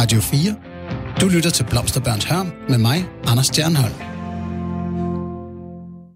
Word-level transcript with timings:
Radio 0.00 0.20
4. 0.20 0.56
Du 1.20 1.28
lytter 1.28 1.50
til 1.50 1.64
Blomsterbørns 1.70 2.24
Hørm 2.24 2.52
med 2.68 2.78
mig, 2.78 3.08
Anders 3.24 3.46
Stjernholm. 3.46 3.94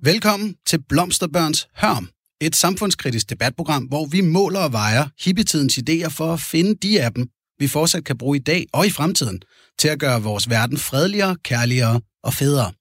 Velkommen 0.03 0.55
til 0.67 0.83
Blomsterbørns 0.89 1.69
Hørm, 1.77 2.09
et 2.41 2.57
samfundskritisk 2.57 3.31
debatprogram, 3.31 3.83
hvor 3.83 4.07
vi 4.07 4.21
måler 4.21 4.61
og 4.61 4.73
vejer 4.73 5.09
hippietidens 5.25 5.79
idéer 5.79 6.09
for 6.09 6.33
at 6.33 6.41
finde 6.41 6.75
de 6.75 7.03
af 7.03 7.13
dem, 7.13 7.27
vi 7.59 7.69
fortsat 7.69 8.05
kan 8.05 8.19
bruge 8.19 8.37
i 8.37 8.41
dag 8.41 8.67
og 8.73 8.87
i 8.87 8.91
fremtiden, 8.91 9.43
til 9.79 9.89
at 9.89 9.99
gøre 9.99 10.23
vores 10.23 10.51
verden 10.51 10.79
fredeligere, 10.79 11.37
kærligere 11.45 12.01
og 12.23 12.35
federe. 12.35 12.73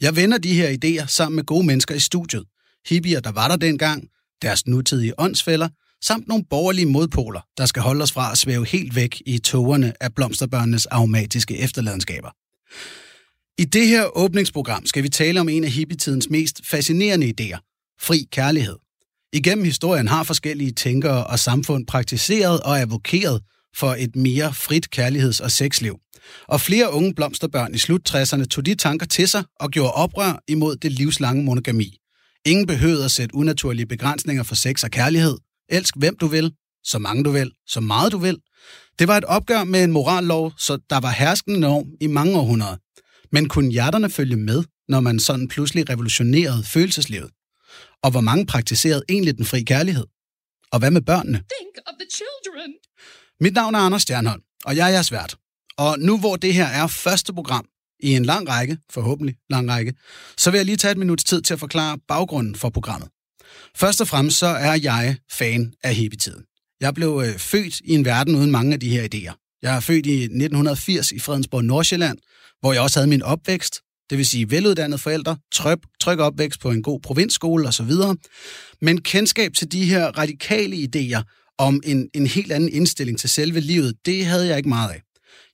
Jeg 0.00 0.16
vender 0.16 0.38
de 0.38 0.54
her 0.54 0.68
idéer 0.68 1.06
sammen 1.06 1.36
med 1.36 1.44
gode 1.44 1.66
mennesker 1.66 1.94
i 1.94 2.00
studiet. 2.00 2.44
Hippier, 2.88 3.20
der 3.20 3.32
var 3.32 3.48
der 3.48 3.56
dengang, 3.56 4.04
deres 4.42 4.66
nutidige 4.66 5.20
åndsfælder, 5.20 5.68
samt 6.04 6.28
nogle 6.28 6.44
borgerlige 6.50 6.86
modpoler, 6.86 7.40
der 7.58 7.66
skal 7.66 7.82
holde 7.82 8.02
os 8.02 8.12
fra 8.12 8.32
at 8.32 8.38
svæve 8.38 8.66
helt 8.66 8.94
væk 8.94 9.22
i 9.26 9.38
togerne 9.38 9.92
af 10.00 10.14
blomsterbørnenes 10.14 10.86
aromatiske 10.86 11.58
efterladenskaber. 11.58 12.30
I 13.58 13.64
det 13.64 13.86
her 13.86 14.18
åbningsprogram 14.18 14.86
skal 14.86 15.02
vi 15.02 15.08
tale 15.08 15.40
om 15.40 15.48
en 15.48 15.64
af 15.64 15.70
hippietidens 15.70 16.30
mest 16.30 16.60
fascinerende 16.66 17.34
idéer, 17.40 17.58
fri 18.00 18.28
kærlighed. 18.32 18.76
Igennem 19.32 19.64
historien 19.64 20.08
har 20.08 20.22
forskellige 20.22 20.72
tænkere 20.72 21.26
og 21.26 21.38
samfund 21.38 21.86
praktiseret 21.86 22.60
og 22.60 22.80
advokeret 22.80 23.42
for 23.76 23.96
et 23.98 24.16
mere 24.16 24.54
frit 24.54 24.86
kærligheds- 24.96 25.40
og 25.40 25.50
sexliv. 25.50 25.98
Og 26.48 26.60
flere 26.60 26.92
unge 26.92 27.14
blomsterbørn 27.14 27.74
i 27.74 27.78
slut 27.78 28.14
60'erne 28.14 28.44
tog 28.44 28.66
de 28.66 28.74
tanker 28.74 29.06
til 29.06 29.28
sig 29.28 29.44
og 29.60 29.70
gjorde 29.70 29.92
oprør 29.92 30.42
imod 30.48 30.76
det 30.76 30.92
livslange 30.92 31.42
monogami. 31.42 31.96
Ingen 32.46 32.66
behøvede 32.66 33.04
at 33.04 33.10
sætte 33.10 33.34
unaturlige 33.34 33.86
begrænsninger 33.86 34.42
for 34.42 34.54
sex 34.54 34.84
og 34.84 34.90
kærlighed. 34.90 35.36
Elsk 35.70 35.94
hvem 35.96 36.16
du 36.16 36.26
vil, 36.26 36.52
så 36.84 36.98
mange 36.98 37.24
du 37.24 37.30
vil, 37.30 37.52
så 37.66 37.80
meget 37.80 38.12
du 38.12 38.18
vil. 38.18 38.38
Det 38.98 39.08
var 39.08 39.16
et 39.16 39.24
opgør 39.24 39.64
med 39.64 39.84
en 39.84 39.92
morallov, 39.92 40.52
så 40.58 40.78
der 40.90 41.00
var 41.00 41.10
herskende 41.10 41.60
norm 41.60 41.86
i 42.00 42.06
mange 42.06 42.38
århundreder. 42.38 42.76
Men 43.32 43.48
kunne 43.48 43.70
hjerterne 43.70 44.10
følge 44.10 44.36
med, 44.36 44.64
når 44.88 45.00
man 45.00 45.18
sådan 45.18 45.48
pludselig 45.48 45.90
revolutionerede 45.90 46.64
følelseslivet? 46.64 47.30
Og 48.02 48.10
hvor 48.10 48.20
mange 48.20 48.46
praktiserede 48.46 49.02
egentlig 49.08 49.36
den 49.36 49.44
fri 49.44 49.62
kærlighed? 49.62 50.06
Og 50.72 50.78
hvad 50.78 50.90
med 50.90 51.02
børnene? 51.02 51.38
Think 51.38 51.74
of 51.86 51.94
the 52.00 52.08
children. 52.10 52.74
Mit 53.40 53.54
navn 53.54 53.74
er 53.74 53.78
Anders 53.78 54.02
Stjernholm, 54.02 54.42
og 54.64 54.76
jeg 54.76 54.88
er 54.88 54.92
jeres 54.92 55.12
vært. 55.12 55.36
Og 55.78 55.98
nu 55.98 56.18
hvor 56.18 56.36
det 56.36 56.54
her 56.54 56.66
er 56.66 56.86
første 56.86 57.32
program 57.32 57.66
i 58.00 58.14
en 58.14 58.24
lang 58.24 58.48
række, 58.48 58.78
forhåbentlig 58.90 59.36
lang 59.50 59.70
række, 59.70 59.94
så 60.36 60.50
vil 60.50 60.58
jeg 60.58 60.66
lige 60.66 60.76
tage 60.76 60.92
et 60.92 60.98
minuts 60.98 61.24
tid 61.24 61.42
til 61.42 61.54
at 61.54 61.60
forklare 61.60 61.98
baggrunden 62.08 62.54
for 62.54 62.70
programmet. 62.70 63.08
Først 63.76 64.00
og 64.00 64.08
fremmest 64.08 64.38
så 64.38 64.46
er 64.46 64.74
jeg 64.74 65.16
fan 65.32 65.72
af 65.84 65.94
hippietiden. 65.94 66.44
Jeg 66.80 66.94
blev 66.94 67.22
øh, 67.26 67.38
født 67.38 67.80
i 67.80 67.94
en 67.94 68.04
verden 68.04 68.34
uden 68.34 68.50
mange 68.50 68.72
af 68.72 68.80
de 68.80 68.90
her 68.90 69.08
idéer. 69.14 69.58
Jeg 69.62 69.76
er 69.76 69.80
født 69.80 70.06
i 70.06 70.22
1980 70.22 71.12
i 71.12 71.18
Fredensborg, 71.18 71.64
Nordsjælland, 71.64 72.18
hvor 72.60 72.72
jeg 72.72 72.82
også 72.82 72.98
havde 72.98 73.08
min 73.08 73.22
opvækst, 73.22 73.80
det 74.10 74.18
vil 74.18 74.26
sige 74.26 74.50
veluddannede 74.50 74.98
forældre, 74.98 75.36
tryg, 75.52 75.78
tryg 76.00 76.18
opvækst 76.18 76.60
på 76.60 76.70
en 76.70 76.82
god 76.82 77.00
provinsskole 77.00 77.68
osv. 77.68 77.92
Men 78.80 79.00
kendskab 79.00 79.52
til 79.52 79.72
de 79.72 79.84
her 79.84 80.06
radikale 80.06 80.76
idéer 80.76 81.22
om 81.58 81.80
en, 81.84 82.08
en 82.14 82.26
helt 82.26 82.52
anden 82.52 82.72
indstilling 82.72 83.18
til 83.18 83.30
selve 83.30 83.60
livet, 83.60 83.94
det 84.06 84.26
havde 84.26 84.46
jeg 84.46 84.56
ikke 84.56 84.68
meget 84.68 84.90
af. 84.90 85.02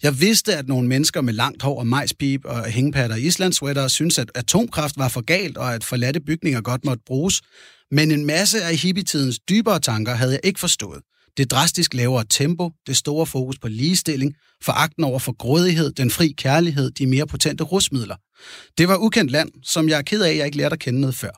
Jeg 0.02 0.20
vidste, 0.20 0.56
at 0.56 0.68
nogle 0.68 0.88
mennesker 0.88 1.20
med 1.20 1.32
langt 1.32 1.62
hår 1.62 1.78
og 1.78 1.86
majspip 1.86 2.44
og 2.44 2.64
hængepatter 2.64 3.16
i 3.16 3.22
islandsweater 3.22 3.88
synes, 3.88 4.18
at 4.18 4.30
atomkraft 4.34 4.98
var 4.98 5.08
for 5.08 5.20
galt, 5.20 5.56
og 5.56 5.74
at 5.74 5.84
forladte 5.84 6.20
bygninger 6.20 6.60
godt 6.60 6.84
måtte 6.84 7.02
bruges. 7.06 7.42
Men 7.90 8.10
en 8.10 8.26
masse 8.26 8.62
af 8.62 8.76
hippietidens 8.76 9.38
dybere 9.38 9.80
tanker 9.80 10.14
havde 10.14 10.32
jeg 10.32 10.40
ikke 10.44 10.60
forstået. 10.60 11.02
Det 11.36 11.50
drastisk 11.50 11.94
lavere 11.94 12.24
tempo, 12.30 12.70
det 12.86 12.96
store 12.96 13.26
fokus 13.26 13.58
på 13.58 13.68
ligestilling, 13.68 14.34
foragten 14.62 15.04
over 15.04 15.18
for 15.18 15.32
grådighed, 15.32 15.92
den 15.92 16.10
fri 16.10 16.34
kærlighed, 16.38 16.90
de 16.90 17.06
mere 17.06 17.26
potente 17.26 17.64
rusmidler. 17.64 18.16
Det 18.78 18.88
var 18.88 18.96
ukendt 18.96 19.30
land, 19.30 19.50
som 19.62 19.88
jeg 19.88 19.98
er 19.98 20.02
ked 20.02 20.22
af, 20.22 20.30
at 20.30 20.36
jeg 20.36 20.46
ikke 20.46 20.56
lærte 20.56 20.72
at 20.72 20.80
kende 20.80 21.00
noget 21.00 21.16
før. 21.16 21.30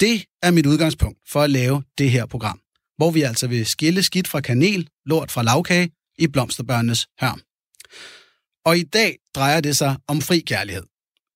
Det 0.00 0.24
er 0.42 0.50
mit 0.50 0.66
udgangspunkt 0.66 1.18
for 1.28 1.42
at 1.42 1.50
lave 1.50 1.82
det 1.98 2.10
her 2.10 2.26
program, 2.26 2.60
hvor 2.96 3.10
vi 3.10 3.22
altså 3.22 3.46
vil 3.46 3.66
skille 3.66 4.02
skidt 4.02 4.28
fra 4.28 4.40
kanel, 4.40 4.88
lort 5.06 5.30
fra 5.30 5.42
lavkage 5.42 5.90
i 6.18 6.26
blomsterbørnenes 6.26 7.06
hørm. 7.20 7.40
Og 8.64 8.78
i 8.78 8.82
dag 8.82 9.18
drejer 9.34 9.60
det 9.60 9.76
sig 9.76 9.96
om 10.08 10.20
fri 10.20 10.40
kærlighed. 10.40 10.82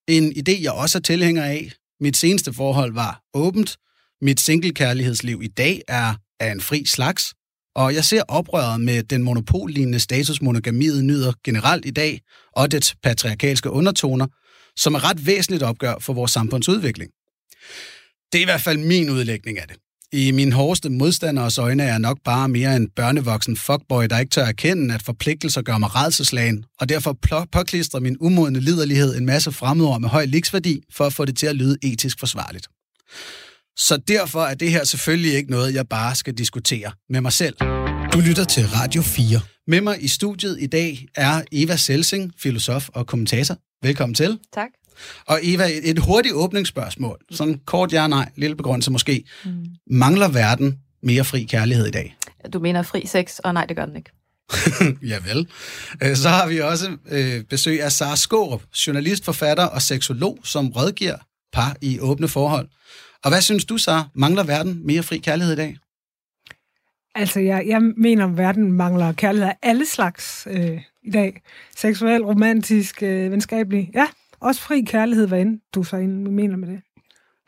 En 0.08 0.32
idé, 0.32 0.62
jeg 0.62 0.72
også 0.72 0.98
er 0.98 1.02
tilhænger 1.02 1.44
af. 1.44 1.72
Mit 2.00 2.16
seneste 2.16 2.52
forhold 2.52 2.92
var 2.92 3.22
åbent. 3.34 3.76
Mit 4.22 4.40
single-kærlighedsliv 4.40 5.42
i 5.42 5.48
dag 5.48 5.82
er 5.88 6.14
af 6.40 6.52
en 6.52 6.60
fri 6.60 6.84
slags. 6.86 7.34
Og 7.76 7.94
jeg 7.94 8.04
ser 8.04 8.22
oprøret 8.28 8.80
med 8.80 9.02
den 9.02 9.22
monopollignende 9.22 10.00
status 10.00 10.42
monogamiet 10.42 11.04
nyder 11.04 11.32
generelt 11.44 11.86
i 11.86 11.90
dag, 11.90 12.20
og 12.56 12.72
dets 12.72 12.94
patriarkalske 13.02 13.70
undertoner, 13.70 14.26
som 14.76 14.94
er 14.94 15.10
ret 15.10 15.26
væsentligt 15.26 15.62
opgør 15.62 15.94
for 16.00 16.12
vores 16.12 16.30
samfundsudvikling. 16.30 17.10
Det 18.32 18.38
er 18.38 18.42
i 18.42 18.44
hvert 18.44 18.60
fald 18.60 18.78
min 18.78 19.10
udlægning 19.10 19.58
af 19.58 19.68
det. 19.68 19.76
I 20.12 20.30
min 20.30 20.52
hårdeste 20.52 20.90
modstanders 20.90 21.58
øjne 21.58 21.82
er 21.82 21.86
jeg 21.86 21.98
nok 21.98 22.18
bare 22.24 22.48
mere 22.48 22.76
en 22.76 22.90
børnevoksen 22.96 23.56
fuckboy, 23.56 24.04
der 24.04 24.18
ikke 24.18 24.30
tør 24.30 24.44
erkende, 24.44 24.94
at 24.94 25.02
forpligtelser 25.02 25.62
gør 25.62 25.78
mig 25.78 25.94
redselslagen, 25.94 26.64
og 26.80 26.88
derfor 26.88 27.16
påklistrer 27.52 28.00
min 28.00 28.16
umodne 28.20 28.60
liderlighed 28.60 29.16
en 29.16 29.26
masse 29.26 29.52
fremmedord 29.52 30.00
med 30.00 30.08
høj 30.08 30.24
liksværdi 30.24 30.82
for 30.92 31.06
at 31.06 31.12
få 31.12 31.24
det 31.24 31.36
til 31.36 31.46
at 31.46 31.56
lyde 31.56 31.76
etisk 31.82 32.20
forsvarligt. 32.20 32.68
Så 33.78 33.96
derfor 34.08 34.42
er 34.42 34.54
det 34.54 34.70
her 34.70 34.84
selvfølgelig 34.84 35.34
ikke 35.34 35.50
noget, 35.50 35.74
jeg 35.74 35.88
bare 35.88 36.14
skal 36.14 36.34
diskutere 36.34 36.92
med 37.08 37.20
mig 37.20 37.32
selv. 37.32 37.56
Du 38.12 38.20
lytter 38.20 38.44
til 38.44 38.68
Radio 38.68 39.02
4. 39.02 39.40
Med 39.66 39.80
mig 39.80 40.04
i 40.04 40.08
studiet 40.08 40.56
i 40.60 40.66
dag 40.66 41.06
er 41.14 41.42
Eva 41.52 41.76
Selsing, 41.76 42.32
filosof 42.38 42.88
og 42.88 43.06
kommentator. 43.06 43.56
Velkommen 43.82 44.14
til. 44.14 44.38
Tak. 44.52 44.68
Og 45.26 45.38
Eva, 45.42 45.68
et 45.82 45.98
hurtigt 45.98 46.34
åbningsspørgsmål. 46.34 47.18
Sådan 47.30 47.60
kort 47.66 47.92
ja-nej, 47.92 48.30
lille 48.36 48.56
begrundelse 48.56 48.90
måske. 48.90 49.24
Mm. 49.44 49.66
Mangler 49.90 50.28
verden 50.28 50.78
mere 51.02 51.24
fri 51.24 51.44
kærlighed 51.44 51.86
i 51.86 51.90
dag? 51.90 52.16
Du 52.52 52.58
mener 52.58 52.82
fri 52.82 53.06
sex, 53.06 53.38
og 53.38 53.54
nej, 53.54 53.66
det 53.66 53.76
gør 53.76 53.86
den 53.86 53.96
ikke. 53.96 54.10
ja 55.12 55.18
vel. 55.18 55.48
Øh, 56.02 56.16
så 56.16 56.28
har 56.28 56.46
vi 56.48 56.60
også 56.60 56.96
øh, 57.08 57.44
besøg 57.44 57.82
af 57.82 57.92
Sara 57.92 58.16
Skårup, 58.16 58.62
journalist, 58.86 59.24
forfatter 59.24 59.64
og 59.64 59.82
seksolog, 59.82 60.38
som 60.44 60.68
rådgiver 60.68 61.16
par 61.52 61.76
i 61.80 62.00
åbne 62.00 62.28
forhold. 62.28 62.68
Og 63.24 63.30
hvad 63.30 63.40
synes 63.40 63.64
du 63.64 63.78
så? 63.78 64.04
Mangler 64.14 64.44
verden 64.44 64.86
mere 64.86 65.02
fri 65.02 65.18
kærlighed 65.18 65.52
i 65.52 65.56
dag? 65.56 65.76
Altså, 67.14 67.40
jeg, 67.40 67.64
jeg 67.66 67.82
mener, 67.82 68.26
at 68.26 68.36
verden 68.36 68.72
mangler 68.72 69.12
kærlighed 69.12 69.48
af 69.48 69.56
alle 69.62 69.86
slags 69.86 70.48
øh, 70.50 70.80
i 71.02 71.10
dag. 71.10 71.42
Seksuel, 71.76 72.24
romantisk, 72.24 73.02
øh, 73.02 73.32
venskabelig. 73.32 73.90
Ja, 73.94 74.06
også 74.40 74.60
fri 74.60 74.80
kærlighed, 74.80 75.26
hvad 75.26 75.40
end 75.40 75.60
du 75.74 75.82
så 75.82 75.96
mener 75.96 76.56
med 76.56 76.68
det. 76.68 76.80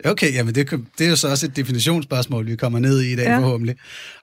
Okay, 0.04 0.34
jamen 0.34 0.54
det, 0.54 0.70
det 0.98 1.06
er 1.06 1.10
jo 1.10 1.16
så 1.16 1.28
også 1.28 1.46
et 1.46 1.56
definitionsspørgsmål, 1.56 2.46
vi 2.46 2.56
kommer 2.56 2.78
ned 2.78 3.00
i 3.00 3.12
i 3.12 3.16
dag 3.16 3.24
ja. 3.24 3.38
forhåbentlig. 3.38 3.76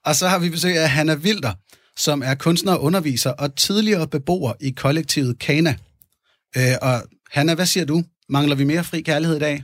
Og 0.06 0.16
så 0.16 0.28
har 0.28 0.40
vi 0.40 0.50
besøg 0.50 0.78
af 0.78 0.90
Hanna 0.90 1.16
Wilder, 1.16 1.54
som 1.98 2.22
er 2.26 2.36
kunstner 2.36 2.74
og 2.74 2.84
underviser 2.84 3.32
og 3.32 3.56
tidligere 3.56 4.08
beboer 4.08 4.54
i 4.60 4.70
kollektivet 4.70 5.40
Kana. 5.40 5.76
Øh, 6.58 6.64
og 6.82 7.02
Hanna, 7.32 7.56
hvad 7.56 7.66
siger 7.66 7.86
du? 7.86 8.04
Mangler 8.30 8.56
vi 8.56 8.64
mere 8.64 8.84
fri 8.84 9.02
kærlighed 9.02 9.36
i 9.36 9.40
dag? 9.40 9.64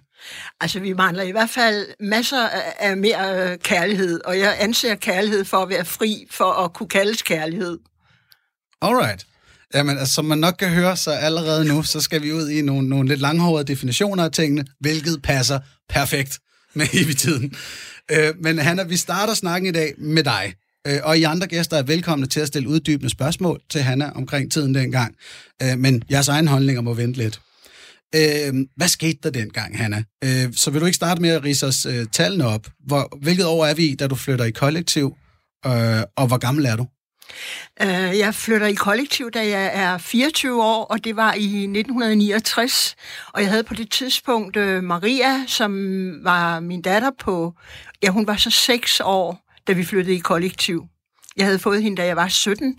Altså, 0.61 0.79
vi 0.79 0.93
mangler 0.93 1.23
i 1.23 1.31
hvert 1.31 1.49
fald 1.49 1.87
masser 1.99 2.49
af 2.79 2.97
mere 2.97 3.51
øh, 3.51 3.57
kærlighed, 3.57 4.21
og 4.25 4.39
jeg 4.39 4.55
anser 4.59 4.95
kærlighed 4.95 5.45
for 5.45 5.57
at 5.57 5.69
være 5.69 5.85
fri 5.85 6.27
for 6.31 6.51
at 6.51 6.73
kunne 6.73 6.89
kaldes 6.89 7.21
kærlighed. 7.21 7.79
Alright. 8.81 9.25
Jamen, 9.73 9.97
altså, 9.97 10.13
som 10.13 10.25
man 10.25 10.37
nok 10.37 10.55
kan 10.59 10.69
høre, 10.69 10.97
så 10.97 11.11
allerede 11.11 11.67
nu, 11.67 11.83
så 11.83 12.01
skal 12.01 12.21
vi 12.21 12.33
ud 12.33 12.49
i 12.49 12.61
nogle, 12.61 12.89
nogle 12.89 13.09
lidt 13.09 13.19
langhårede 13.19 13.67
definitioner 13.67 14.23
af 14.23 14.31
tingene, 14.31 14.65
hvilket 14.79 15.21
passer 15.21 15.59
perfekt 15.89 16.39
med 16.73 16.85
evigtiden. 16.93 17.55
Øh, 18.11 18.33
men 18.39 18.59
Hanna, 18.59 18.83
vi 18.83 18.97
starter 18.97 19.33
snakken 19.33 19.69
i 19.69 19.71
dag 19.71 19.93
med 19.97 20.23
dig. 20.23 20.53
Øh, 20.87 20.99
og 21.03 21.17
I 21.17 21.23
andre 21.23 21.47
gæster 21.47 21.77
er 21.77 21.83
velkomne 21.83 22.25
til 22.25 22.39
at 22.39 22.47
stille 22.47 22.69
uddybende 22.69 23.09
spørgsmål 23.09 23.61
til 23.69 23.81
Hanna 23.81 24.11
omkring 24.15 24.51
tiden 24.51 24.75
dengang. 24.75 25.15
Øh, 25.63 25.77
men 25.77 26.03
jeres 26.11 26.27
egen 26.27 26.47
holdninger 26.47 26.81
må 26.81 26.93
vente 26.93 27.19
lidt. 27.19 27.41
Øh, 28.15 28.53
hvad 28.75 28.87
skete 28.87 29.19
der 29.23 29.29
dengang, 29.29 29.77
Hanna? 29.77 30.03
Øh, 30.23 30.53
så 30.53 30.71
vil 30.71 30.81
du 30.81 30.85
ikke 30.85 30.95
starte 30.95 31.21
med 31.21 31.29
at 31.29 31.43
rise 31.43 31.65
os 31.65 31.85
øh, 31.85 32.05
tallene 32.11 32.47
op? 32.47 32.67
Hvor, 32.79 33.17
hvilket 33.21 33.45
år 33.45 33.65
er 33.65 33.73
vi 33.73 33.85
i, 33.85 33.95
da 33.95 34.07
du 34.07 34.15
flytter 34.15 34.45
i 34.45 34.51
kollektiv? 34.51 35.15
Øh, 35.65 36.01
og 36.15 36.27
hvor 36.27 36.37
gammel 36.37 36.65
er 36.65 36.75
du? 36.75 36.87
Øh, 37.81 38.19
jeg 38.19 38.35
flytter 38.35 38.67
i 38.67 38.73
kollektiv, 38.73 39.31
da 39.31 39.39
jeg 39.47 39.71
er 39.73 39.97
24 39.97 40.63
år, 40.63 40.83
og 40.83 41.03
det 41.03 41.15
var 41.15 41.33
i 41.33 41.45
1969. 41.45 42.95
Og 43.33 43.41
jeg 43.41 43.49
havde 43.49 43.63
på 43.63 43.73
det 43.73 43.91
tidspunkt 43.91 44.55
øh, 44.55 44.83
Maria, 44.83 45.45
som 45.47 45.73
var 46.23 46.59
min 46.59 46.81
datter 46.81 47.11
på... 47.19 47.53
Ja, 48.03 48.09
hun 48.09 48.27
var 48.27 48.35
så 48.35 48.49
6 48.49 49.01
år, 49.03 49.39
da 49.67 49.73
vi 49.73 49.83
flyttede 49.83 50.15
i 50.15 50.19
kollektiv. 50.19 50.83
Jeg 51.37 51.45
havde 51.45 51.59
fået 51.59 51.83
hende, 51.83 51.97
da 51.97 52.05
jeg 52.05 52.15
var 52.15 52.27
17. 52.27 52.77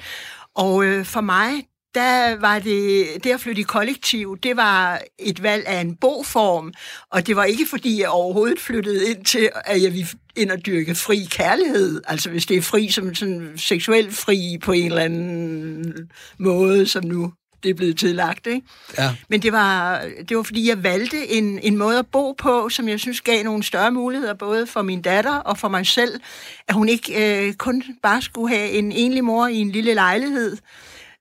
Og 0.54 0.84
øh, 0.84 1.04
for 1.04 1.20
mig, 1.20 1.50
der 1.94 2.36
var 2.36 2.58
det, 2.58 3.06
det 3.24 3.30
at 3.30 3.40
flytte 3.40 3.60
i 3.60 3.64
kollektiv, 3.64 4.38
det 4.42 4.56
var 4.56 5.00
et 5.18 5.42
valg 5.42 5.66
af 5.66 5.80
en 5.80 5.96
boform, 5.96 6.72
og 7.10 7.26
det 7.26 7.36
var 7.36 7.44
ikke 7.44 7.66
fordi, 7.70 8.00
jeg 8.00 8.08
overhovedet 8.08 8.60
flyttede 8.60 9.10
ind 9.10 9.24
til, 9.24 9.50
at 9.64 9.82
jeg 9.82 9.92
ville 9.92 10.08
ind 10.36 10.50
og 10.50 10.66
dyrke 10.66 10.94
fri 10.94 11.26
kærlighed. 11.30 12.00
Altså 12.06 12.30
hvis 12.30 12.46
det 12.46 12.56
er 12.56 12.62
fri 12.62 12.90
som 12.90 13.14
sådan 13.14 13.52
seksuelt 13.56 14.14
fri 14.14 14.58
på 14.62 14.72
en 14.72 14.86
eller 14.86 15.02
anden 15.02 15.94
måde, 16.38 16.86
som 16.86 17.04
nu 17.04 17.32
det 17.64 17.70
er 17.70 17.74
blevet 17.74 17.98
tillagt. 17.98 18.46
Ikke? 18.46 18.66
Ja. 18.98 19.14
Men 19.28 19.42
det 19.42 19.52
var, 19.52 20.02
det 20.28 20.36
var, 20.36 20.42
fordi 20.42 20.68
jeg 20.68 20.82
valgte 20.82 21.28
en, 21.30 21.58
en 21.62 21.76
måde 21.76 21.98
at 21.98 22.06
bo 22.06 22.32
på, 22.32 22.68
som 22.68 22.88
jeg 22.88 23.00
synes 23.00 23.20
gav 23.20 23.44
nogle 23.44 23.62
større 23.62 23.90
muligheder, 23.90 24.34
både 24.34 24.66
for 24.66 24.82
min 24.82 25.02
datter 25.02 25.36
og 25.36 25.58
for 25.58 25.68
mig 25.68 25.86
selv, 25.86 26.20
at 26.68 26.74
hun 26.74 26.88
ikke 26.88 27.46
øh, 27.46 27.54
kun 27.54 27.82
bare 28.02 28.22
skulle 28.22 28.56
have 28.56 28.70
en 28.70 28.92
enlig 28.92 29.24
mor 29.24 29.46
i 29.46 29.56
en 29.56 29.70
lille 29.70 29.94
lejlighed. 29.94 30.56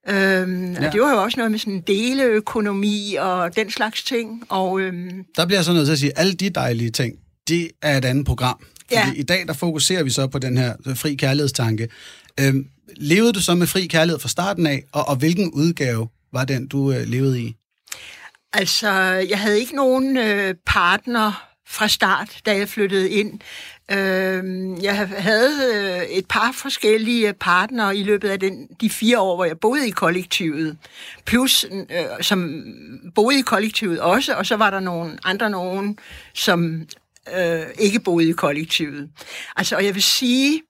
Øhm, 0.10 0.74
ja. 0.74 0.88
Og 0.88 0.94
det 0.94 1.02
var 1.02 1.12
jo 1.12 1.24
også 1.24 1.38
noget 1.38 1.52
med 1.52 1.60
sådan 1.60 1.82
deleøkonomi 1.88 3.16
og 3.20 3.56
den 3.56 3.72
slags 3.72 4.04
ting. 4.04 4.44
Og, 4.50 4.80
øhm, 4.80 5.24
Der 5.36 5.46
bliver 5.46 5.58
jeg 5.58 5.66
så 5.66 5.74
nødt 5.74 5.86
til 5.86 5.92
at 5.94 6.00
sige, 6.00 6.12
at 6.12 6.20
alle 6.20 6.34
de 6.34 6.50
dejlige 6.50 6.90
ting, 6.90 7.16
det 7.48 7.72
er 7.82 7.98
et 7.98 8.06
andet 8.06 8.26
program. 8.26 8.60
Fordi 8.60 8.94
Ja. 8.96 9.12
i 9.16 9.24
dag, 9.24 9.48
der 9.48 9.54
fokuserer 9.54 10.04
vi 10.04 10.10
så 10.10 10.28
på 10.28 10.40
den 10.40 10.58
her 10.58 10.74
fri 10.96 11.16
kærlighedstanke. 11.16 11.88
Øhm, 12.40 12.66
levede 12.98 13.34
du 13.34 13.42
så 13.42 13.56
med 13.56 13.68
fri 13.68 13.86
kærlighed 13.88 14.20
fra 14.20 14.30
starten 14.30 14.68
af, 14.68 14.84
og, 14.92 15.08
og 15.08 15.16
hvilken 15.16 15.52
udgave 15.52 16.08
var 16.34 16.46
den, 16.46 16.68
du 16.68 16.92
øh, 16.92 17.08
levede 17.08 17.42
i? 17.42 17.56
Altså, 18.54 18.90
jeg 19.30 19.40
havde 19.40 19.60
ikke 19.60 19.76
nogen 19.76 20.18
øh, 20.18 20.56
partner 20.66 21.48
fra 21.68 21.88
start, 21.88 22.38
da 22.46 22.58
jeg 22.58 22.70
flyttede 22.70 23.10
ind. 23.10 23.40
Øhm, 23.92 24.74
øh, 24.74 24.84
jeg 24.84 25.08
havde 25.08 26.08
et 26.10 26.26
par 26.30 26.52
forskellige 26.52 27.34
partnere 27.34 27.98
i 27.98 28.04
løbet 28.04 28.30
af 28.30 28.40
den, 28.40 28.68
de 28.82 28.90
fire 28.90 29.20
år, 29.20 29.36
hvor 29.36 29.46
jeg 29.46 29.60
boede 29.60 29.88
i 29.88 29.92
kollektivet. 29.92 30.78
Plus, 31.26 31.66
øh, 31.72 32.06
som 32.22 32.64
boede 33.16 33.40
i 33.40 33.42
kollektivet 33.42 34.00
også, 34.00 34.36
og 34.36 34.46
så 34.46 34.56
var 34.56 34.70
der 34.70 34.80
nogle 34.80 35.18
andre 35.24 35.50
nogen, 35.50 35.98
som 36.34 36.88
øh, 37.38 37.62
ikke 37.80 38.00
boede 38.00 38.30
i 38.30 38.32
kollektivet. 38.32 39.10
Altså, 39.56 39.76
og 39.76 39.86
jeg 39.86 39.96
vil 39.96 40.04
sige, 40.04 40.62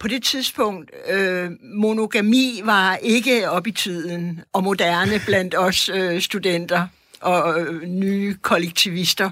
på 0.00 0.08
det 0.08 0.22
tidspunkt, 0.22 0.90
øh, 1.10 1.50
monogami 1.74 2.60
var 2.64 2.96
ikke 2.96 3.50
op 3.50 3.66
i 3.66 3.72
tiden 3.72 4.40
og 4.52 4.62
moderne 4.62 5.20
blandt 5.26 5.54
os 5.54 5.88
øh, 5.88 6.20
studenter 6.20 6.86
og 7.20 7.60
øh, 7.60 7.82
nye 7.82 8.34
kollektivister. 8.42 9.30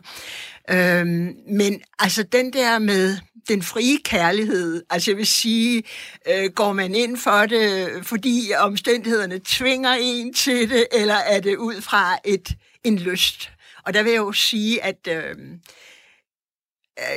Øh, 0.71 1.07
men 1.49 1.83
altså 1.99 2.23
den 2.23 2.53
der 2.53 2.79
med 2.79 3.17
den 3.49 3.63
frie 3.63 3.99
kærlighed, 4.05 4.83
altså 4.91 5.11
jeg 5.11 5.19
vil 5.19 5.27
sige, 5.27 5.83
øh, 6.29 6.51
går 6.55 6.73
man 6.73 6.95
ind 6.95 7.17
for 7.17 7.47
det, 7.47 7.89
fordi 8.03 8.53
omstændighederne 8.59 9.41
tvinger 9.45 9.97
en 10.01 10.35
til 10.35 10.71
det, 10.71 10.87
eller 10.93 11.15
er 11.15 11.41
det 11.41 11.57
ud 11.57 11.81
fra 11.81 12.19
et 12.25 12.57
en 12.85 12.99
lyst? 12.99 13.51
Og 13.85 13.95
der 13.95 14.03
vil 14.03 14.13
jeg 14.13 14.19
jo 14.19 14.33
sige, 14.33 14.85
at 14.85 15.09
øh, 15.09 15.35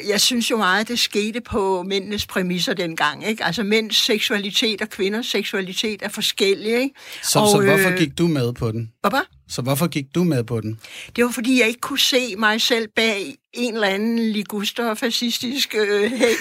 jeg 0.07 0.21
synes 0.21 0.51
jo 0.51 0.57
meget, 0.57 0.87
det 0.87 0.99
skete 0.99 1.41
på 1.41 1.83
mændenes 1.83 2.25
præmisser 2.25 2.73
dengang. 2.73 3.27
Ikke? 3.27 3.43
Altså 3.43 3.63
mænds 3.63 3.95
seksualitet 3.95 4.81
og 4.81 4.89
kvinders 4.89 5.25
seksualitet 5.25 6.01
er 6.01 6.09
forskellige. 6.09 6.81
Ikke? 6.81 6.95
Så, 7.23 7.39
og, 7.39 7.47
så 7.47 7.61
hvorfor 7.61 7.89
øh, 7.89 7.97
gik 7.97 8.17
du 8.17 8.27
med 8.27 8.53
på 8.53 8.71
den? 8.71 8.91
Hvorfor? 9.01 9.25
Så 9.49 9.61
hvorfor 9.61 9.87
gik 9.87 10.05
du 10.15 10.23
med 10.23 10.43
på 10.43 10.61
den? 10.61 10.79
Det 11.15 11.23
var 11.23 11.31
fordi, 11.31 11.59
jeg 11.59 11.67
ikke 11.67 11.79
kunne 11.79 11.99
se 11.99 12.35
mig 12.35 12.61
selv 12.61 12.87
bag 12.95 13.35
en 13.53 13.73
eller 13.73 13.87
anden 13.87 14.19
liguster 14.19 14.89
og 14.89 14.97
fascistisk 14.97 15.75
øh, 15.79 16.11
hæk 16.11 16.37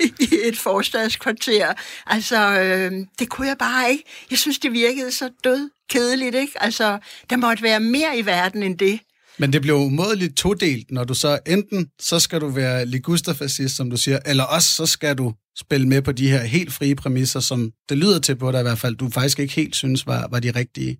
i 0.20 0.28
et 0.44 0.58
forstadskvarter. 0.58 1.72
Altså, 2.06 2.60
øh, 2.60 2.92
det 3.18 3.28
kunne 3.28 3.48
jeg 3.48 3.58
bare 3.58 3.90
ikke. 3.90 4.04
Jeg 4.30 4.38
synes, 4.38 4.58
det 4.58 4.72
virkede 4.72 5.12
så 5.12 5.30
død 5.44 5.70
kedeligt, 5.90 6.34
ikke? 6.34 6.52
Altså, 6.56 6.98
der 7.30 7.36
måtte 7.36 7.62
være 7.62 7.80
mere 7.80 8.18
i 8.18 8.26
verden 8.26 8.62
end 8.62 8.78
det. 8.78 9.00
Men 9.38 9.52
det 9.52 9.62
blev 9.62 9.74
umådeligt 9.74 10.36
todelt, 10.36 10.90
når 10.90 11.04
du 11.04 11.14
så 11.14 11.38
enten, 11.46 11.86
så 12.00 12.20
skal 12.20 12.40
du 12.40 12.48
være 12.48 12.86
ligusterfascist, 12.86 13.76
som 13.76 13.90
du 13.90 13.96
siger, 13.96 14.18
eller 14.26 14.44
også 14.44 14.68
så 14.68 14.86
skal 14.86 15.18
du 15.18 15.32
spille 15.58 15.88
med 15.88 16.02
på 16.02 16.12
de 16.12 16.30
her 16.30 16.42
helt 16.42 16.72
frie 16.72 16.94
præmisser, 16.94 17.40
som 17.40 17.72
det 17.88 17.98
lyder 17.98 18.18
til 18.18 18.36
på 18.36 18.52
dig 18.52 18.60
i 18.60 18.62
hvert 18.62 18.78
fald, 18.78 18.96
du 18.96 19.10
faktisk 19.10 19.38
ikke 19.38 19.54
helt 19.54 19.76
synes 19.76 20.06
var, 20.06 20.28
var 20.30 20.40
de 20.40 20.50
rigtige. 20.50 20.98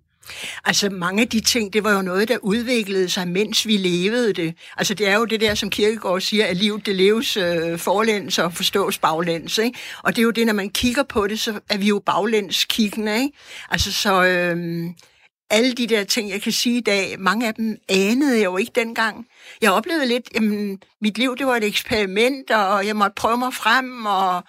Altså 0.65 0.89
mange 0.89 1.21
af 1.21 1.27
de 1.27 1.39
ting, 1.39 1.73
det 1.73 1.83
var 1.83 1.93
jo 1.93 2.01
noget, 2.01 2.27
der 2.27 2.37
udviklede 2.41 3.09
sig, 3.09 3.27
mens 3.27 3.67
vi 3.67 3.77
levede 3.77 4.33
det. 4.33 4.53
Altså 4.77 4.93
det 4.93 5.07
er 5.07 5.15
jo 5.15 5.25
det 5.25 5.41
der, 5.41 5.55
som 5.55 5.69
Kierkegaard 5.69 6.21
siger, 6.21 6.45
at 6.45 6.57
livet 6.57 6.85
det 6.85 6.95
leves 6.95 7.37
øh, 7.37 7.77
forlæns 7.77 8.39
og 8.39 8.53
forstås 8.53 8.97
baglæns. 8.97 9.57
Ikke? 9.57 9.79
Og 10.03 10.15
det 10.15 10.21
er 10.21 10.23
jo 10.23 10.31
det, 10.31 10.45
når 10.45 10.53
man 10.53 10.69
kigger 10.69 11.03
på 11.03 11.27
det, 11.27 11.39
så 11.39 11.59
er 11.69 11.77
vi 11.77 11.87
jo 11.87 12.01
baglæns 12.05 12.65
kiggende. 12.65 13.15
Ikke? 13.15 13.37
Altså 13.69 13.91
så 13.91 14.23
øh, 14.23 14.57
alle 15.49 15.73
de 15.73 15.87
der 15.87 16.03
ting, 16.03 16.29
jeg 16.29 16.41
kan 16.41 16.51
sige 16.51 16.77
i 16.77 16.81
dag, 16.81 17.15
mange 17.19 17.47
af 17.47 17.53
dem 17.53 17.77
anede 17.89 18.37
jeg 18.37 18.45
jo 18.45 18.57
ikke 18.57 18.71
dengang. 18.75 19.25
Jeg 19.61 19.71
oplevede 19.71 20.07
lidt, 20.07 20.29
jamen, 20.35 20.79
mit 21.01 21.17
liv 21.17 21.37
det 21.37 21.47
var 21.47 21.55
et 21.55 21.63
eksperiment, 21.63 22.51
og 22.51 22.87
jeg 22.87 22.95
måtte 22.95 23.13
prøve 23.15 23.37
mig 23.37 23.53
frem 23.53 24.05
og 24.05 24.43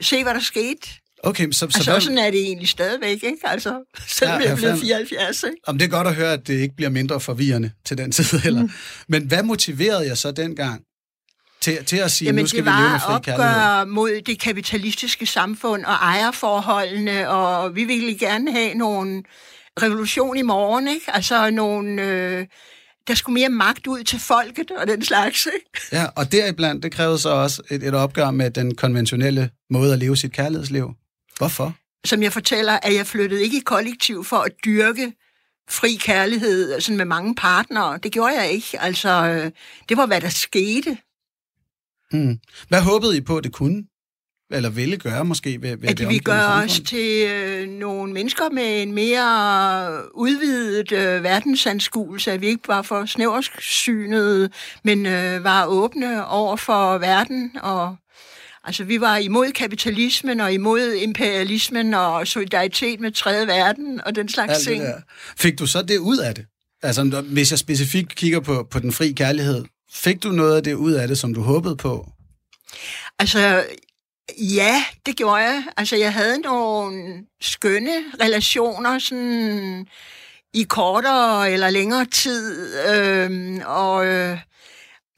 se, 0.00 0.22
hvad 0.22 0.34
der 0.34 0.40
skete. 0.40 0.88
Okay, 1.24 1.50
så, 1.50 1.58
så 1.58 1.64
Altså, 1.64 1.90
hvad, 1.90 2.00
sådan 2.00 2.18
er 2.18 2.30
det 2.30 2.40
egentlig 2.40 2.68
stadigvæk, 2.68 3.22
ikke? 3.24 3.38
Altså, 3.44 3.80
selvom 4.08 4.40
Ja, 4.40 4.44
jeg 4.44 4.52
er 4.52 4.56
blevet 4.56 4.78
fair. 4.78 4.86
74, 4.86 5.42
ikke? 5.42 5.56
Om 5.66 5.78
det 5.78 5.84
er 5.84 5.90
godt 5.90 6.06
at 6.06 6.14
høre, 6.14 6.32
at 6.32 6.46
det 6.46 6.54
ikke 6.60 6.76
bliver 6.76 6.90
mindre 6.90 7.20
forvirrende 7.20 7.70
til 7.84 7.98
den 7.98 8.12
tid 8.12 8.38
heller. 8.38 8.62
Mm. 8.62 8.70
Men 9.08 9.26
hvad 9.26 9.42
motiverede 9.42 10.06
jeg 10.06 10.18
så 10.18 10.30
dengang 10.32 10.82
til, 11.60 11.84
til 11.84 11.96
at 11.96 12.10
sige, 12.10 12.26
Jamen, 12.26 12.42
nu 12.42 12.46
skal 12.48 12.58
det 12.58 12.66
vi 12.66 12.70
leve 12.70 12.82
med 12.82 12.90
var 12.90 12.98
fri 12.98 13.14
at 13.14 13.22
kærlighed? 13.22 13.86
mod 13.86 14.20
det 14.26 14.40
kapitalistiske 14.40 15.26
samfund 15.26 15.84
og 15.84 15.92
ejerforholdene, 15.94 17.28
og 17.30 17.74
vi 17.76 17.84
ville 17.84 18.18
gerne 18.18 18.52
have 18.52 18.74
nogle 18.74 19.22
revolution 19.82 20.36
i 20.36 20.42
morgen, 20.42 20.88
ikke? 20.88 21.06
Altså 21.08 21.50
nogle... 21.50 22.02
Øh, 22.02 22.46
der 23.06 23.14
skulle 23.14 23.34
mere 23.34 23.48
magt 23.48 23.86
ud 23.86 24.04
til 24.04 24.20
folket 24.20 24.70
og 24.70 24.86
den 24.86 25.04
slags, 25.04 25.46
ikke? 25.46 25.80
Ja, 25.92 26.06
og 26.16 26.32
deriblandt, 26.32 26.82
det 26.82 26.92
krævede 26.92 27.18
så 27.18 27.28
også 27.28 27.62
et, 27.70 27.82
et 27.82 27.94
opgør 27.94 28.30
med 28.30 28.50
den 28.50 28.74
konventionelle 28.74 29.50
måde 29.70 29.92
at 29.92 29.98
leve 29.98 30.16
sit 30.16 30.32
kærlighedsliv. 30.32 30.90
Hvorfor? 31.38 31.74
Som 32.04 32.22
jeg 32.22 32.32
fortæller, 32.32 32.78
at 32.82 32.94
jeg 32.94 33.06
flyttede 33.06 33.42
ikke 33.42 33.56
i 33.56 33.60
kollektiv 33.60 34.24
for 34.24 34.36
at 34.36 34.52
dyrke 34.64 35.12
fri 35.70 35.94
kærlighed 35.94 36.80
sådan 36.80 36.96
med 36.96 37.04
mange 37.04 37.34
partnere. 37.34 37.98
Det 38.02 38.12
gjorde 38.12 38.40
jeg 38.40 38.50
ikke. 38.50 38.80
Altså, 38.80 39.08
øh, 39.08 39.50
det 39.88 39.96
var, 39.96 40.06
hvad 40.06 40.20
der 40.20 40.28
skete. 40.28 40.98
Mm. 42.12 42.38
Hvad 42.68 42.80
håbede 42.80 43.16
I 43.16 43.20
på, 43.20 43.40
det 43.40 43.52
kunne? 43.52 43.84
Eller 44.52 44.70
ville 44.70 44.96
gøre 44.96 45.24
måske? 45.24 45.62
Ved, 45.62 45.76
ved 45.76 45.88
at 45.88 45.98
det 45.98 46.08
vi 46.08 46.18
gør 46.18 46.32
omgivende 46.32 46.64
os 46.64 46.80
til 46.86 47.26
øh, 47.28 47.68
nogle 47.68 48.12
mennesker 48.12 48.50
med 48.50 48.82
en 48.82 48.92
mere 48.94 50.14
udvidet 50.14 50.92
øh, 50.92 51.24
verdensanskuelse, 51.24 52.32
at 52.32 52.40
vi 52.40 52.46
ikke 52.46 52.68
var 52.68 52.82
for 52.82 53.06
snæversynede, 53.06 54.50
men 54.84 55.06
øh, 55.06 55.44
var 55.44 55.66
åbne 55.66 56.26
over 56.26 56.56
for 56.56 56.98
verden. 56.98 57.50
Og, 57.62 57.96
altså, 58.64 58.84
vi 58.84 59.00
var 59.00 59.16
imod 59.16 59.52
kapitalismen 59.52 60.40
og 60.40 60.52
imod 60.52 60.92
imperialismen 60.92 61.94
og 61.94 62.26
solidaritet 62.26 63.00
med 63.00 63.12
tredje 63.12 63.46
verden 63.46 64.00
og 64.06 64.14
den 64.14 64.28
slags 64.28 64.52
Alt 64.52 64.62
ting. 64.62 64.84
Fik 65.38 65.58
du 65.58 65.66
så 65.66 65.82
det 65.82 65.98
ud 65.98 66.18
af 66.18 66.34
det? 66.34 66.46
Altså, 66.82 67.22
hvis 67.26 67.50
jeg 67.50 67.58
specifikt 67.58 68.14
kigger 68.14 68.40
på, 68.40 68.66
på 68.70 68.78
den 68.78 68.92
fri 68.92 69.12
kærlighed, 69.12 69.64
fik 69.92 70.22
du 70.22 70.28
noget 70.28 70.56
af 70.56 70.62
det 70.62 70.74
ud 70.74 70.92
af 70.92 71.08
det, 71.08 71.18
som 71.18 71.34
du 71.34 71.40
håbede 71.40 71.76
på? 71.76 72.08
Altså, 73.18 73.64
ja, 74.38 74.84
det 75.06 75.16
gjorde 75.16 75.36
jeg. 75.36 75.64
Altså, 75.76 75.96
jeg 75.96 76.12
havde 76.12 76.38
nogle 76.38 77.26
skønne 77.40 78.04
relationer, 78.20 78.98
sådan 78.98 79.86
i 80.54 80.62
kortere 80.62 81.50
eller 81.50 81.70
længere 81.70 82.04
tid. 82.04 82.74
Øhm, 82.88 83.62
og 83.66 84.06
øh, 84.06 84.38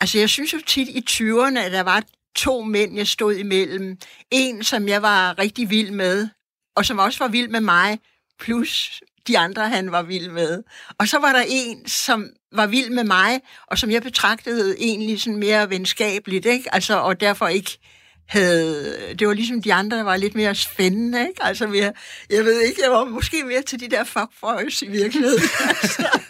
altså, 0.00 0.18
jeg 0.18 0.28
synes 0.28 0.52
jo 0.52 0.58
tit 0.66 0.88
i 0.88 1.04
20'erne, 1.11 1.58
at 1.58 1.73
der 1.73 1.82
var 1.82 2.02
to 2.37 2.62
mænd, 2.62 2.96
jeg 2.96 3.06
stod 3.06 3.34
imellem. 3.34 3.99
En, 4.30 4.64
som 4.64 4.88
jeg 4.88 5.02
var 5.02 5.38
rigtig 5.38 5.70
vild 5.70 5.90
med, 5.90 6.28
og 6.76 6.87
som 6.87 6.99
også 6.99 7.25
var 7.25 7.28
vild 7.28 7.49
med 7.49 7.61
mig, 7.61 7.99
plus 8.40 9.02
de 9.26 9.38
andre, 9.38 9.68
han 9.68 9.92
var 9.92 10.02
vild 10.02 10.30
med. 10.30 10.62
Og 10.99 11.08
så 11.08 11.18
var 11.18 11.32
der 11.32 11.44
en, 11.49 11.88
som 11.88 12.30
var 12.52 12.66
vild 12.66 12.90
med 12.90 13.04
mig, 13.04 13.40
og 13.66 13.78
som 13.78 13.90
jeg 13.90 14.02
betragtede 14.02 14.76
egentlig 14.78 15.20
sådan 15.20 15.38
mere 15.38 15.70
venskabeligt, 15.70 16.46
ikke? 16.46 16.75
Altså, 16.75 16.99
og 16.99 17.20
derfor 17.20 17.49
ikke 17.49 17.78
havde... 18.26 19.14
Det 19.19 19.28
var 19.28 19.35
ligesom 19.35 19.62
de 19.62 19.75
andre, 19.75 19.97
der 19.97 20.02
var 20.02 20.16
lidt 20.16 20.35
mere 20.35 20.54
spændende, 20.54 21.21
ikke? 21.28 21.45
Altså, 21.45 21.66
mere, 21.66 21.93
jeg 22.31 22.45
ved 22.45 22.61
ikke, 22.61 22.81
jeg 22.83 22.90
var 22.90 23.04
måske 23.04 23.45
mere 23.45 23.62
til 23.62 23.81
de 23.81 23.90
der 23.90 24.04
fuckboys 24.04 24.83
i 24.83 24.88
virkeligheden. 24.88 25.43
altså. 25.83 26.21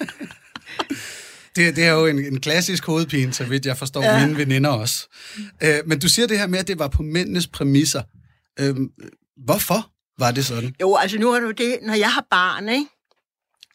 Det, 1.57 1.77
det 1.77 1.85
er 1.85 1.93
jo 1.93 2.07
en, 2.07 2.19
en 2.19 2.41
klassisk 2.41 2.87
hovedpine, 2.87 3.33
så 3.33 3.45
vidt 3.45 3.67
jeg 3.67 3.77
forstår 3.77 4.03
ja. 4.03 4.27
Mine 4.27 4.39
veninder 4.39 4.71
også. 4.71 5.09
Øh, 5.63 5.79
men 5.87 5.99
du 5.99 6.09
siger 6.09 6.27
det 6.27 6.39
her 6.39 6.47
med, 6.47 6.59
at 6.59 6.69
det 6.69 6.79
var 6.79 6.89
på 6.89 7.03
mændenes 7.03 7.47
præmisser. 7.47 8.03
Øh, 8.61 8.75
hvorfor 9.45 9.91
var 10.19 10.31
det 10.31 10.47
sådan? 10.47 10.75
Jo, 10.81 10.97
altså 10.97 11.19
nu 11.19 11.33
er 11.33 11.41
det 11.41 11.47
jo 11.47 11.53
det, 11.53 11.79
når 11.83 11.95
jeg 11.95 12.13
har 12.13 12.27
barn, 12.31 12.69
ikke? 12.69 12.87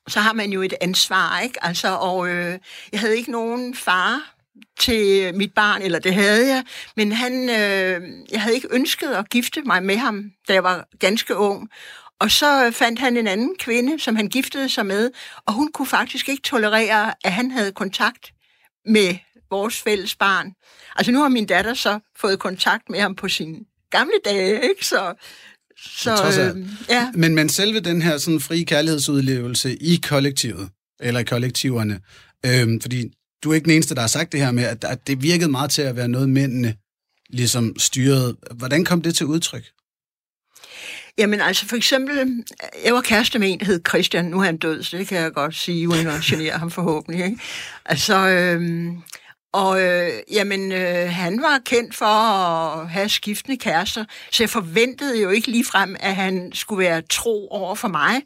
så 0.09 0.19
har 0.19 0.33
man 0.33 0.51
jo 0.51 0.61
et 0.61 0.73
ansvar, 0.81 1.39
ikke? 1.39 1.65
Altså, 1.65 1.95
og 1.95 2.29
øh, 2.29 2.59
jeg 2.91 2.99
havde 2.99 3.17
ikke 3.17 3.31
nogen 3.31 3.75
far 3.75 4.35
til 4.79 5.35
mit 5.35 5.53
barn, 5.55 5.81
eller 5.81 5.99
det 5.99 6.13
havde 6.13 6.47
jeg, 6.47 6.63
men 6.95 7.11
han, 7.11 7.49
øh, 7.49 8.01
jeg 8.31 8.41
havde 8.41 8.55
ikke 8.55 8.67
ønsket 8.71 9.07
at 9.07 9.29
gifte 9.29 9.61
mig 9.61 9.83
med 9.83 9.97
ham, 9.97 10.23
da 10.47 10.53
jeg 10.53 10.63
var 10.63 10.87
ganske 10.99 11.35
ung. 11.35 11.69
og 12.19 12.31
så 12.31 12.71
fandt 12.73 12.99
han 12.99 13.17
en 13.17 13.27
anden 13.27 13.55
kvinde, 13.59 13.99
som 13.99 14.15
han 14.15 14.27
giftede 14.27 14.69
sig 14.69 14.85
med, 14.85 15.11
og 15.45 15.53
hun 15.53 15.71
kunne 15.71 15.87
faktisk 15.87 16.29
ikke 16.29 16.41
tolerere, 16.41 17.13
at 17.23 17.33
han 17.33 17.51
havde 17.51 17.71
kontakt 17.71 18.31
med 18.85 19.15
vores 19.49 19.81
fælles 19.81 20.15
barn. 20.15 20.53
Altså 20.95 21.11
nu 21.11 21.21
har 21.21 21.29
min 21.29 21.45
datter 21.45 21.73
så 21.73 21.99
fået 22.17 22.39
kontakt 22.39 22.89
med 22.89 22.99
ham 22.99 23.15
på 23.15 23.27
sine 23.27 23.57
gamle 23.91 24.13
dage, 24.25 24.53
ikke? 24.69 24.85
Så, 24.85 25.13
så 25.77 26.11
øh, 26.11 26.67
ja. 26.89 27.11
Men, 27.13 27.35
men 27.35 27.49
selve 27.49 27.79
den 27.79 28.01
her 28.01 28.17
sådan 28.17 28.39
frie 28.39 28.65
kærlighedsudlevelse 28.65 29.75
i 29.75 29.99
kollektivet, 30.03 30.69
eller 30.99 31.19
i 31.19 31.23
kollektiverne, 31.23 31.99
øh, 32.45 32.81
fordi 32.81 33.11
du 33.43 33.51
er 33.51 33.55
ikke 33.55 33.65
den 33.65 33.73
eneste, 33.73 33.95
der 33.95 34.01
har 34.01 34.07
sagt 34.07 34.31
det 34.31 34.39
her 34.39 34.51
med, 34.51 34.63
at, 34.63 34.83
at 34.83 35.07
det 35.07 35.23
virkede 35.23 35.51
meget 35.51 35.71
til 35.71 35.81
at 35.81 35.95
være 35.95 36.07
noget, 36.07 36.29
mændene 36.29 36.75
ligesom 37.29 37.79
styrede. 37.79 38.37
Hvordan 38.51 38.85
kom 38.85 39.01
det 39.01 39.15
til 39.15 39.25
udtryk? 39.25 39.63
Jamen 41.17 41.41
altså 41.41 41.65
for 41.65 41.75
eksempel, 41.75 42.43
jeg 42.85 42.93
var 42.93 43.01
kæreste 43.01 43.39
med 43.39 43.51
en, 43.51 43.59
der 43.59 43.65
hed 43.65 43.81
Christian, 43.87 44.25
nu 44.25 44.39
er 44.39 44.43
han 44.43 44.57
død, 44.57 44.83
så 44.83 44.97
det 44.97 45.07
kan 45.07 45.21
jeg 45.21 45.33
godt 45.33 45.55
sige, 45.55 45.89
uden 45.89 46.07
at 46.07 46.21
genere 46.21 46.57
ham 46.57 46.71
forhåbentlig. 46.71 47.25
Ikke? 47.25 47.39
Altså, 47.85 48.27
øhm, 48.27 48.97
og 49.53 49.81
øh, 49.81 50.11
jamen, 50.31 50.71
øh, 50.71 51.09
han 51.09 51.41
var 51.41 51.59
kendt 51.65 51.95
for 51.95 52.05
at 52.05 52.89
have 52.89 53.09
skiftende 53.09 53.57
kærester, 53.57 54.05
så 54.31 54.43
jeg 54.43 54.49
forventede 54.49 55.21
jo 55.21 55.29
ikke 55.29 55.51
lige 55.51 55.65
frem, 55.65 55.95
at 55.99 56.15
han 56.15 56.51
skulle 56.53 56.83
være 56.83 57.01
tro 57.01 57.47
over 57.47 57.75
for 57.75 57.87
mig. 57.87 58.21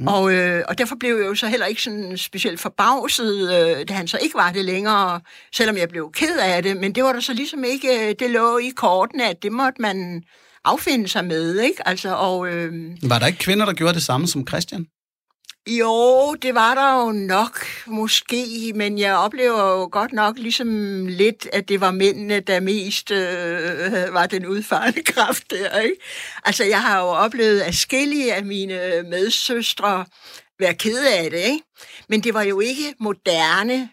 Mm. 0.00 0.06
Og, 0.06 0.32
øh, 0.32 0.64
og 0.68 0.78
derfor 0.78 0.96
blev 1.00 1.16
jeg 1.16 1.26
jo 1.26 1.34
så 1.34 1.48
heller 1.48 1.66
ikke 1.66 1.82
sådan 1.82 2.16
specielt 2.16 2.60
forbavset, 2.60 3.42
øh, 3.42 3.88
da 3.88 3.94
han 3.94 4.08
så 4.08 4.18
ikke 4.22 4.34
var 4.34 4.52
det 4.52 4.64
længere, 4.64 5.20
selvom 5.54 5.76
jeg 5.76 5.88
blev 5.88 6.12
ked 6.12 6.38
af 6.38 6.62
det. 6.62 6.76
Men 6.76 6.94
det 6.94 7.04
var 7.04 7.12
der 7.12 7.20
så 7.20 7.34
ligesom 7.34 7.64
ikke, 7.64 8.08
øh, 8.08 8.14
det 8.18 8.30
lå 8.30 8.58
i 8.58 8.68
kortene, 8.76 9.30
at 9.30 9.42
det 9.42 9.52
måtte 9.52 9.82
man 9.82 10.22
affinde 10.64 11.08
sig 11.08 11.24
med, 11.24 11.60
ikke? 11.60 11.88
Altså, 11.88 12.14
og, 12.14 12.48
øh, 12.48 12.72
var 13.02 13.18
der 13.18 13.26
ikke 13.26 13.38
kvinder, 13.38 13.66
der 13.66 13.72
gjorde 13.72 13.94
det 13.94 14.02
samme 14.02 14.26
som 14.26 14.46
Christian? 14.46 14.86
Jo, 15.66 16.34
det 16.34 16.54
var 16.54 16.74
der 16.74 17.04
jo 17.04 17.12
nok, 17.12 17.66
måske, 17.86 18.72
men 18.74 18.98
jeg 18.98 19.16
oplever 19.16 19.70
jo 19.70 19.88
godt 19.92 20.12
nok 20.12 20.38
ligesom 20.38 21.06
lidt, 21.06 21.48
at 21.52 21.68
det 21.68 21.80
var 21.80 21.90
mændene, 21.90 22.40
der 22.40 22.60
mest 22.60 23.10
øh, 23.10 24.14
var 24.14 24.26
den 24.26 24.46
udfarende 24.46 25.02
kraft 25.12 25.50
der, 25.50 25.80
ikke? 25.80 25.96
Altså, 26.44 26.64
jeg 26.64 26.82
har 26.82 27.00
jo 27.00 27.06
oplevet 27.06 27.60
at 27.60 27.74
af 28.34 28.44
mine 28.44 29.02
medsøstre 29.02 30.04
være 30.58 30.74
ked 30.74 31.04
af 31.06 31.30
det, 31.30 31.38
ikke? 31.38 31.62
Men 32.08 32.20
det 32.20 32.34
var 32.34 32.42
jo 32.42 32.60
ikke 32.60 32.94
moderne 33.00 33.88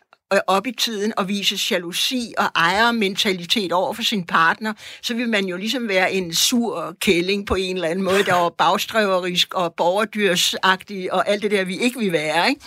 op 0.47 0.67
i 0.67 0.71
tiden 0.71 1.13
og 1.17 1.27
vise 1.27 1.59
jalousi 1.71 2.33
og 2.37 2.45
ejermentalitet 2.55 3.71
over 3.71 3.93
for 3.93 4.03
sin 4.03 4.23
partner, 4.23 4.73
så 5.01 5.13
vil 5.13 5.29
man 5.29 5.45
jo 5.45 5.57
ligesom 5.57 5.87
være 5.87 6.13
en 6.13 6.33
sur 6.33 6.95
kælling 7.01 7.47
på 7.47 7.55
en 7.55 7.75
eller 7.75 7.87
anden 7.87 8.05
måde, 8.05 8.23
der 8.23 8.33
var 8.33 8.49
bagstræverisk 8.49 9.53
og 9.53 9.73
borgerdyrsagtig 9.77 11.13
og 11.13 11.29
alt 11.29 11.41
det 11.41 11.51
der, 11.51 11.63
vi 11.63 11.77
ikke 11.77 11.99
vil 11.99 12.11
være. 12.11 12.49
Ikke? 12.49 12.61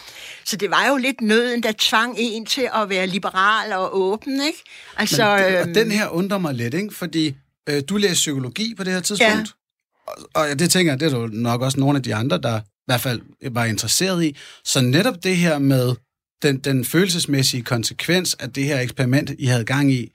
Så 0.45 0.57
det 0.57 0.71
var 0.71 0.89
jo 0.89 0.97
lidt 0.97 1.21
nøden, 1.21 1.63
der 1.63 1.73
tvang 1.79 2.17
en 2.19 2.47
til 2.47 2.69
at 2.75 2.89
være 2.89 3.07
liberal 3.07 3.73
og 3.73 3.99
åben. 3.99 4.41
Ikke? 4.47 4.63
Altså, 4.97 5.37
Men 5.37 5.45
og 5.45 5.53
øhm, 5.53 5.75
den 5.75 5.91
her 5.91 6.09
undrer 6.09 6.39
mig 6.39 6.55
lidt, 6.55 6.75
ikke? 6.75 6.95
fordi 6.95 7.35
øh, 7.69 7.83
du 7.89 7.97
læser 7.97 8.15
psykologi 8.15 8.75
på 8.75 8.85
det 8.85 8.93
her 8.93 9.01
tidspunkt, 9.01 9.33
ja. 9.33 10.13
og, 10.35 10.49
og 10.51 10.59
det 10.59 10.71
tænker 10.71 10.93
jeg, 10.93 11.01
det 11.01 11.13
er 11.13 11.19
jo 11.19 11.27
nok 11.33 11.63
også 11.63 11.81
nogle 11.81 11.97
af 11.97 12.03
de 12.03 12.15
andre, 12.15 12.39
der 12.39 12.61
i 12.61 12.87
hvert 12.87 13.01
fald 13.01 13.21
var 13.51 13.65
interesseret 13.65 14.25
i. 14.25 14.37
Så 14.65 14.81
netop 14.81 15.15
det 15.23 15.37
her 15.37 15.59
med 15.59 15.95
den, 16.43 16.59
den 16.59 16.85
følelsesmæssige 16.85 17.63
konsekvens 17.63 18.35
af 18.35 18.53
det 18.53 18.65
her 18.65 18.81
eksperiment, 18.81 19.31
I 19.39 19.47
havde 19.47 19.65
gang 19.65 19.93
i, 19.93 20.13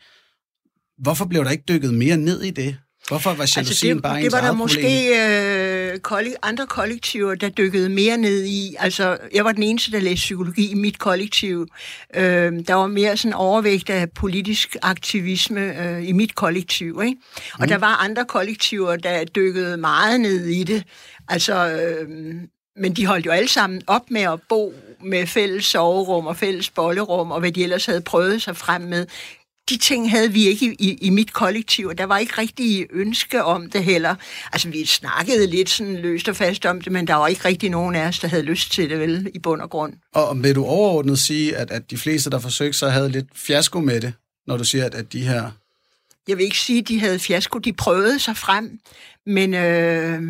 hvorfor 0.98 1.26
blev 1.26 1.44
der 1.44 1.52
ikke 1.52 1.64
dykket 1.68 1.94
mere 1.94 2.18
ned 2.18 2.42
i 2.42 2.50
det? 2.50 2.78
Hvorfor 3.08 3.30
var 3.30 3.52
jalousien 3.56 3.68
altså 3.68 3.88
det, 3.88 4.02
bare 4.02 4.22
Det 4.22 4.32
var 4.32 4.42
der 4.42 4.52
måske 4.52 5.10
øh, 5.94 6.00
kollek- 6.08 6.40
andre 6.42 6.68
kollektiver, 6.68 7.36
der 7.36 7.50
dykkede 7.50 7.90
mere 7.90 8.18
ned 8.18 8.46
i. 8.46 8.76
Altså, 8.80 9.18
jeg 9.34 9.46
var 9.46 9.52
den 9.52 9.64
eneste, 9.64 9.92
der 9.92 10.00
læste 10.00 10.16
psykologi 10.16 10.72
i 10.72 10.74
mit 10.74 11.00
kollektiv. 11.00 11.68
Øh, 12.16 12.24
der 12.68 12.74
var 12.74 12.88
mere 12.88 13.18
sådan 13.18 13.34
overvægt 13.34 13.90
af 13.90 14.12
politisk 14.12 14.76
aktivisme 14.82 15.88
øh, 15.88 16.10
i 16.10 16.12
mit 16.12 16.36
kollektiv. 16.36 17.02
Ikke? 17.06 17.18
Og 17.54 17.60
mm. 17.60 17.68
der 17.68 17.78
var 17.78 17.96
andre 17.96 18.26
kollektiver, 18.26 18.96
der 18.96 19.26
dykkede 19.26 19.78
meget 19.78 20.22
ned 20.22 20.46
i 20.46 20.64
det. 20.64 20.84
Altså, 21.30 21.72
øh, 21.72 22.10
men 22.76 22.94
de 22.94 23.06
holdt 23.06 23.26
jo 23.26 23.32
alle 23.32 23.50
sammen 23.50 23.82
op 23.88 24.12
med 24.12 24.22
at 24.22 24.40
bo 24.50 24.74
med 25.04 25.28
fælles 25.28 25.66
soverum 25.66 26.28
og 26.28 26.38
fælles 26.38 26.70
bollerum, 26.70 27.32
og 27.32 27.40
hvad 27.40 27.52
de 27.52 27.64
ellers 27.64 27.86
havde 27.86 28.02
prøvet 28.02 28.42
sig 28.42 28.58
frem 28.58 28.82
med. 28.82 29.06
De 29.70 29.78
ting 29.78 30.12
havde 30.12 30.32
vi 30.32 30.48
ikke 30.48 30.76
i, 30.80 30.98
i 31.02 31.10
mit 31.10 31.34
kollektiv, 31.34 31.88
og 31.88 31.98
der 31.98 32.04
var 32.04 32.18
ikke 32.18 32.34
rigtig 32.38 32.88
ønske 32.90 33.44
om 33.44 33.70
det 33.70 33.84
heller. 33.84 34.16
Altså, 34.54 34.70
vi 34.70 34.86
snakkede 34.86 35.48
lidt 35.48 35.70
sådan 35.70 35.96
løst 35.96 36.30
og 36.30 36.36
fast 36.36 36.66
om 36.66 36.82
det, 36.82 36.92
men 36.92 37.08
der 37.08 37.16
var 37.16 37.28
ikke 37.28 37.46
rigtig 37.46 37.70
nogen 37.70 37.96
af 37.96 38.08
os, 38.08 38.20
der 38.20 38.28
havde 38.28 38.44
lyst 38.44 38.72
til 38.72 38.90
det, 38.90 39.00
vel, 39.00 39.32
i 39.34 39.40
bund 39.40 39.62
og 39.62 39.70
grund. 39.70 39.94
Og 40.14 40.44
vil 40.44 40.56
du 40.56 40.66
overordnet 40.66 41.20
sige, 41.20 41.58
at, 41.58 41.72
at 41.72 41.92
de 41.92 41.98
fleste, 41.98 42.30
der 42.30 42.40
forsøgte 42.40 42.78
sig, 42.78 42.92
havde 42.92 43.10
lidt 43.10 43.28
fiasko 43.36 43.80
med 43.80 44.02
det, 44.02 44.14
når 44.48 44.58
du 44.58 44.64
siger, 44.64 44.86
at, 44.86 44.96
at 44.96 45.14
de 45.14 45.28
her 45.28 45.52
jeg 46.28 46.38
vil 46.38 46.44
ikke 46.44 46.60
sige, 46.60 46.80
at 46.80 46.88
de 46.88 47.00
havde 47.00 47.20
fiasko, 47.20 47.60
de 47.60 47.74
prøvede 47.74 48.20
sig 48.20 48.38
frem, 48.38 48.80
men 49.26 49.54
øh, 49.54 50.22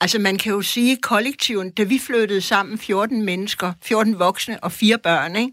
altså 0.00 0.18
man 0.18 0.38
kan 0.38 0.52
jo 0.52 0.62
sige, 0.62 0.92
at 0.92 1.02
kollektiven, 1.02 1.70
da 1.70 1.82
vi 1.82 1.98
flyttede 1.98 2.40
sammen 2.40 2.78
14 2.78 3.22
mennesker, 3.22 3.72
14 3.82 4.18
voksne 4.18 4.64
og 4.64 4.72
fire 4.72 4.98
børn, 4.98 5.36
ikke? 5.36 5.52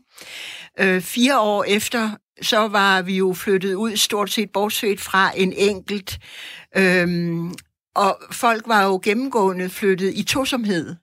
Øh, 0.80 1.02
fire 1.02 1.40
år 1.40 1.64
efter, 1.64 2.12
så 2.42 2.68
var 2.68 3.02
vi 3.02 3.18
jo 3.18 3.34
flyttet 3.34 3.74
ud 3.74 3.96
stort 3.96 4.32
set 4.32 4.50
bortset 4.52 5.00
fra 5.02 5.32
en 5.36 5.54
enkelt, 5.54 6.20
øh, 6.78 7.36
og 7.96 8.20
folk 8.32 8.64
var 8.68 8.84
jo 8.84 9.00
gennemgående 9.04 9.70
flyttet 9.70 10.14
i 10.16 10.24
tosomhed. 10.24 10.96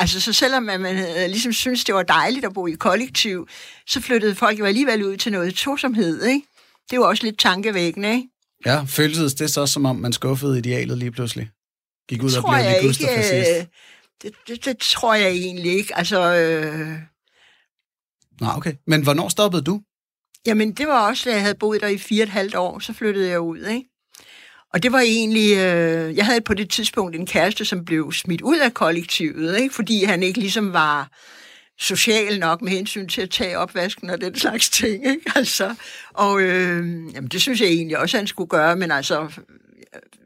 Altså, 0.00 0.20
så 0.20 0.32
selvom 0.32 0.62
man, 0.62 0.80
man 0.80 0.96
ligesom 1.30 1.52
synes, 1.52 1.84
det 1.84 1.94
var 1.94 2.02
dejligt 2.02 2.44
at 2.44 2.54
bo 2.54 2.66
i 2.66 2.72
kollektiv, 2.72 3.48
så 3.86 4.00
flyttede 4.00 4.34
folk 4.34 4.58
jo 4.58 4.64
alligevel 4.64 5.04
ud 5.04 5.16
til 5.16 5.32
noget 5.32 5.54
tosomhed, 5.54 6.24
ikke? 6.24 6.47
Det 6.90 6.96
er 6.96 7.00
jo 7.00 7.08
også 7.08 7.24
lidt 7.24 7.38
tankevækkende, 7.38 8.14
ikke? 8.14 8.28
Ja, 8.66 8.82
føltes 8.86 9.34
det 9.34 9.50
så, 9.50 9.66
som 9.66 9.84
om 9.86 9.96
man 9.96 10.12
skuffede 10.12 10.58
idealet 10.58 10.98
lige 10.98 11.10
pludselig? 11.10 11.50
Gik 12.08 12.22
ud 12.22 12.36
og 12.36 12.44
blev 12.44 12.90
ikke, 12.90 13.58
øh, 13.60 13.66
det, 14.22 14.32
det, 14.48 14.64
det 14.64 14.78
tror 14.78 15.14
jeg 15.14 15.30
egentlig 15.30 15.72
ikke. 15.72 15.98
Altså, 15.98 16.34
øh... 16.34 16.98
Nå, 18.40 18.46
okay. 18.56 18.74
Men 18.86 19.02
hvornår 19.02 19.28
stoppede 19.28 19.62
du? 19.62 19.80
Jamen, 20.46 20.72
det 20.72 20.86
var 20.86 21.08
også, 21.08 21.30
da 21.30 21.34
jeg 21.34 21.42
havde 21.42 21.54
boet 21.54 21.80
der 21.80 21.88
i 21.88 21.98
fire 21.98 22.22
og 22.22 22.26
et 22.26 22.32
halvt 22.32 22.54
år, 22.54 22.78
så 22.78 22.92
flyttede 22.92 23.28
jeg 23.28 23.40
ud, 23.40 23.66
ikke? 23.66 23.88
Og 24.74 24.82
det 24.82 24.92
var 24.92 25.00
egentlig, 25.00 25.56
øh, 25.56 26.16
jeg 26.16 26.26
havde 26.26 26.40
på 26.40 26.54
det 26.54 26.70
tidspunkt 26.70 27.16
en 27.16 27.26
kæreste, 27.26 27.64
som 27.64 27.84
blev 27.84 28.12
smidt 28.12 28.40
ud 28.40 28.58
af 28.58 28.74
kollektivet, 28.74 29.60
ikke? 29.60 29.74
fordi 29.74 30.04
han 30.04 30.22
ikke 30.22 30.40
ligesom 30.40 30.72
var 30.72 31.10
social 31.80 32.38
nok 32.38 32.62
med 32.62 32.72
hensyn 32.72 33.08
til 33.08 33.22
at 33.22 33.30
tage 33.30 33.58
opvasken 33.58 34.10
og 34.10 34.20
den 34.20 34.38
slags 34.38 34.70
ting. 34.70 35.06
Ikke? 35.06 35.20
Altså, 35.36 35.74
og 36.14 36.40
øh, 36.40 36.76
jamen, 37.14 37.28
det 37.28 37.40
synes 37.40 37.60
jeg 37.60 37.68
egentlig 37.68 37.98
også, 37.98 38.16
han 38.16 38.26
skulle 38.26 38.48
gøre, 38.48 38.76
men 38.76 38.90
altså, 38.90 39.28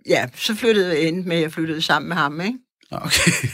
ja, 0.09 0.26
så 0.37 0.54
flyttede 0.54 0.88
jeg 0.88 1.00
ind 1.00 1.25
med, 1.25 1.37
at 1.37 1.42
jeg 1.42 1.52
flyttede 1.52 1.82
sammen 1.82 2.09
med 2.09 2.16
ham. 2.16 2.40
Ikke? 2.40 2.59
Okay. 2.90 3.49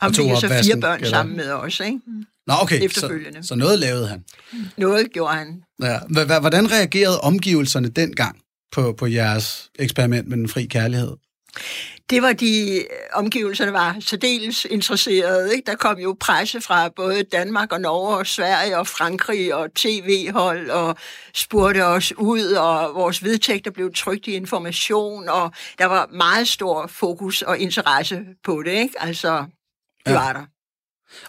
Ham 0.00 0.14
fik 0.14 0.26
jeg 0.26 0.36
så 0.36 0.48
fire 0.48 0.80
børn 0.80 0.96
eller? 0.96 1.10
sammen 1.10 1.36
med 1.36 1.50
os, 1.50 1.80
ikke? 1.80 2.00
Nå, 2.46 2.54
okay. 2.62 2.84
Efterfølgende. 2.84 3.42
Så, 3.42 3.48
så 3.48 3.54
noget 3.54 3.78
lavede 3.78 4.08
han? 4.08 4.24
Noget 4.76 5.12
gjorde 5.12 5.34
han. 5.34 5.62
Ja. 5.82 5.98
Hvordan 6.40 6.72
reagerede 6.72 7.20
omgivelserne 7.20 7.88
dengang 7.88 8.40
på, 8.72 8.92
på 8.92 9.06
jeres 9.06 9.70
eksperiment 9.78 10.28
med 10.28 10.36
den 10.36 10.48
fri 10.48 10.64
kærlighed? 10.64 11.16
Det 12.10 12.22
var 12.22 12.32
de 12.32 12.76
øh, 12.76 12.84
omgivelser, 13.12 13.64
der 13.64 13.72
var 13.72 13.96
særdeles 14.00 14.64
interesserede. 14.64 15.54
Ikke? 15.54 15.70
Der 15.70 15.76
kom 15.76 15.98
jo 15.98 16.16
presse 16.20 16.60
fra 16.60 16.88
både 16.88 17.22
Danmark 17.22 17.72
og 17.72 17.80
Norge 17.80 18.16
og 18.16 18.26
Sverige 18.26 18.78
og 18.78 18.86
Frankrig 18.86 19.54
og 19.54 19.74
tv-hold 19.74 20.70
og 20.70 20.96
spurgte 21.34 21.84
os 21.84 22.12
ud, 22.18 22.52
og 22.52 22.94
vores 22.94 23.24
vedtægter 23.24 23.70
blev 23.70 23.92
trygt 23.94 24.26
i 24.26 24.30
information, 24.30 25.28
og 25.28 25.52
der 25.78 25.84
var 25.86 26.08
meget 26.12 26.48
stor 26.48 26.86
fokus 26.86 27.42
og 27.42 27.58
interesse 27.58 28.20
på 28.44 28.62
det. 28.62 28.72
Ikke? 28.72 28.94
Altså, 28.98 29.44
det 30.06 30.12
ja. 30.12 30.18
var 30.18 30.32
der. 30.32 30.44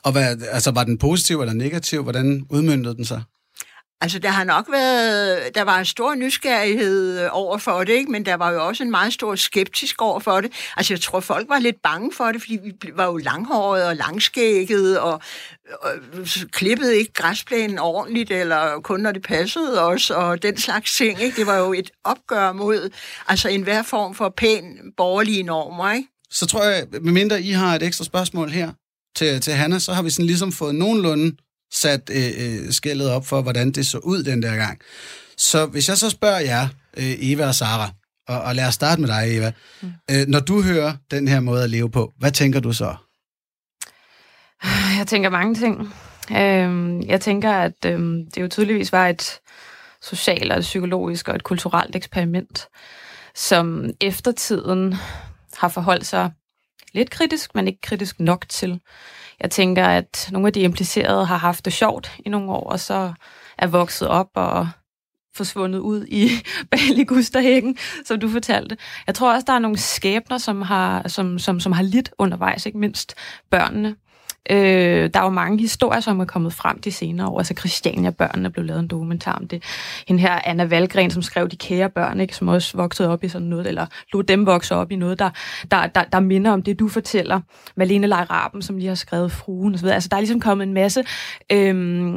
Og 0.04 0.12
hvad, 0.12 0.42
altså, 0.52 0.72
var 0.72 0.84
den 0.84 0.98
positiv 0.98 1.42
eller 1.42 1.54
negativ? 1.54 2.04
Hvordan 2.04 2.46
udmyndtede 2.50 2.96
den 2.96 3.06
sig? 3.06 3.24
Altså, 4.02 4.20
der 4.20 4.30
har 4.30 4.44
nok 4.44 4.72
været, 4.72 5.56
der 5.56 5.62
var 5.62 5.80
en 5.80 5.86
stor 5.86 6.16
nysgerrighed 6.16 7.20
øh, 7.24 7.30
over 7.32 7.58
for 7.58 7.84
det, 7.84 7.94
ikke? 7.94 8.12
men 8.12 8.26
der 8.26 8.36
var 8.36 8.52
jo 8.52 8.68
også 8.68 8.84
en 8.84 8.92
meget 8.92 9.14
stor 9.14 9.36
skeptisk 9.36 10.02
over 10.02 10.20
for 10.20 10.42
det. 10.42 10.52
Altså, 10.78 10.94
jeg 10.94 11.02
tror, 11.02 11.20
folk 11.20 11.50
var 11.50 11.60
lidt 11.60 11.76
bange 11.84 12.12
for 12.18 12.32
det, 12.32 12.42
fordi 12.42 12.60
vi 12.64 12.92
var 12.96 13.06
jo 13.06 13.18
langhåret 13.18 13.86
og 13.86 13.96
langskægget, 13.96 15.00
og, 15.00 15.22
og 15.82 15.92
øh, 16.14 16.28
klippede 16.52 16.98
ikke 16.98 17.14
græsplænen 17.14 17.80
ordentligt, 17.80 18.32
eller 18.32 18.80
kun 18.80 19.00
når 19.00 19.12
det 19.12 19.24
passede 19.24 19.86
os, 19.86 20.10
og 20.10 20.44
den 20.44 20.58
slags 20.58 20.96
ting. 20.98 21.22
Ikke? 21.22 21.38
Det 21.38 21.48
var 21.48 21.58
jo 21.58 21.74
et 21.74 21.92
opgør 22.04 22.52
mod 22.52 22.90
altså 23.28 23.50
enhver 23.50 23.82
form 23.84 24.16
for 24.16 24.34
pæn 24.38 24.78
borgerlige 24.98 25.44
normer. 25.44 25.92
Ikke? 25.92 26.08
Så 26.32 26.46
tror 26.46 26.64
jeg, 26.64 26.88
medmindre 26.92 27.42
I 27.42 27.52
har 27.52 27.76
et 27.76 27.84
ekstra 27.84 28.04
spørgsmål 28.04 28.50
her 28.50 28.72
til, 29.16 29.42
til 29.42 29.54
Hanna, 29.54 29.80
så 29.80 29.94
har 29.94 30.02
vi 30.02 30.10
sådan 30.10 30.26
ligesom 30.26 30.52
fået 30.52 30.76
nogenlunde 30.76 31.36
sat 31.74 32.10
øh, 32.14 32.32
øh, 32.38 32.72
skældet 32.72 33.10
op 33.10 33.26
for, 33.26 33.42
hvordan 33.42 33.72
det 33.72 33.88
så 33.88 33.98
ud 33.98 34.24
den 34.24 34.42
der 34.42 34.56
gang. 34.56 34.80
Så 35.38 35.66
hvis 35.66 35.90
jeg 35.90 35.98
så 35.98 36.10
spørger 36.10 36.40
jer, 36.40 36.68
øh, 36.98 37.16
Eva 37.20 37.48
og 37.48 37.56
Sara, 37.56 37.90
Og, 38.28 38.42
og 38.42 38.56
lad 38.56 38.68
os 38.68 38.74
starte 38.74 39.02
med 39.02 39.10
dig, 39.10 39.38
Eva. 39.38 39.52
Mm. 39.82 39.92
Øh, 40.12 40.28
når 40.28 40.40
du 40.40 40.62
hører 40.62 40.94
den 41.12 41.28
her 41.28 41.40
måde 41.40 41.64
at 41.64 41.70
leve 41.70 41.92
på, 41.92 42.14
hvad 42.18 42.32
tænker 42.32 42.60
du 42.60 42.74
så? 42.74 42.96
Jeg 44.98 45.08
tænker 45.08 45.30
mange 45.30 45.56
ting. 45.56 45.94
Øh, 46.32 47.08
jeg 47.08 47.22
tænker, 47.22 47.52
at 47.52 47.86
øh, 47.86 48.00
det 48.36 48.38
jo 48.42 48.48
tydeligvis 48.48 48.92
var 48.92 49.08
et 49.08 49.40
socialt 50.02 50.52
og 50.52 50.58
et 50.58 50.62
psykologisk 50.62 51.28
og 51.28 51.36
et 51.36 51.44
kulturelt 51.44 51.96
eksperiment, 51.96 52.68
som 53.36 53.90
eftertiden 54.02 54.96
har 55.54 55.68
forholdt 55.70 56.06
sig 56.06 56.32
lidt 56.94 57.10
kritisk, 57.10 57.56
men 57.56 57.68
ikke 57.68 57.82
kritisk 57.82 58.20
nok 58.20 58.46
til. 58.50 58.80
Jeg 59.42 59.52
tænker, 59.52 59.86
at 59.86 60.30
nogle 60.32 60.48
af 60.48 60.54
de 60.54 60.60
implicerede 60.60 61.26
har 61.26 61.38
haft 61.38 61.66
det 61.66 61.74
sjovt 61.74 62.12
i 62.26 62.30
nogle 62.30 62.52
år, 62.52 62.70
og 62.70 62.80
så 62.80 63.14
er 63.58 63.68
vokset 63.68 64.08
op 64.08 64.30
og 64.36 64.70
forsvundet 65.36 65.80
ud 65.80 66.06
i 66.06 66.30
baligusterhækken, 66.72 67.78
som 68.06 68.20
du 68.20 68.30
fortalte. 68.30 68.78
Jeg 69.08 69.16
tror 69.16 69.34
også, 69.34 69.46
der 69.48 69.54
er 69.54 69.60
nogle 69.60 69.78
skæbner, 69.78 70.38
som 70.38 70.62
har, 70.62 71.08
som, 71.08 71.40
som, 71.40 71.60
som 71.60 71.72
har 71.72 71.84
lidt 71.84 72.12
undervejs, 72.18 72.66
ikke 72.66 72.78
mindst 72.78 73.16
børnene. 73.52 73.96
Øh, 74.50 75.10
der 75.14 75.20
er 75.20 75.24
jo 75.24 75.30
mange 75.30 75.60
historier, 75.60 76.00
som 76.00 76.20
er 76.20 76.26
kommet 76.26 76.54
frem 76.54 76.82
de 76.82 76.92
senere 76.92 77.28
år. 77.28 77.38
Altså 77.38 77.54
Christiania-børnene 77.60 78.50
blev 78.50 78.66
lavet 78.66 78.80
en 78.80 78.88
dokumentar 78.88 79.34
om 79.34 79.48
det. 79.48 79.64
Den 80.08 80.20
her 80.20 80.40
Anna 80.46 80.66
Valgren, 80.66 81.12
som 81.12 81.22
skrev 81.22 81.50
De 81.50 81.56
kære 81.56 81.90
børn, 81.90 82.20
ikke, 82.20 82.36
som 82.36 82.48
også 82.48 82.78
voksede 82.78 83.10
op 83.10 83.24
i 83.24 83.28
sådan 83.28 83.48
noget, 83.48 83.68
eller 83.68 83.86
lod 84.14 84.24
dem 84.24 84.46
vokse 84.46 84.76
op 84.76 84.92
i 84.92 84.96
noget, 84.96 85.20
der, 85.20 85.30
der, 85.72 85.88
der, 85.88 86.04
der 86.04 86.20
minder 86.20 86.52
om 86.52 86.64
det, 86.64 86.80
du 86.80 86.88
fortæller. 86.88 87.42
Malene 87.76 88.08
Leiraben, 88.08 88.62
som 88.62 88.78
lige 88.78 88.88
har 88.88 88.96
skrevet 88.96 89.32
Fruen 89.32 89.74
osv. 89.74 89.86
Altså 89.86 90.10
der 90.10 90.16
er 90.16 90.22
ligesom 90.22 90.40
kommet 90.40 90.68
en 90.68 90.74
masse 90.74 91.04
øh, 91.52 92.14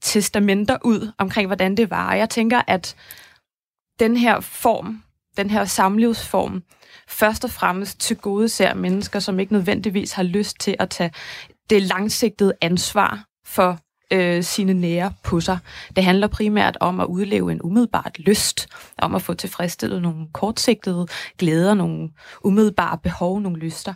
testamenter 0.00 0.78
ud 0.84 1.12
omkring, 1.18 1.46
hvordan 1.46 1.76
det 1.76 1.90
var. 1.90 2.10
Og 2.10 2.18
jeg 2.18 2.30
tænker, 2.30 2.62
at 2.66 2.96
den 4.00 4.16
her 4.16 4.40
form, 4.40 5.02
den 5.36 5.50
her 5.50 5.64
samlivsform, 5.64 6.62
først 7.08 7.44
og 7.44 7.50
fremmest 7.50 8.00
til 8.00 8.16
gode 8.16 8.48
ser 8.48 8.74
mennesker, 8.74 9.18
som 9.18 9.40
ikke 9.40 9.52
nødvendigvis 9.52 10.12
har 10.12 10.22
lyst 10.22 10.60
til 10.60 10.76
at 10.78 10.90
tage 10.90 11.10
det 11.70 11.82
langsigtede 11.82 12.52
ansvar 12.60 13.24
for 13.46 13.78
øh, 14.10 14.42
sine 14.42 14.74
nære 14.74 15.12
på 15.24 15.40
sig. 15.40 15.58
Det 15.96 16.04
handler 16.04 16.26
primært 16.26 16.76
om 16.80 17.00
at 17.00 17.06
udleve 17.06 17.52
en 17.52 17.62
umiddelbart 17.62 18.18
lyst, 18.18 18.68
om 18.98 19.14
at 19.14 19.22
få 19.22 19.34
tilfredsstillet 19.34 20.02
nogle 20.02 20.26
kortsigtede 20.32 21.06
glæder, 21.38 21.74
nogle 21.74 22.10
umiddelbare 22.44 22.98
behov, 22.98 23.40
nogle 23.40 23.58
lyster. 23.58 23.94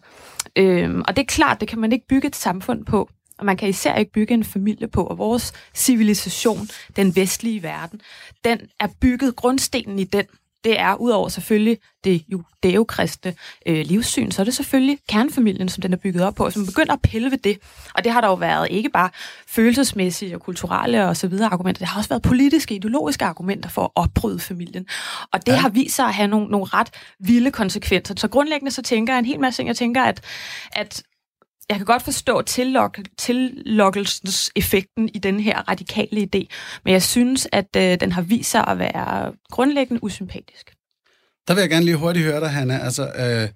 Øh, 0.57 0.99
og 1.09 1.17
det 1.17 1.23
er 1.23 1.27
klart, 1.27 1.61
det 1.61 1.69
kan 1.69 1.79
man 1.79 1.93
ikke 1.93 2.07
bygge 2.09 2.29
et 2.29 2.37
samfund 2.37 2.85
på, 2.85 3.11
og 3.39 3.47
man 3.47 3.57
kan 3.57 3.69
især 3.69 3.95
ikke 3.95 4.13
bygge 4.13 4.35
en 4.35 4.45
familie 4.45 4.89
på. 4.89 5.05
Og 5.05 5.19
vores 5.19 5.53
civilisation, 5.75 6.69
den 6.97 7.17
vestlige 7.17 7.63
verden, 7.63 8.01
den 8.45 8.61
er 8.81 8.89
bygget, 9.01 9.37
grundstenen 9.37 9.99
i 9.99 10.05
den 10.05 10.25
det 10.65 10.81
er 10.81 10.95
udover 10.95 11.29
selvfølgelig 11.29 11.79
det 12.05 12.25
judæokristne 12.29 13.35
øh, 13.67 13.87
livssyn, 13.87 14.31
så 14.31 14.43
er 14.43 14.45
det 14.45 14.55
selvfølgelig 14.55 14.99
kernefamilien, 15.09 15.69
som 15.69 15.83
den 15.83 15.93
er 15.93 15.97
bygget 15.97 16.25
op 16.25 16.35
på, 16.35 16.51
som 16.51 16.67
begynder 16.67 16.93
at 16.93 17.03
pille 17.03 17.31
ved 17.31 17.39
det. 17.39 17.59
Og 17.95 18.05
det 18.05 18.13
har 18.13 18.21
der 18.21 18.29
jo 18.29 18.35
været 18.35 18.69
ikke 18.71 18.89
bare 18.89 19.11
følelsesmæssige 19.49 20.35
og 20.35 20.41
kulturelle 20.41 21.07
og 21.07 21.17
så 21.17 21.29
videre 21.29 21.53
argumenter, 21.53 21.79
det 21.79 21.89
har 21.89 21.99
også 21.99 22.09
været 22.09 22.23
politiske, 22.23 22.75
ideologiske 22.75 23.25
argumenter 23.25 23.69
for 23.71 23.83
at 23.83 23.91
opbryde 23.95 24.39
familien. 24.41 24.87
Og 25.33 25.47
det 25.47 25.53
ja. 25.53 25.59
har 25.59 25.69
vist 25.69 25.97
sig 25.97 26.07
at 26.07 26.15
have 26.15 26.29
nogle, 26.29 26.47
nogle 26.47 26.67
ret 26.67 26.91
vilde 27.21 27.51
konsekvenser. 27.51 28.15
Så 28.17 28.29
grundlæggende 28.29 28.71
så 28.71 28.83
tænker 28.83 29.13
jeg 29.13 29.19
en 29.19 29.25
hel 29.25 29.41
masse 29.41 29.59
ting. 29.59 29.69
Jeg 29.69 29.77
tænker, 29.77 30.03
at, 30.03 30.21
at 30.73 31.03
jeg 31.69 31.77
kan 31.77 31.87
godt 31.87 32.03
forstå 32.03 32.43
tillok, 32.43 32.99
tillokkelsens 33.19 34.51
effekten 34.57 35.09
i 35.15 35.19
den 35.19 35.41
her 35.41 35.69
radikale 35.69 36.21
idé, 36.23 36.47
men 36.85 36.93
jeg 36.93 37.03
synes, 37.03 37.49
at 37.53 37.77
øh, 37.77 38.01
den 38.01 38.13
har 38.13 38.23
vist 38.23 38.51
sig 38.51 38.67
at 38.67 38.79
være 38.79 39.33
grundlæggende 39.51 40.05
usympatisk. 40.05 40.75
Der 41.49 41.55
vil 41.55 41.61
jeg 41.61 41.71
gerne 41.71 41.85
lige 41.85 41.97
hurtigt 41.97 42.25
høre 42.25 42.41
dig, 42.41 42.51
Hanna. 42.51 42.79
Altså, 42.79 43.13
øh, 43.13 43.49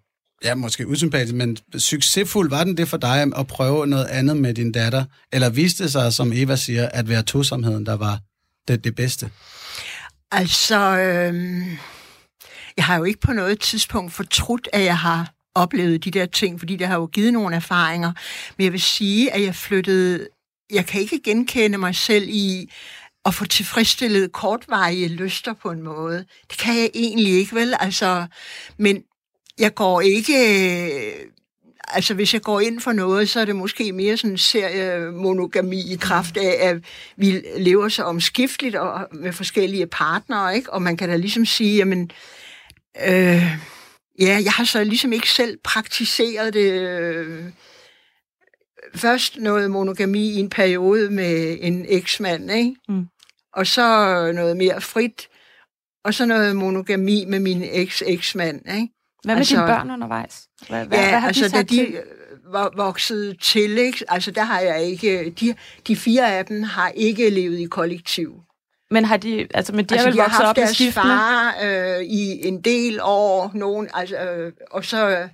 ja, 0.45 0.55
måske 0.55 0.89
usympatisk, 0.89 1.35
men 1.35 1.57
succesfuld 1.79 2.51
var 2.51 2.65
den 2.65 2.77
det 2.77 2.89
for 2.89 2.97
dig 2.97 3.23
at 3.37 3.47
prøve 3.47 3.87
noget 3.87 4.07
andet 4.07 4.37
med 4.37 4.55
din 4.55 4.73
datter? 4.73 5.05
Eller 5.33 5.51
viste 5.51 5.85
det 5.85 5.93
sig, 5.93 6.13
som 6.13 6.33
Eva 6.33 6.57
siger, 6.57 6.89
at 6.89 7.09
være 7.09 7.23
tosomheden, 7.23 7.87
der 7.87 7.97
var 7.97 8.21
det, 8.69 8.85
det 8.85 8.95
bedste? 8.95 9.31
Altså, 10.31 10.99
øh, 10.99 11.35
jeg 12.77 12.85
har 12.85 12.97
jo 12.97 13.05
ikke 13.05 13.21
på 13.21 13.33
noget 13.33 13.61
tidspunkt 13.61 14.13
fortrudt, 14.13 14.69
at 14.73 14.85
jeg 14.85 14.99
har 14.99 15.33
oplevet 15.55 16.05
de 16.05 16.11
der 16.11 16.27
ting, 16.27 16.59
fordi 16.59 16.77
det 16.77 16.87
har 16.87 16.97
jo 16.97 17.07
givet 17.07 17.33
nogle 17.33 17.57
erfaringer. 17.57 18.13
Men 18.57 18.65
jeg 18.65 18.73
vil 18.73 18.81
sige, 18.81 19.33
at 19.33 19.43
jeg 19.43 19.55
flyttede... 19.55 20.29
Jeg 20.71 20.87
kan 20.87 21.01
ikke 21.01 21.21
genkende 21.25 21.79
mig 21.79 21.97
selv 21.97 22.29
i 22.29 22.71
at 23.25 23.35
få 23.35 23.45
tilfredsstillet 23.45 24.33
kortvarige 24.33 25.09
lyster 25.09 25.53
på 25.53 25.71
en 25.71 25.83
måde. 25.83 26.25
Det 26.51 26.59
kan 26.59 26.75
jeg 26.75 26.91
egentlig 26.95 27.33
ikke, 27.33 27.55
vel? 27.55 27.75
Altså, 27.81 28.27
men 28.79 29.03
jeg 29.59 29.75
går 29.75 30.01
ikke... 30.01 30.35
Øh, 30.87 31.13
altså, 31.89 32.15
hvis 32.15 32.35
jeg 32.35 32.43
går 32.43 32.61
ind 32.61 32.81
for 32.81 32.93
noget, 32.93 33.29
så 33.29 33.41
er 33.41 33.45
det 33.45 33.57
måske 33.57 33.93
mere 33.93 34.17
sådan 34.17 34.31
en 34.31 34.39
serie 34.39 35.13
monogami 35.13 35.93
i 35.93 35.97
kraft 35.97 36.37
af, 36.37 36.69
at 36.69 36.77
vi 37.17 37.43
lever 37.59 37.89
så 37.89 38.03
omskifteligt 38.03 38.75
og 38.75 39.09
med 39.13 39.33
forskellige 39.33 39.87
partnere, 39.87 40.57
ikke? 40.57 40.73
Og 40.73 40.83
man 40.83 40.97
kan 40.97 41.09
da 41.09 41.17
ligesom 41.17 41.47
sige, 41.47 41.77
jamen... 41.77 42.11
Øh, 43.09 43.72
Ja, 44.23 44.41
jeg 44.45 44.53
har 44.53 44.65
så 44.65 44.85
ligesom 44.85 45.13
ikke 45.13 45.31
selv 45.31 45.59
praktiseret 45.65 46.55
det. 46.55 46.73
Øh, 46.73 47.45
først 48.95 49.37
noget 49.37 49.71
monogami 49.71 50.31
i 50.31 50.39
en 50.39 50.51
periode 50.51 51.11
med 51.11 51.59
en 51.61 51.87
eksmand, 51.89 52.51
ikke? 52.51 52.77
Mm. 52.89 53.07
Og 53.53 53.67
så 53.67 53.83
noget 54.35 54.57
mere 54.57 54.81
frit. 54.81 55.29
Og 56.05 56.15
så 56.15 56.27
noget 56.27 56.57
monogami 56.57 57.25
med 57.29 57.41
min 57.41 57.63
eks-eksmand, 57.63 58.61
ikke? 58.75 58.89
Hvad 59.25 59.35
med 59.35 59.41
altså, 59.41 59.55
dine 59.55 59.67
børn 59.67 59.91
undervejs? 59.91 60.49
Hvad, 60.69 60.87
hvad, 60.87 60.99
ja, 60.99 61.11
hvad 61.11 61.21
har 61.21 61.29
altså, 61.29 61.49
de 61.49 61.51
da 61.51 61.63
de 61.63 61.77
til? 61.77 62.03
var 62.53 62.73
vokset 62.77 63.37
til, 63.41 63.79
ikke? 63.79 64.05
altså 64.09 64.31
der 64.31 64.43
har 64.43 64.61
jeg 64.61 64.85
ikke, 64.85 65.31
de, 65.31 65.55
de 65.87 65.97
fire 65.97 66.37
af 66.37 66.47
dem 66.47 66.63
har 66.63 66.89
ikke 66.89 67.31
levet 67.31 67.59
i 67.59 67.65
kollektiv. 67.65 68.41
Men 68.93 69.05
har 69.05 69.17
de, 69.17 69.47
altså, 69.55 69.73
men 69.73 69.85
de 69.85 69.95
altså, 69.95 70.07
har 70.07 70.11
vel 70.11 70.19
vokset 70.19 70.45
har 70.45 70.51
op 70.51 70.57
med 70.57 70.67
skiftende? 70.67 71.07
far 71.07 71.57
øh, 71.65 72.03
i 72.03 72.47
en 72.47 72.61
del 72.61 73.01
år, 73.03 73.51
nogen, 73.55 73.89
altså, 73.95 74.17
øh, 74.17 74.53
og 74.71 74.85
så 74.85 75.09
øh, 75.09 75.29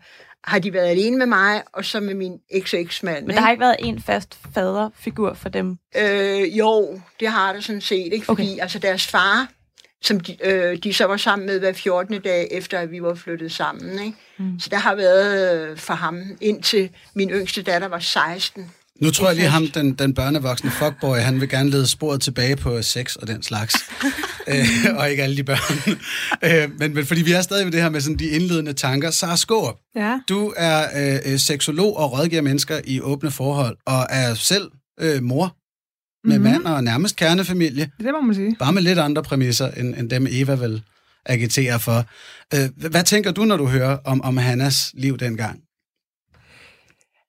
har 0.44 0.59
de 0.59 0.73
været 0.73 0.88
alene 0.88 1.18
med 1.18 1.27
mig, 1.27 1.62
og 1.73 1.85
så 1.85 2.01
med 2.01 2.14
min 2.14 2.38
eks-eksmand. 2.51 3.27
Men 3.27 3.37
der 3.37 3.42
har 3.42 3.51
ikke 3.51 3.61
været 3.61 3.77
en 3.79 4.03
fast 4.03 4.38
faderfigur 4.55 5.35
for 5.35 5.49
dem? 5.49 5.79
Øh, 5.97 6.59
jo, 6.59 7.01
det 7.21 7.29
har 7.29 7.53
der 7.53 7.61
sådan 7.61 7.81
set, 7.81 8.12
ikke? 8.12 8.27
Fordi 8.27 8.53
okay. 8.53 8.62
altså, 8.62 8.79
deres 8.79 9.07
far, 9.07 9.49
som 10.03 10.21
de, 10.21 10.37
øh, 10.44 10.77
de 10.77 10.92
så 10.92 11.05
var 11.05 11.16
sammen 11.16 11.47
med 11.47 11.59
hver 11.59 11.73
14. 11.73 12.21
dag, 12.21 12.49
efter 12.51 12.79
at 12.79 12.90
vi 12.90 13.03
var 13.03 13.14
flyttet 13.14 13.53
sammen. 13.53 13.99
Ikke? 14.05 14.16
Mm. 14.38 14.61
Så 14.61 14.68
der 14.71 14.77
har 14.77 14.94
været 14.94 15.55
øh, 15.71 15.77
for 15.77 15.94
ham, 15.94 16.23
indtil 16.40 16.90
min 17.14 17.31
yngste 17.31 17.62
datter 17.62 17.88
var 17.88 17.99
16. 17.99 18.71
Nu 19.03 19.11
tror 19.11 19.27
jeg 19.27 19.37
lige 19.37 19.49
ham, 19.49 19.67
den, 19.67 19.93
den 19.93 20.15
børnevoksne 20.15 20.71
fuckboy, 20.71 21.17
han 21.17 21.41
vil 21.41 21.49
gerne 21.49 21.71
lede 21.71 21.87
sporet 21.87 22.21
tilbage 22.21 22.57
på 22.57 22.83
sex 22.83 23.17
og 23.17 23.29
den 23.29 23.43
slags. 23.43 23.75
øh, 24.49 24.67
og 24.97 25.11
ikke 25.11 25.23
alle 25.23 25.37
de 25.37 25.45
børn. 25.45 25.99
øh, 26.45 26.79
men, 26.79 26.95
men 26.95 27.07
fordi 27.07 27.23
vi 27.23 27.33
er 27.33 27.43
stadig 27.43 27.65
ved 27.65 27.73
det 27.73 27.83
her 27.83 27.91
med 27.91 28.01
sådan 28.01 28.17
de 28.17 28.29
indledende 28.29 28.73
tanker. 28.73 29.11
Sara 29.11 29.37
Skåre, 29.37 29.75
ja. 29.97 30.21
du 30.29 30.53
er 30.57 30.87
øh, 30.97 31.33
øh, 31.33 31.39
seksolog 31.39 31.97
og 31.97 32.13
rådgiver 32.13 32.43
mennesker 32.43 32.81
i 32.85 33.01
åbne 33.01 33.31
forhold, 33.31 33.77
og 33.87 34.07
er 34.11 34.35
selv 34.35 34.71
øh, 35.01 35.23
mor 35.23 35.57
med 36.29 36.39
mm-hmm. 36.39 36.53
mand 36.53 36.65
og 36.65 36.85
nærmest 36.85 37.17
kernefamilie. 37.17 37.91
Det 37.99 38.07
må 38.13 38.21
man 38.21 38.35
sige. 38.35 38.57
Bare 38.59 38.73
med 38.73 38.83
lidt 38.83 38.99
andre 38.99 39.23
præmisser, 39.23 39.71
end, 39.71 39.95
end 39.95 40.11
dem 40.11 40.27
Eva 40.31 40.55
vil 40.55 40.83
agitere 41.27 41.81
for. 41.81 42.05
Øh, 42.55 42.91
hvad 42.91 43.05
tænker 43.05 43.31
du, 43.31 43.45
når 43.45 43.57
du 43.57 43.67
hører 43.67 43.99
om, 44.05 44.23
om 44.23 44.37
Hannas 44.37 44.91
liv 44.95 45.19
dengang? 45.19 45.61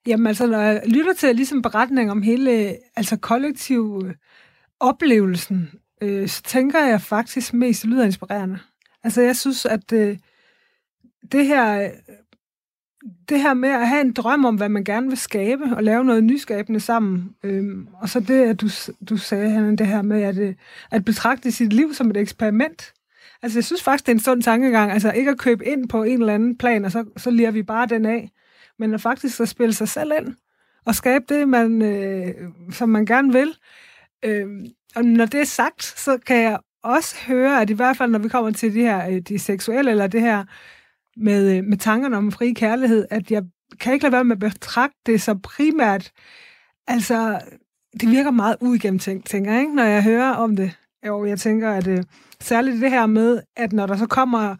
Jamen 0.07 0.27
altså, 0.27 0.47
når 0.47 0.59
jeg 0.59 0.81
lytter 0.85 1.13
til 1.13 1.35
ligesom 1.35 1.61
beretning 1.61 2.11
om 2.11 2.21
hele 2.21 2.77
altså 2.95 3.17
kollektiv 3.17 4.01
øh, 4.05 4.13
oplevelsen, 4.79 5.71
øh, 6.01 6.27
så 6.27 6.43
tænker 6.43 6.79
jeg 6.85 7.01
faktisk 7.01 7.53
mest, 7.53 7.81
det 7.81 7.89
lyder 7.89 8.05
inspirerende. 8.05 8.59
Altså 9.03 9.21
jeg 9.21 9.35
synes, 9.35 9.65
at 9.65 9.93
øh, 9.93 10.17
det 11.31 11.47
her 11.47 11.91
det 13.29 13.41
her 13.41 13.53
med 13.53 13.69
at 13.69 13.87
have 13.87 14.01
en 14.01 14.13
drøm 14.13 14.45
om, 14.45 14.55
hvad 14.55 14.69
man 14.69 14.83
gerne 14.83 15.07
vil 15.07 15.17
skabe, 15.17 15.63
og 15.75 15.83
lave 15.83 16.05
noget 16.05 16.23
nyskabende 16.23 16.79
sammen. 16.79 17.35
Øhm, 17.43 17.87
og 17.93 18.09
så 18.09 18.19
det, 18.19 18.41
at 18.41 18.61
du, 18.61 18.67
du 19.09 19.17
sagde, 19.17 19.49
Hanne, 19.49 19.75
det 19.75 19.87
her 19.87 20.01
med 20.01 20.21
at, 20.21 20.37
øh, 20.37 20.55
at 20.91 21.05
betragte 21.05 21.51
sit 21.51 21.73
liv 21.73 21.93
som 21.93 22.09
et 22.09 22.17
eksperiment. 22.17 22.93
Altså, 23.41 23.59
jeg 23.59 23.63
synes 23.63 23.83
faktisk, 23.83 24.05
det 24.05 24.11
er 24.11 24.15
en 24.15 24.23
sund 24.23 24.41
tankegang. 24.43 24.91
Altså, 24.91 25.11
ikke 25.11 25.31
at 25.31 25.37
købe 25.37 25.65
ind 25.65 25.89
på 25.89 26.03
en 26.03 26.19
eller 26.19 26.33
anden 26.33 26.57
plan, 26.57 26.85
og 26.85 26.91
så, 26.91 27.05
så 27.17 27.31
lirer 27.31 27.51
vi 27.51 27.63
bare 27.63 27.87
den 27.87 28.05
af 28.05 28.29
men 28.79 28.93
at 28.93 29.01
faktisk 29.01 29.39
at 29.39 29.49
spille 29.49 29.73
sig 29.73 29.89
selv 29.89 30.11
ind 30.19 30.35
og 30.85 30.95
skabe 30.95 31.25
det, 31.29 31.49
man, 31.49 31.81
øh, 31.81 32.33
som 32.71 32.89
man 32.89 33.05
gerne 33.05 33.33
vil. 33.33 33.55
Øh, 34.25 34.47
og 34.95 35.05
når 35.05 35.25
det 35.25 35.39
er 35.39 35.45
sagt, 35.45 35.83
så 35.83 36.17
kan 36.25 36.37
jeg 36.37 36.59
også 36.83 37.15
høre, 37.27 37.61
at 37.61 37.69
i 37.69 37.73
hvert 37.73 37.97
fald, 37.97 38.11
når 38.11 38.19
vi 38.19 38.29
kommer 38.29 38.51
til 38.51 38.73
de 38.73 38.81
her 38.81 39.09
øh, 39.09 39.19
de 39.19 39.39
seksuelle, 39.39 39.91
eller 39.91 40.07
det 40.07 40.21
her 40.21 40.43
med, 41.17 41.57
øh, 41.57 41.63
med 41.63 41.77
tankerne 41.77 42.17
om 42.17 42.31
fri 42.31 42.53
kærlighed, 42.53 43.05
at 43.09 43.31
jeg 43.31 43.43
kan 43.79 43.93
ikke 43.93 44.03
lade 44.03 44.13
være 44.13 44.23
med 44.23 44.35
at 44.35 44.39
betragte 44.39 44.97
det 45.05 45.21
så 45.21 45.35
primært, 45.43 46.11
altså, 46.87 47.39
det 48.01 48.09
virker 48.09 48.31
meget 48.31 48.57
uigennemtænkt, 48.61 49.27
tænker 49.27 49.51
jeg, 49.51 49.61
ikke, 49.61 49.75
når 49.75 49.83
jeg 49.83 50.03
hører 50.03 50.33
om 50.33 50.55
det. 50.55 50.71
Jo, 51.07 51.25
jeg 51.25 51.39
tænker, 51.39 51.71
at 51.71 51.87
øh, 51.87 52.03
særligt 52.41 52.81
det 52.81 52.89
her 52.89 53.05
med, 53.05 53.41
at 53.55 53.73
når 53.73 53.85
der 53.85 53.97
så 53.97 54.07
kommer 54.07 54.55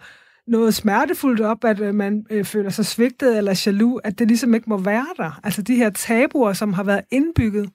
noget 0.50 0.74
smertefuldt 0.74 1.42
op, 1.42 1.64
at 1.66 1.80
øh, 1.80 1.96
man 1.96 2.26
øh, 2.30 2.46
føler 2.46 2.70
sig 2.70 2.86
svigtet 2.86 3.38
eller 3.38 3.64
jaloux, 3.66 4.02
at 4.04 4.20
det 4.20 4.28
ligesom 4.28 4.54
ikke 4.54 4.70
må 4.70 4.78
være 4.78 5.08
der. 5.18 5.40
Altså 5.44 5.62
de 5.62 5.76
her 5.76 5.90
tabuer, 5.90 6.54
som 6.54 6.74
har 6.74 6.84
været 6.84 7.02
indbygget. 7.12 7.70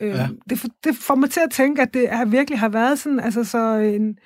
Øh, 0.00 0.08
Ja. 0.08 0.28
det, 0.50 0.66
det 0.84 0.96
får 0.96 1.14
mig 1.14 1.30
til 1.30 1.40
at 1.40 1.50
tænke, 1.50 1.82
at 1.82 1.94
det 1.94 2.08
har 2.08 2.24
virkelig 2.24 2.58
har 2.58 2.68
været 2.68 2.98
sådan, 2.98 3.20
altså 3.20 3.44
så 3.44 3.74
en, 3.76 4.18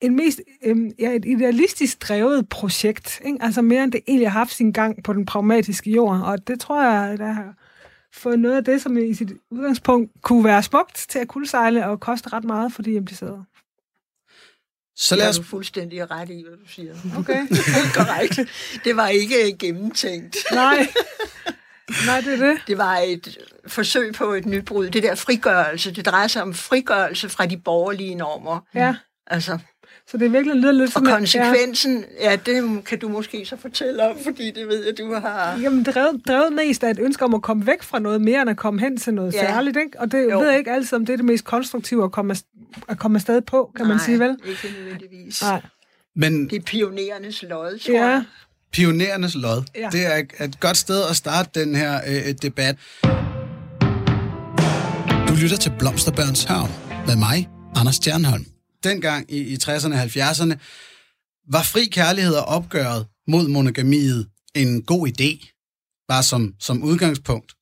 en 0.00 0.16
mest, 0.16 0.40
øhm, 0.64 0.90
ja, 0.98 1.10
et 1.12 1.24
idealistisk 1.24 2.08
drevet 2.08 2.48
projekt, 2.48 3.20
ikke? 3.24 3.38
altså 3.40 3.62
mere 3.62 3.84
end 3.84 3.92
det 3.92 4.00
egentlig 4.08 4.30
har 4.30 4.38
haft 4.38 4.52
sin 4.52 4.72
gang 4.72 5.02
på 5.02 5.12
den 5.12 5.26
pragmatiske 5.26 5.90
jord, 5.90 6.20
og 6.24 6.48
det 6.48 6.60
tror 6.60 6.82
jeg, 6.82 7.18
der 7.18 7.32
har 7.32 7.54
fået 8.14 8.38
noget 8.38 8.56
af 8.56 8.64
det, 8.64 8.82
som 8.82 8.96
i 8.96 9.14
sit 9.14 9.32
udgangspunkt 9.50 10.10
kunne 10.22 10.44
være 10.44 10.62
smukt 10.62 11.06
til 11.08 11.18
at 11.18 11.28
kuldsejle 11.28 11.86
og 11.86 12.00
koste 12.00 12.32
ret 12.32 12.44
meget 12.44 12.72
for 12.72 12.82
de 12.82 12.92
implicerede. 12.92 13.44
Så 15.00 15.14
Det 15.14 15.18
lad 15.18 15.28
os... 15.28 15.36
du 15.36 15.42
fuldstændig 15.42 16.10
ret 16.10 16.30
i, 16.30 16.44
hvad 16.48 16.58
du 16.58 16.72
siger. 16.72 16.94
Okay. 17.18 17.40
Helt 17.76 17.94
korrekt. 17.94 18.40
Det 18.84 18.96
var 18.96 19.08
ikke 19.08 19.56
gennemtænkt. 19.58 20.36
Nej. 20.52 20.88
Nej, 22.06 22.20
det 22.20 22.32
er 22.42 22.46
det. 22.46 22.58
Det 22.66 22.78
var 22.78 22.96
et 22.96 23.38
forsøg 23.66 24.14
på 24.14 24.32
et 24.32 24.46
nybrud. 24.46 24.90
Det 24.90 25.02
der 25.02 25.14
frigørelse, 25.14 25.90
det 25.90 26.06
drejer 26.06 26.26
sig 26.26 26.42
om 26.42 26.54
frigørelse 26.54 27.28
fra 27.28 27.46
de 27.46 27.56
borgerlige 27.56 28.14
normer. 28.14 28.60
Ja. 28.74 28.94
Altså, 29.26 29.58
Så 30.10 30.16
det 30.16 30.26
er 30.26 30.30
virkelig 30.30 30.56
lyder 30.56 30.72
lidt 30.72 30.86
og 30.86 30.92
som... 30.92 31.04
konsekvensen, 31.06 32.04
ja, 32.20 32.36
det 32.46 32.84
kan 32.84 32.98
du 32.98 33.08
måske 33.08 33.44
så 33.46 33.56
fortælle 33.56 34.10
om, 34.10 34.16
fordi 34.24 34.50
det 34.50 34.68
ved 34.68 34.84
jeg, 34.84 34.98
du 34.98 35.14
har... 35.14 35.54
Ja, 35.56 35.60
jamen, 35.62 35.82
drevet, 35.84 36.20
drevet 36.28 36.52
mest 36.52 36.84
af 36.84 36.90
et 36.90 36.98
ønske 37.02 37.24
om 37.24 37.34
at 37.34 37.42
komme 37.42 37.66
væk 37.66 37.82
fra 37.82 37.98
noget 37.98 38.20
mere, 38.20 38.40
end 38.42 38.50
at 38.50 38.56
komme 38.56 38.80
hen 38.80 38.96
til 38.96 39.14
noget 39.14 39.34
Ja. 39.34 39.44
ja. 39.44 39.50
særligt. 39.52 39.76
Ikke? 39.76 40.00
Og 40.00 40.12
det 40.12 40.28
Jo. 40.32 40.38
ved 40.40 40.48
jeg 40.48 40.58
ikke 40.58 40.70
altid, 40.70 40.96
om 40.96 41.06
det 41.06 41.12
er 41.12 41.16
det 41.16 41.24
mest 41.24 41.44
konstruktive 41.44 42.04
at 42.04 42.12
komme, 42.12 42.32
af- 42.32 42.42
at 42.88 42.98
komme 42.98 43.16
afsted 43.16 43.40
på, 43.40 43.70
kan 43.76 43.86
man 43.86 43.96
Nej, 43.96 44.04
sige 44.04 44.18
vel? 44.18 44.36
ikke 44.48 44.68
nødvendigvis. 44.82 45.42
Nej. 45.42 45.62
Men 46.16 46.48
Det 46.50 46.56
er 46.56 46.62
pionerernes 46.62 47.42
lod, 47.42 47.78
tror 47.78 47.94
Ja. 47.94 48.06
jeg. 48.06 48.22
pionerernes 48.72 49.34
lod, 49.34 49.62
Ja. 49.76 49.88
det 49.92 50.06
er 50.06 50.16
et- 50.16 50.44
et 50.44 50.60
godt 50.60 50.76
sted 50.76 51.02
at 51.10 51.16
starte 51.16 51.60
den 51.64 51.74
her 51.74 52.00
øh, 52.08 52.34
debat. 52.42 52.76
Du 55.28 55.34
lytter 55.42 55.56
til 55.60 55.72
Blomsterbørns 55.78 56.44
Havn 56.44 56.70
med 57.06 57.16
mig, 57.16 57.48
Anders 57.76 57.94
Stjernholm. 57.94 58.44
Dengang 58.84 59.32
i, 59.32 59.38
i 59.38 59.54
60'erne 59.54 59.94
og 59.94 60.02
70'erne 60.02 60.54
var 61.48 61.62
fri 61.62 61.84
kærlighed 61.84 62.34
og 62.34 62.44
opgøret 62.44 63.06
mod 63.26 63.48
monogamiet 63.48 64.28
en 64.54 64.82
god 64.82 65.08
idé, 65.08 65.30
bare 66.08 66.22
som, 66.22 66.54
som 66.60 66.82
udgangspunkt. 66.82 67.52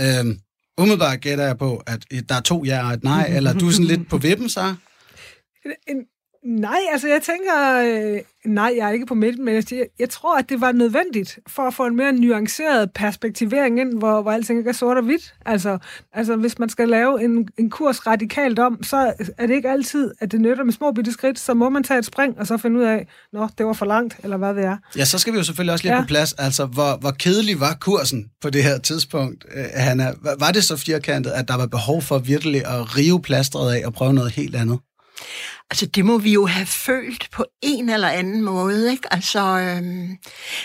Øhm, 0.00 0.40
umiddelbart 0.78 1.20
gætter 1.20 1.44
jeg 1.44 1.58
på, 1.58 1.82
at 1.86 2.04
der 2.28 2.34
er 2.34 2.40
to 2.40 2.64
ja 2.64 2.86
og 2.86 2.92
et 2.94 3.04
nej, 3.04 3.26
eller 3.36 3.52
du 3.52 3.68
er 3.68 3.72
sådan 3.72 3.86
lidt 3.86 4.08
på 4.08 4.18
vippen, 4.18 4.48
så? 4.48 4.74
Nej, 6.44 6.78
altså 6.92 7.08
jeg 7.08 7.22
tænker, 7.22 7.54
øh, 7.84 8.20
nej, 8.52 8.74
jeg 8.76 8.88
er 8.88 8.92
ikke 8.92 9.06
på 9.06 9.14
midten, 9.14 9.44
men 9.44 9.54
jeg, 9.54 9.86
jeg 9.98 10.10
tror, 10.10 10.38
at 10.38 10.48
det 10.48 10.60
var 10.60 10.72
nødvendigt 10.72 11.38
for 11.48 11.62
at 11.62 11.74
få 11.74 11.86
en 11.86 11.96
mere 11.96 12.12
nuanceret 12.12 12.90
perspektivering 12.94 13.80
ind, 13.80 13.98
hvor, 13.98 14.22
hvor 14.22 14.30
alting 14.30 14.58
ikke 14.58 14.68
er 14.68 14.74
sort 14.74 14.96
og 14.96 15.02
hvidt. 15.02 15.34
Altså, 15.46 15.78
altså 16.12 16.36
hvis 16.36 16.58
man 16.58 16.68
skal 16.68 16.88
lave 16.88 17.24
en, 17.24 17.48
en 17.58 17.70
kurs 17.70 18.06
radikalt 18.06 18.58
om, 18.58 18.82
så 18.82 19.12
er 19.38 19.46
det 19.46 19.54
ikke 19.54 19.70
altid, 19.70 20.10
at 20.20 20.32
det 20.32 20.40
nytter 20.40 20.64
med 20.64 20.72
små 20.72 20.92
bitte 20.92 21.12
skridt, 21.12 21.38
så 21.38 21.54
må 21.54 21.68
man 21.68 21.82
tage 21.82 21.98
et 21.98 22.04
spring, 22.04 22.38
og 22.38 22.46
så 22.46 22.56
finde 22.56 22.80
ud 22.80 22.84
af, 22.84 23.06
nå, 23.32 23.48
det 23.58 23.66
var 23.66 23.72
for 23.72 23.86
langt, 23.86 24.16
eller 24.22 24.36
hvad 24.36 24.54
det 24.54 24.64
er. 24.64 24.76
Ja, 24.96 25.04
så 25.04 25.18
skal 25.18 25.32
vi 25.32 25.38
jo 25.38 25.44
selvfølgelig 25.44 25.72
også 25.72 25.84
lige 25.84 25.94
ja. 25.94 26.00
På 26.00 26.06
plads. 26.06 26.32
Altså, 26.32 26.66
hvor, 26.66 26.96
hvor 26.96 27.10
kedelig 27.10 27.60
var 27.60 27.76
kursen 27.80 28.26
på 28.42 28.50
det 28.50 28.64
her 28.64 28.78
tidspunkt, 28.78 29.44
øh, 29.54 29.64
Hanna? 29.74 30.12
Var 30.22 30.36
var 30.38 30.50
det 30.50 30.64
så 30.64 30.76
firkantet, 30.76 31.30
at 31.30 31.48
der 31.48 31.56
var 31.56 31.66
behov 31.66 32.02
for 32.02 32.18
virkelig 32.18 32.66
at 32.66 32.96
rive 32.96 33.22
plastret 33.22 33.74
af 33.74 33.86
og 33.86 33.92
prøve 33.92 34.14
noget 34.14 34.32
helt 34.32 34.56
andet? 34.56 34.78
Altså, 35.70 35.86
det 35.86 36.04
må 36.04 36.18
vi 36.18 36.32
jo 36.32 36.46
have 36.46 36.66
følt 36.66 37.28
på 37.32 37.44
en 37.62 37.88
eller 37.88 38.08
anden 38.08 38.42
måde, 38.42 38.90
ikke? 38.90 39.12
Altså, 39.12 39.40
øhm, 39.40 40.18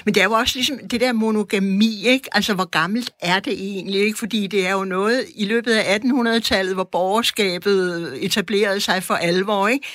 men 0.06 0.14
det 0.14 0.18
er 0.18 0.24
jo 0.24 0.32
også 0.32 0.58
ligesom 0.58 0.88
det 0.88 1.02
der 1.02 1.14
monogami, 1.14 2.06
ikke? 2.06 2.30
Altså, 2.32 2.54
hvor 2.54 2.66
gammelt 2.66 3.12
er 3.22 3.40
det 3.40 3.54
egentlig, 3.54 4.02
ikke? 4.02 4.20
Fordi 4.20 4.48
det 4.48 4.68
er 4.68 4.72
jo 4.72 4.84
noget 4.84 5.26
i 5.36 5.46
løbet 5.46 5.72
af 5.72 6.00
1800-tallet, 6.00 6.74
hvor 6.74 6.90
borgerskabet 6.92 8.14
etablerede 8.26 8.80
sig 8.80 9.04
for 9.04 9.14
alvor, 9.14 9.68
ikke? 9.68 9.88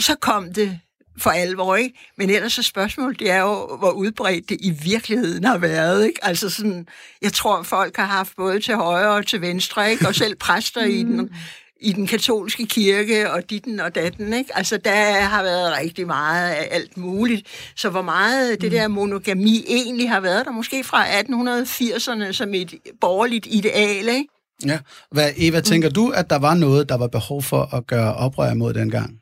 Så 0.00 0.14
kom 0.20 0.52
det 0.52 0.80
for 1.18 1.30
alvor, 1.30 1.76
ikke? 1.76 1.98
Men 2.18 2.30
ellers 2.30 2.52
så 2.52 2.62
spørgsmålet, 2.62 3.18
det 3.18 3.30
er 3.30 3.40
jo, 3.40 3.76
hvor 3.76 3.90
udbredt 3.90 4.48
det 4.48 4.58
i 4.60 4.70
virkeligheden 4.70 5.44
har 5.44 5.58
været, 5.58 6.06
ikke? 6.06 6.24
Altså 6.24 6.50
sådan, 6.50 6.86
jeg 7.22 7.32
tror, 7.32 7.62
folk 7.62 7.96
har 7.96 8.04
haft 8.04 8.36
både 8.36 8.60
til 8.60 8.74
højre 8.74 9.14
og 9.14 9.26
til 9.26 9.40
venstre, 9.40 9.90
ikke? 9.90 10.08
Og 10.08 10.14
selv 10.14 10.36
præster 10.36 10.84
i 10.84 11.02
den 11.02 11.30
i 11.80 11.92
den 11.92 12.06
katolske 12.06 12.66
kirke 12.66 13.30
og 13.30 13.50
ditten 13.50 13.80
og 13.80 13.94
datten, 13.94 14.32
ikke? 14.32 14.56
Altså, 14.56 14.76
der 14.76 15.20
har 15.20 15.42
været 15.42 15.78
rigtig 15.80 16.06
meget 16.06 16.50
af 16.50 16.68
alt 16.70 16.96
muligt. 16.96 17.46
Så 17.76 17.90
hvor 17.90 18.02
meget 18.02 18.60
det 18.60 18.72
der 18.72 18.88
monogami 18.88 19.64
egentlig 19.68 20.10
har 20.10 20.20
været 20.20 20.46
der, 20.46 20.52
måske 20.52 20.84
fra 20.84 21.04
1880'erne 21.04 22.32
som 22.32 22.54
et 22.54 22.74
borgerligt 23.00 23.46
ideal, 23.50 24.08
ikke? 24.08 24.28
Ja. 24.66 24.78
Hvad, 25.10 25.30
Eva, 25.36 25.60
tænker 25.60 25.90
du, 25.90 26.08
at 26.08 26.30
der 26.30 26.38
var 26.38 26.54
noget, 26.54 26.88
der 26.88 26.96
var 26.96 27.06
behov 27.06 27.42
for 27.42 27.74
at 27.74 27.86
gøre 27.86 28.14
oprør 28.14 28.54
mod 28.54 28.74
dengang? 28.74 29.20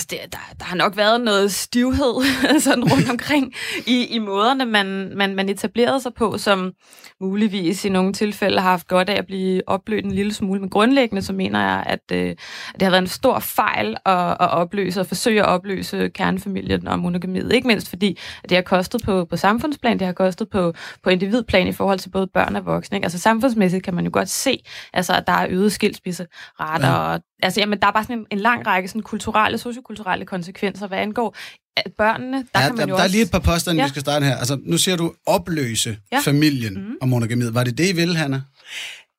Altså, 0.00 0.08
det, 0.10 0.32
der, 0.32 0.54
der 0.58 0.64
har 0.64 0.76
nok 0.76 0.96
været 0.96 1.20
noget 1.20 1.52
stivhed 1.52 2.14
sådan 2.60 2.84
rundt 2.84 3.10
omkring 3.10 3.54
i, 3.86 4.06
i 4.06 4.18
måderne, 4.18 4.64
man, 4.64 5.12
man, 5.16 5.34
man 5.34 5.48
etablerede 5.48 6.00
sig 6.00 6.14
på, 6.14 6.38
som 6.38 6.72
muligvis 7.20 7.84
i 7.84 7.88
nogle 7.88 8.12
tilfælde 8.12 8.60
har 8.60 8.70
haft 8.70 8.88
godt 8.88 9.10
af 9.10 9.18
at 9.18 9.26
blive 9.26 9.62
opblødt 9.66 10.04
en 10.04 10.12
lille 10.12 10.34
smule. 10.34 10.60
Men 10.60 10.70
grundlæggende 10.70 11.22
så 11.22 11.32
mener 11.32 11.60
jeg, 11.60 11.82
at, 11.86 12.00
øh, 12.12 12.30
at 12.30 12.36
det 12.74 12.82
har 12.82 12.90
været 12.90 13.02
en 13.02 13.08
stor 13.08 13.38
fejl 13.38 13.96
at, 14.06 14.30
at 14.30 14.50
opløse 14.50 15.00
og 15.00 15.06
forsøge 15.06 15.40
at 15.40 15.48
opløse 15.48 16.08
kernefamilien 16.08 16.88
og 16.88 16.98
monogamiet. 16.98 17.52
Ikke 17.52 17.66
mindst 17.66 17.88
fordi, 17.88 18.18
at 18.44 18.50
det 18.50 18.56
har 18.56 18.62
kostet 18.62 19.02
på, 19.04 19.24
på 19.24 19.36
samfundsplan, 19.36 19.98
det 19.98 20.06
har 20.06 20.12
kostet 20.12 20.50
på, 20.50 20.72
på 21.02 21.10
individplan 21.10 21.66
i 21.66 21.72
forhold 21.72 21.98
til 21.98 22.10
både 22.10 22.26
børn 22.34 22.56
og 22.56 22.66
voksne. 22.66 22.96
Ikke? 22.96 23.04
Altså 23.04 23.18
samfundsmæssigt 23.18 23.84
kan 23.84 23.94
man 23.94 24.04
jo 24.04 24.10
godt 24.12 24.28
se, 24.28 24.62
altså, 24.92 25.12
at 25.12 25.26
der 25.26 25.32
er 25.32 25.46
øget 25.50 25.72
skilsmisserater 25.72 26.88
ja. 26.88 26.94
og 26.94 27.20
Altså, 27.42 27.60
jamen, 27.60 27.80
der 27.80 27.86
er 27.86 27.92
bare 27.92 28.04
sådan 28.04 28.18
en, 28.18 28.26
en 28.30 28.38
lang 28.38 28.66
række 28.66 28.88
sådan, 28.88 29.02
kulturelle, 29.02 29.58
sociokulturelle 29.58 30.26
konsekvenser, 30.26 30.86
hvad 30.86 30.98
angår 30.98 31.36
at 31.76 31.92
børnene. 31.98 32.36
Der 32.36 32.60
ja, 32.60 32.66
kan 32.66 32.76
man 32.76 32.78
der, 32.78 32.92
jo 32.92 32.94
der 32.94 33.00
er 33.00 33.04
også... 33.04 33.12
lige 33.12 33.22
et 33.22 33.30
par 33.30 33.38
påstande, 33.38 33.80
ja. 33.80 33.86
Vi 33.86 33.88
skal 33.88 34.00
starte 34.00 34.26
her. 34.26 34.36
Altså, 34.36 34.58
nu 34.62 34.78
siger 34.78 34.96
du 34.96 35.12
opløse 35.26 35.98
ja. 36.12 36.20
Familien 36.20 36.74
mm-hmm. 36.74 36.96
og 37.00 37.08
monogamiet. 37.08 37.54
Var 37.54 37.64
det 37.64 37.78
det, 37.78 37.88
I 37.88 37.92
ville, 37.92 38.16
Hanna? 38.16 38.42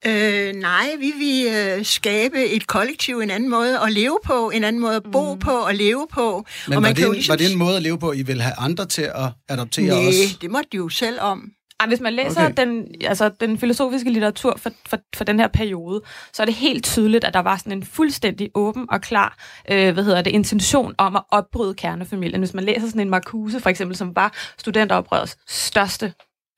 Øh, 0.05 0.53
nej, 0.55 0.89
vi 0.99 1.13
vil 1.17 1.47
øh, 1.53 1.85
skabe 1.85 2.45
et 2.45 2.67
kollektiv, 2.67 3.19
en 3.19 3.31
anden 3.31 3.49
måde 3.49 3.79
at 3.79 3.91
leve 3.91 4.17
på, 4.25 4.49
en 4.49 4.63
anden 4.63 4.81
måde 4.81 4.95
at 4.95 5.03
bo 5.11 5.33
mm. 5.33 5.39
på 5.39 5.51
og 5.51 5.75
leve 5.75 6.07
på. 6.11 6.45
Men 6.67 6.73
og 6.73 6.75
var, 6.75 6.79
man 6.79 6.89
det 6.89 6.97
kan 6.97 7.05
jo 7.05 7.09
en, 7.11 7.15
ligesom 7.15 7.33
var 7.33 7.37
det 7.37 7.51
en 7.51 7.57
måde 7.57 7.75
at 7.75 7.83
leve 7.83 7.99
på, 7.99 8.13
I 8.13 8.21
ville 8.21 8.43
have 8.43 8.55
andre 8.57 8.85
til 8.85 9.01
at 9.01 9.29
adoptere 9.49 9.87
Nej, 9.87 10.07
os? 10.07 10.37
det 10.41 10.51
måtte 10.51 10.69
de 10.71 10.77
jo 10.77 10.89
selv 10.89 11.21
om. 11.21 11.51
Ej, 11.81 11.87
hvis 11.87 11.99
man 11.99 12.13
læser 12.13 12.45
Okay. 12.45 12.53
den, 12.57 12.87
altså, 13.05 13.29
den 13.39 13.57
filosofiske 13.57 14.09
litteratur 14.09 14.57
for, 14.57 14.71
for, 14.87 14.97
for 15.15 15.23
den 15.23 15.39
her 15.39 15.47
periode, 15.47 16.01
så 16.33 16.43
er 16.43 16.45
det 16.45 16.55
helt 16.55 16.85
tydeligt, 16.85 17.23
at 17.23 17.33
der 17.33 17.39
var 17.39 17.57
sådan 17.57 17.71
en 17.71 17.83
fuldstændig 17.83 18.49
åben 18.55 18.85
og 18.91 19.01
klar 19.01 19.37
øh, 19.71 19.93
hvad 19.93 20.03
hedder 20.03 20.21
det, 20.21 20.31
intention 20.31 20.95
om 20.97 21.15
at 21.15 21.23
opbryde 21.31 21.73
kernefamilien. 21.73 22.41
Hvis 22.41 22.53
man 22.53 22.63
læser 22.63 22.87
sådan 22.87 23.01
en 23.01 23.09
Marcuse, 23.09 23.59
for 23.59 23.69
eksempel, 23.69 23.97
som 23.97 24.15
var 24.15 24.33
studenteroprørets 24.57 25.37
største 25.47 26.13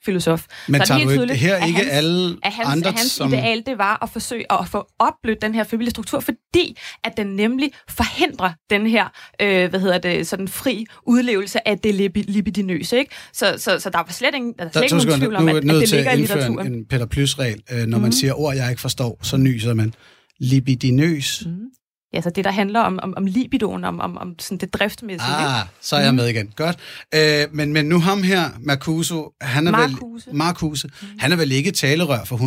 filosof, 0.06 0.46
Men 0.68 0.76
så 0.76 0.82
er 0.82 0.86
tager 0.86 0.98
det 1.00 1.06
du 1.06 1.10
helt 1.10 1.20
tydeligt, 1.20 1.39
her 1.39 1.56
at 1.56 1.68
ikke 1.68 1.80
hans- 1.80 1.89
alle 1.92 2.38
at 2.44 2.54
hans, 2.54 2.70
andre 2.70 2.89
at 2.89 2.96
hans 3.00 3.12
som... 3.12 3.34
ideal, 3.34 3.63
det 3.66 3.78
var 3.78 4.00
at 4.04 4.10
forsøge 4.10 4.52
at 4.52 4.68
få 4.68 4.88
opblødt 5.00 5.42
den 5.42 5.56
her 5.56 5.63
familiestruktur, 5.63 6.20
fordi 6.20 6.78
at 7.04 7.18
den 7.18 7.28
nemlig 7.28 7.72
forhindrer 7.89 8.52
den 8.70 8.88
her, 8.88 9.06
øh, 9.42 9.70
hvad 9.70 9.80
hedder 9.80 9.98
det, 9.98 10.28
sådan 10.28 10.48
fri 10.48 10.86
udlevelse 11.08 11.68
af 11.68 11.80
det 11.80 11.94
libi- 11.96 12.32
libidinøse, 12.32 12.98
ikke? 12.98 13.12
Så, 13.34 13.56
så, 13.58 13.80
så 13.80 13.89
der 13.89 13.98
var 13.98 14.08
slet 14.12 14.36
ingen, 14.36 14.54
der 14.60 14.66
er 14.66 14.70
Der, 14.70 14.80
slet 14.88 15.02
sekunder, 15.02 15.18
tvivl 15.18 15.36
om, 15.36 15.48
at, 15.50 15.56
er 15.56 15.58
at 15.58 15.63
det 15.82 15.89
ligger 15.92 16.12
i 16.12 16.16
litteraturen. 16.18 16.74
en 16.74 16.86
Peter 16.86 17.06
Plus-regel. 17.06 17.62
Øh, 17.72 17.78
Når 17.88 17.98
man 17.98 18.02
Mhm. 18.08 18.12
siger 18.12 18.34
ord, 18.39 18.56
jeg 18.56 18.70
ikke 18.70 18.82
forstår, 18.82 19.20
så 19.22 19.38
nyser 19.38 19.74
man. 19.74 19.94
Libidinøs. 20.39 21.44
Mm. 21.46 21.52
Ja, 22.13 22.21
så 22.21 22.30
det, 22.30 22.45
der 22.45 22.52
handler 22.52 22.80
om, 22.80 22.99
om, 23.04 23.13
om 23.17 23.26
libidoen, 23.26 23.84
om, 23.84 23.99
om, 23.99 24.17
om 24.17 24.36
sådan 24.39 24.58
det 24.58 24.73
driftsmæssige. 24.73 25.32
ikke? 25.39 25.49
Ah, 25.49 25.65
så 25.82 25.95
er 25.95 25.99
jeg 26.02 26.15
med 26.15 26.28
igen. 26.28 26.54
Godt. 26.56 26.78
Øh, 27.15 27.45
men, 27.52 27.73
men 27.73 27.86
nu 27.86 27.99
ham 27.99 28.23
her, 28.23 28.49
Marcuso, 28.60 29.32
han 29.41 29.67
er 29.67 29.71
Marcuse. 29.71 30.28
vel... 30.28 30.36
Marcuse. 30.36 30.89
Han 31.19 31.32
er 31.32 31.36
vel 31.36 31.52
ikke 31.52 31.71
talerør 31.71 32.23
for 32.26 32.38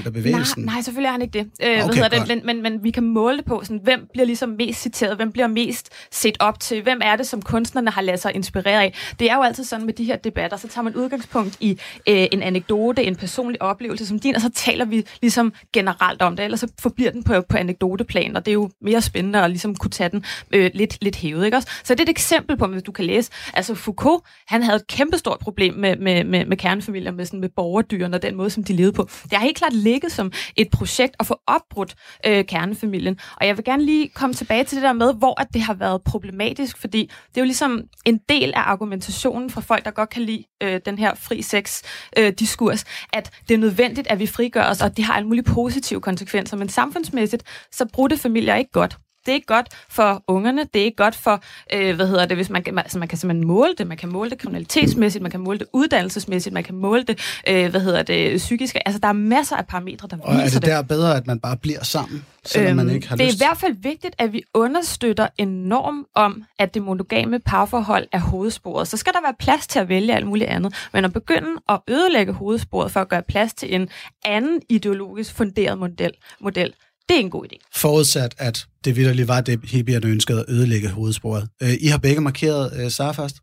100% 0.00 0.06
af 0.06 0.12
bevægelsen? 0.12 0.64
Nej, 0.64 0.74
nej, 0.74 0.82
selvfølgelig 0.82 1.08
er 1.08 1.12
han 1.12 1.22
ikke 1.22 1.38
det. 1.38 1.48
Øh, 1.62 1.84
Okay, 1.84 1.98
hvad 1.98 2.10
det? 2.10 2.28
Men, 2.28 2.46
men, 2.46 2.62
men 2.62 2.84
vi 2.84 2.90
kan 2.90 3.04
måle 3.04 3.36
det 3.36 3.44
på, 3.44 3.60
sådan, 3.64 3.80
hvem 3.84 4.08
bliver 4.12 4.26
ligesom 4.26 4.48
mest 4.48 4.80
citeret, 4.80 5.16
hvem 5.16 5.32
bliver 5.32 5.46
mest 5.46 5.88
set 6.12 6.36
op 6.40 6.60
til, 6.60 6.82
hvem 6.82 7.00
er 7.04 7.16
det, 7.16 7.26
som 7.26 7.42
kunstnerne 7.42 7.90
har 7.90 8.02
ladet 8.02 8.20
sig 8.20 8.34
inspirere 8.34 8.82
af. 8.82 8.94
Det 9.18 9.30
er 9.30 9.34
jo 9.36 9.42
altid 9.42 9.64
sådan 9.64 9.86
med 9.86 9.94
de 9.94 10.04
her 10.04 10.16
debatter, 10.16 10.56
så 10.56 10.68
tager 10.68 10.82
man 10.82 10.96
udgangspunkt 10.96 11.56
i 11.60 11.70
øh, 12.08 12.26
en 12.32 12.42
anekdote, 12.42 13.04
en 13.04 13.16
personlig 13.16 13.62
oplevelse 13.62 14.06
som 14.06 14.18
din, 14.18 14.34
og 14.34 14.40
så 14.40 14.50
taler 14.54 14.84
vi 14.84 15.04
ligesom 15.22 15.52
generelt 15.72 16.22
om 16.22 16.36
det, 16.36 16.44
ellers 16.44 16.60
så 16.60 16.68
forbliver 16.78 17.10
den 17.10 17.22
på, 17.22 17.40
på 17.48 17.56
anekdoteplan, 17.56 18.36
og 18.36 18.46
det 18.46 18.50
er 18.50 18.54
jo 18.54 18.70
mere 18.82 19.02
spændende 19.12 19.42
at 19.42 19.50
ligesom 19.50 19.74
kunne 19.74 19.90
tage 19.90 20.08
den 20.08 20.24
øh, 20.52 20.70
lidt, 20.74 20.98
lidt 21.02 21.16
hævet. 21.16 21.44
Ikke 21.44 21.56
også? 21.56 21.68
Så 21.84 21.94
det 21.94 22.00
er 22.00 22.04
et 22.04 22.08
eksempel 22.08 22.56
på, 22.56 22.66
hvis 22.66 22.82
du 22.82 22.92
kan 22.92 23.04
læse. 23.04 23.30
Altså 23.54 23.74
Foucault, 23.74 24.24
han 24.46 24.62
havde 24.62 24.76
et 24.76 24.86
kæmpestort 24.86 25.38
problem 25.38 25.74
med, 25.74 25.96
med, 25.96 26.24
med, 26.24 26.46
med 26.46 26.56
kernefamilier, 26.56 27.12
med, 27.12 27.24
sådan, 27.24 27.40
med 27.40 27.48
borgerdyrene 27.56 28.16
og 28.16 28.22
den 28.22 28.36
måde, 28.36 28.50
som 28.50 28.64
de 28.64 28.72
levede 28.72 28.92
på. 28.92 29.08
Det 29.22 29.32
har 29.32 29.40
helt 29.40 29.56
klart 29.56 29.72
ligget 29.72 30.12
som 30.12 30.32
et 30.56 30.68
projekt 30.72 31.16
at 31.20 31.26
få 31.26 31.36
opbrudt 31.46 31.94
øh, 32.26 32.44
kernefamilien. 32.44 33.18
Og 33.40 33.46
jeg 33.46 33.56
vil 33.56 33.64
gerne 33.64 33.84
lige 33.84 34.08
komme 34.08 34.34
tilbage 34.34 34.64
til 34.64 34.76
det 34.76 34.82
der 34.82 34.92
med, 34.92 35.14
hvor 35.14 35.40
at 35.40 35.46
det 35.54 35.62
har 35.62 35.74
været 35.74 36.02
problematisk, 36.02 36.78
fordi 36.78 37.10
det 37.28 37.36
er 37.36 37.40
jo 37.40 37.44
ligesom 37.44 37.80
en 38.04 38.20
del 38.28 38.52
af 38.56 38.60
argumentationen 38.60 39.50
fra 39.50 39.60
folk, 39.60 39.84
der 39.84 39.90
godt 39.90 40.10
kan 40.10 40.22
lide 40.22 40.44
øh, 40.62 40.80
den 40.84 40.98
her 40.98 41.14
fri 41.14 41.42
sex-diskurs, 41.42 42.82
øh, 42.82 43.18
at 43.18 43.30
det 43.48 43.54
er 43.54 43.58
nødvendigt, 43.58 44.06
at 44.06 44.18
vi 44.18 44.26
frigør 44.26 44.64
os, 44.64 44.82
og 44.82 44.96
det 44.96 45.04
har 45.04 45.14
alle 45.14 45.28
mulige 45.28 45.44
positive 45.44 46.00
konsekvenser. 46.00 46.56
Men 46.56 46.68
samfundsmæssigt, 46.68 47.42
så 47.72 47.86
brugte 47.92 48.16
familier 48.16 48.54
ikke 48.54 48.72
godt. 48.72 48.96
Det 49.26 49.32
er 49.32 49.34
ikke 49.34 49.46
godt 49.46 49.66
for 49.88 50.24
ungerne, 50.28 50.64
det 50.74 50.80
er 50.80 50.84
ikke 50.84 50.96
godt 50.96 51.14
for, 51.14 51.42
øh, 51.72 51.96
hvad 51.96 52.06
hedder 52.06 52.26
det, 52.26 52.36
hvis 52.36 52.50
man, 52.50 52.64
altså 52.76 52.98
man 52.98 53.08
kan 53.08 53.18
simpelthen 53.18 53.46
måle 53.46 53.74
det, 53.78 53.86
man 53.86 53.96
kan 53.96 54.08
måle 54.08 54.30
det 54.30 54.38
kriminalitetsmæssigt, 54.38 55.22
man 55.22 55.30
kan 55.30 55.40
måle 55.40 55.58
det 55.58 55.66
uddannelsesmæssigt, 55.72 56.52
man 56.52 56.64
kan 56.64 56.74
måle 56.74 57.02
det, 57.02 57.40
øh, 57.48 57.70
hvad 57.70 57.80
hedder 57.80 58.02
det, 58.02 58.36
psykiske, 58.36 58.88
altså 58.88 58.98
der 58.98 59.08
er 59.08 59.12
masser 59.12 59.56
af 59.56 59.66
parametre, 59.66 60.08
der 60.08 60.16
og 60.22 60.34
viser 60.34 60.44
er 60.44 60.48
det. 60.48 60.62
det. 60.62 60.62
der 60.62 60.82
bedre, 60.82 61.16
at 61.16 61.26
man 61.26 61.40
bare 61.40 61.56
bliver 61.56 61.84
sammen, 61.84 62.24
selvom 62.44 62.78
øhm, 62.78 62.86
man 62.86 62.94
ikke 62.94 63.08
har 63.08 63.16
det 63.16 63.26
lyst? 63.26 63.40
er 63.40 63.46
i 63.46 63.48
hvert 63.48 63.58
fald 63.58 63.76
vigtigt, 63.82 64.14
at 64.18 64.32
vi 64.32 64.42
understøtter 64.54 65.28
en 65.38 65.48
norm 65.48 66.06
om, 66.14 66.44
at 66.58 66.74
det 66.74 66.82
monogame 66.82 67.38
parforhold 67.38 68.06
er 68.12 68.18
hovedsporet. 68.18 68.88
Så 68.88 68.96
skal 68.96 69.12
der 69.12 69.20
være 69.22 69.34
plads 69.38 69.66
til 69.66 69.78
at 69.78 69.88
vælge 69.88 70.14
alt 70.14 70.26
muligt 70.26 70.50
andet. 70.50 70.74
Men 70.92 71.04
at 71.04 71.12
begynde 71.12 71.50
at 71.68 71.80
ødelægge 71.88 72.32
hovedsporet 72.32 72.92
for 72.92 73.00
at 73.00 73.08
gøre 73.08 73.22
plads 73.22 73.54
til 73.54 73.74
en 73.74 73.88
anden 74.24 74.60
ideologisk 74.68 75.34
funderet 75.34 75.78
model, 75.78 76.12
model 76.40 76.74
det 77.08 77.16
er 77.16 77.20
en 77.20 77.30
god 77.30 77.44
idé. 77.44 77.56
Forudsat, 77.74 78.34
at 78.38 78.66
det 78.84 78.96
vidderligt 78.96 79.28
var 79.28 79.40
det, 79.40 79.60
hippierne 79.64 80.06
ønskede 80.06 80.40
at 80.40 80.44
ødelægge 80.48 80.88
hovedsporet. 80.88 81.48
Øh, 81.62 81.74
I 81.80 81.86
har 81.86 81.98
begge 81.98 82.20
markeret 82.20 82.84
øh, 82.84 82.90
Sara 82.90 83.12
først. 83.12 83.36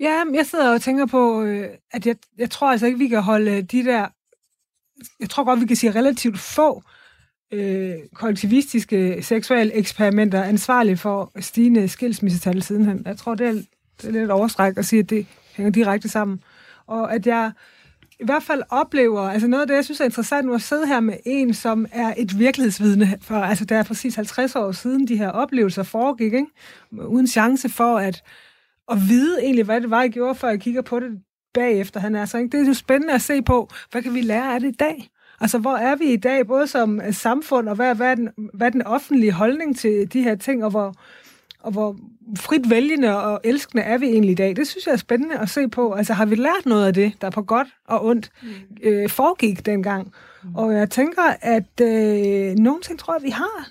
Ja, 0.00 0.22
jeg 0.34 0.46
sidder 0.46 0.74
og 0.74 0.82
tænker 0.82 1.06
på, 1.06 1.42
øh, 1.42 1.68
at 1.92 2.06
jeg, 2.06 2.16
jeg 2.38 2.50
tror 2.50 2.70
altså 2.70 2.86
ikke, 2.86 2.98
vi 2.98 3.08
kan 3.08 3.22
holde 3.22 3.62
de 3.62 3.84
der... 3.84 4.08
Jeg 5.20 5.30
tror 5.30 5.44
godt, 5.44 5.60
vi 5.60 5.66
kan 5.66 5.76
sige 5.76 5.94
relativt 5.94 6.38
få 6.38 6.82
øh, 7.52 7.94
kollektivistiske 8.14 9.22
seksuelle 9.22 9.72
eksperimenter 9.72 10.42
ansvarlige 10.42 10.96
for 10.96 11.32
stigende 11.40 11.88
skilsmissetal 11.88 12.62
sidenhen. 12.62 13.02
Jeg 13.06 13.16
tror, 13.16 13.34
det 13.34 13.46
er, 13.46 13.52
det 13.52 14.08
er 14.08 14.10
lidt 14.10 14.30
overstræk 14.30 14.78
at 14.78 14.86
sige, 14.86 15.00
at 15.00 15.10
det 15.10 15.26
hænger 15.52 15.72
direkte 15.72 16.08
sammen. 16.08 16.42
Og 16.86 17.14
at 17.14 17.26
jeg 17.26 17.52
i 18.20 18.24
hvert 18.24 18.42
fald 18.42 18.62
oplever, 18.70 19.20
altså 19.20 19.48
noget 19.48 19.60
af 19.60 19.66
det, 19.66 19.74
jeg 19.74 19.84
synes 19.84 20.00
er 20.00 20.04
interessant 20.04 20.46
nu 20.46 20.54
at 20.54 20.62
sidde 20.62 20.86
her 20.86 21.00
med 21.00 21.14
en, 21.26 21.54
som 21.54 21.86
er 21.92 22.14
et 22.16 22.38
virkelighedsvidne, 22.38 23.18
for 23.22 23.34
altså 23.34 23.64
der 23.64 23.76
er 23.76 23.82
præcis 23.82 24.14
50 24.14 24.56
år 24.56 24.72
siden, 24.72 25.08
de 25.08 25.16
her 25.16 25.30
oplevelser 25.30 25.82
foregik, 25.82 26.32
ikke? 26.32 26.46
uden 26.92 27.26
chance 27.26 27.68
for 27.68 27.98
at, 27.98 28.22
at 28.90 28.98
vide 29.08 29.42
egentlig, 29.42 29.64
hvad 29.64 29.80
det 29.80 29.90
var, 29.90 30.00
jeg 30.00 30.10
gjorde, 30.10 30.34
før 30.34 30.48
jeg 30.48 30.60
kigger 30.60 30.82
på 30.82 31.00
det 31.00 31.10
bagefter. 31.54 32.00
Han 32.00 32.14
er 32.14 32.24
så, 32.24 32.38
ikke? 32.38 32.58
Det 32.58 32.62
er 32.62 32.66
jo 32.66 32.74
spændende 32.74 33.14
at 33.14 33.22
se 33.22 33.42
på, 33.42 33.68
hvad 33.90 34.02
kan 34.02 34.14
vi 34.14 34.20
lære 34.20 34.54
af 34.54 34.60
det 34.60 34.68
i 34.68 34.76
dag? 34.76 35.08
Altså, 35.40 35.58
hvor 35.58 35.76
er 35.76 35.96
vi 35.96 36.04
i 36.04 36.16
dag, 36.16 36.46
både 36.46 36.66
som 36.66 37.00
samfund, 37.10 37.68
og 37.68 37.74
hvad, 37.74 37.94
hvad, 37.94 38.10
er 38.10 38.14
den, 38.14 38.28
hvad 38.54 38.66
er 38.66 38.70
den 38.70 38.82
offentlige 38.82 39.32
holdning 39.32 39.76
til 39.78 40.12
de 40.12 40.22
her 40.22 40.34
ting, 40.34 40.64
og 40.64 40.70
hvor, 40.70 40.94
og 41.64 41.72
hvor 41.72 41.96
frit 42.36 42.70
vælgende 42.70 43.22
og 43.22 43.40
elskende 43.44 43.82
er 43.82 43.98
vi 43.98 44.06
egentlig 44.06 44.30
i 44.30 44.34
dag. 44.34 44.56
Det 44.56 44.68
synes 44.68 44.86
jeg 44.86 44.92
er 44.92 44.96
spændende 44.96 45.38
at 45.38 45.50
se 45.50 45.68
på. 45.68 45.92
Altså 45.92 46.12
har 46.12 46.26
vi 46.26 46.34
lært 46.34 46.66
noget 46.66 46.86
af 46.86 46.94
det, 46.94 47.12
der 47.20 47.30
på 47.30 47.42
godt 47.42 47.68
og 47.88 48.04
ondt 48.04 48.30
mm. 48.42 48.48
øh, 48.82 49.10
foregik 49.10 49.66
dengang? 49.66 50.12
Mm. 50.44 50.54
Og 50.54 50.74
jeg 50.74 50.90
tænker, 50.90 51.22
at 51.40 51.80
øh, 51.80 52.54
nogle 52.56 52.80
ting 52.82 52.98
tror 52.98 53.14
jeg, 53.14 53.22
vi 53.22 53.30
har. 53.30 53.68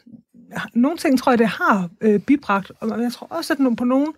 Nogle 0.73 0.97
ting 0.97 1.19
tror 1.19 1.31
jeg, 1.31 1.39
det 1.39 1.47
har 1.47 1.89
øh, 2.01 2.19
bibragt. 2.19 2.71
Og 2.79 3.01
jeg 3.01 3.11
tror 3.11 3.27
også, 3.27 3.53
at 3.53 3.77
på 3.77 3.83
nogle 3.83 4.13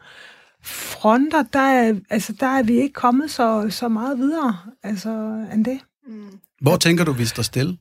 fronter, 0.64 1.44
der 1.44 1.60
er, 1.60 1.96
altså, 2.10 2.34
der 2.40 2.48
er 2.48 2.64
vi 2.64 2.74
ikke 2.74 2.94
kommet 2.94 3.32
så, 3.32 3.68
så 3.70 3.88
meget 3.88 4.18
videre 4.18 4.58
altså, 4.84 5.10
end 5.54 5.66
det. 5.66 5.80
Mm. 6.08 6.40
Hvor 6.62 6.76
tænker 6.76 7.04
du, 7.04 7.12
vi 7.12 7.26
står 7.26 7.44
stille? 7.44 7.78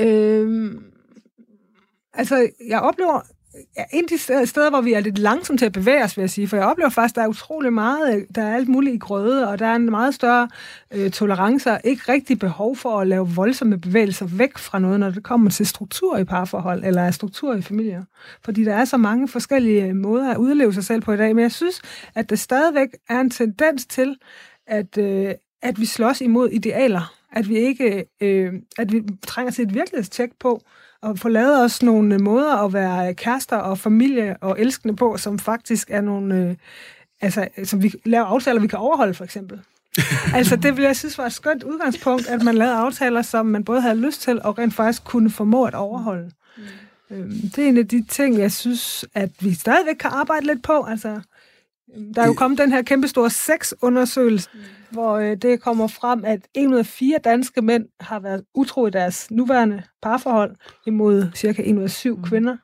Øh, 0.00 0.74
altså, 2.14 2.48
jeg 2.68 2.80
oplever 2.80 3.20
ja, 3.76 3.84
en 3.92 4.04
af 4.04 4.08
de 4.08 4.46
steder, 4.46 4.70
hvor 4.70 4.80
vi 4.80 4.92
er 4.92 5.00
lidt 5.00 5.18
langsomme 5.18 5.58
til 5.58 5.66
at 5.66 5.72
bevæge 5.72 6.04
os, 6.04 6.16
vil 6.16 6.22
jeg 6.22 6.30
sige. 6.30 6.48
For 6.48 6.56
jeg 6.56 6.66
oplever 6.66 6.90
faktisk, 6.90 7.12
at 7.12 7.16
der 7.16 7.22
er 7.22 7.28
utrolig 7.28 7.72
meget, 7.72 8.16
øh, 8.16 8.22
der 8.34 8.42
er 8.42 8.54
alt 8.54 8.68
muligt 8.68 8.94
i 8.94 8.98
grøde, 8.98 9.48
og 9.48 9.58
der 9.58 9.66
er 9.66 9.74
en 9.74 9.90
meget 9.90 10.14
større 10.14 10.48
øh, 10.94 11.10
tolerance, 11.10 11.70
og 11.70 11.80
ikke 11.84 12.12
rigtig 12.12 12.38
behov 12.38 12.76
for 12.76 13.00
at 13.00 13.06
lave 13.06 13.28
voldsomme 13.28 13.80
bevægelser 13.80 14.26
væk 14.26 14.58
fra 14.58 14.78
noget, 14.78 15.00
når 15.00 15.10
det 15.10 15.22
kommer 15.22 15.50
til 15.50 15.66
struktur 15.66 16.18
i 16.18 16.24
parforhold, 16.24 16.84
eller 16.84 17.10
struktur 17.10 17.54
i 17.54 17.62
familier. 17.62 18.02
Fordi 18.44 18.64
der 18.64 18.74
er 18.74 18.84
så 18.84 18.96
mange 18.96 19.28
forskellige 19.28 19.84
øh, 19.84 19.96
måder 19.96 20.30
at 20.30 20.36
udleve 20.36 20.74
sig 20.74 20.84
selv 20.84 21.02
på 21.02 21.12
i 21.12 21.16
dag. 21.16 21.34
Men 21.34 21.42
jeg 21.42 21.52
synes, 21.52 21.82
at 22.14 22.30
der 22.30 22.36
stadigvæk 22.36 22.88
er 23.08 23.20
en 23.20 23.30
tendens 23.30 23.86
til, 23.86 24.16
at, 24.66 24.98
øh, 24.98 25.34
at 25.62 25.80
vi 25.80 25.86
slås 25.86 26.20
imod 26.20 26.48
idealer. 26.48 27.14
At 27.32 27.48
vi 27.48 27.56
ikke, 27.56 28.04
øh, 28.20 28.52
at 28.78 28.92
vi 28.92 29.02
trænger 29.26 29.52
til 29.52 29.64
et 29.64 29.74
virkelighedstjek 29.74 30.30
på, 30.40 30.60
og 31.02 31.18
få 31.18 31.28
lavet 31.28 31.64
os 31.64 31.82
nogle 31.82 32.18
måder 32.18 32.56
at 32.56 32.72
være 32.72 33.14
kærester 33.14 33.56
og 33.56 33.78
familie 33.78 34.36
og 34.40 34.60
elskende 34.60 34.96
på, 34.96 35.16
som 35.16 35.38
faktisk 35.38 35.90
er 35.90 36.00
nogle, 36.00 36.34
øh, 36.34 36.54
altså, 37.20 37.48
som 37.64 37.82
vi 37.82 37.92
laver 38.04 38.24
aftaler, 38.24 38.60
vi 38.60 38.66
kan 38.66 38.78
overholde, 38.78 39.14
for 39.14 39.24
eksempel. 39.24 39.60
altså, 40.34 40.56
det 40.56 40.76
vil 40.76 40.84
jeg 40.84 40.96
synes 40.96 41.18
var 41.18 41.26
et 41.26 41.32
skønt 41.32 41.62
udgangspunkt, 41.62 42.26
at 42.26 42.42
man 42.42 42.54
lavede 42.54 42.76
aftaler, 42.76 43.22
som 43.22 43.46
man 43.46 43.64
både 43.64 43.80
havde 43.80 44.00
lyst 44.00 44.22
til, 44.22 44.42
og 44.42 44.58
rent 44.58 44.74
faktisk 44.74 45.04
kunne 45.04 45.30
formå 45.30 45.64
at 45.64 45.74
overholde. 45.74 46.30
Mm. 46.56 46.62
Øhm, 47.10 47.50
det 47.56 47.58
er 47.58 47.68
en 47.68 47.78
af 47.78 47.88
de 47.88 48.04
ting, 48.08 48.38
jeg 48.38 48.52
synes, 48.52 49.04
at 49.14 49.30
vi 49.40 49.54
stadigvæk 49.54 49.94
kan 49.94 50.10
arbejde 50.10 50.46
lidt 50.46 50.62
på. 50.62 50.82
Altså, 50.82 51.20
der 52.14 52.22
er 52.22 52.26
jo 52.26 52.32
kommet 52.32 52.58
den 52.58 52.72
her 52.72 52.82
kæmpestore 52.82 53.30
sexundersøgelse, 53.30 54.48
hvor 54.90 55.16
øh, 55.16 55.36
det 55.36 55.60
kommer 55.60 55.86
frem, 55.86 56.24
at 56.24 56.40
en 56.54 56.72
ud 56.72 56.78
af 56.78 56.86
fire 56.86 57.18
danske 57.24 57.62
mænd 57.62 57.84
har 58.00 58.20
været 58.20 58.44
utro 58.54 58.86
i 58.86 58.90
deres 58.90 59.30
nuværende 59.30 59.82
parforhold, 60.02 60.56
imod 60.86 61.26
cirka 61.34 61.62
en 61.62 61.78
ud 61.78 61.82
af 61.82 61.90
syv 61.90 62.16
mm. 62.16 62.22
kvinder. 62.22 62.56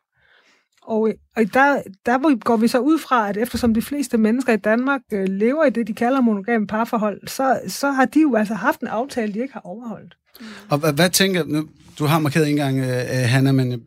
Og, 0.82 1.12
og 1.36 1.54
der, 1.54 1.82
der 2.06 2.38
går 2.38 2.56
vi 2.56 2.68
så 2.68 2.78
ud 2.78 2.98
fra, 2.98 3.28
at 3.28 3.36
eftersom 3.36 3.74
de 3.74 3.82
fleste 3.82 4.18
mennesker 4.18 4.52
i 4.52 4.56
Danmark 4.56 5.00
øh, 5.12 5.28
lever 5.28 5.64
i 5.64 5.70
det, 5.70 5.86
de 5.86 5.94
kalder 5.94 6.20
monogame 6.20 6.66
parforhold, 6.66 7.28
så, 7.28 7.60
så 7.66 7.90
har 7.90 8.04
de 8.04 8.20
jo 8.20 8.34
altså 8.34 8.54
haft 8.54 8.80
en 8.80 8.86
aftale, 8.86 9.34
de 9.34 9.38
ikke 9.38 9.52
har 9.52 9.60
overholdt. 9.60 10.16
Mm. 10.40 10.46
Og 10.70 10.78
hvad, 10.78 10.92
hvad 10.92 11.10
tænker 11.10 11.42
du? 11.42 11.68
Du 11.98 12.04
har 12.04 12.18
markeret 12.18 12.50
en 12.50 12.56
gang, 12.56 12.78
øh, 12.78 13.06
Hanna, 13.08 13.52
men 13.52 13.82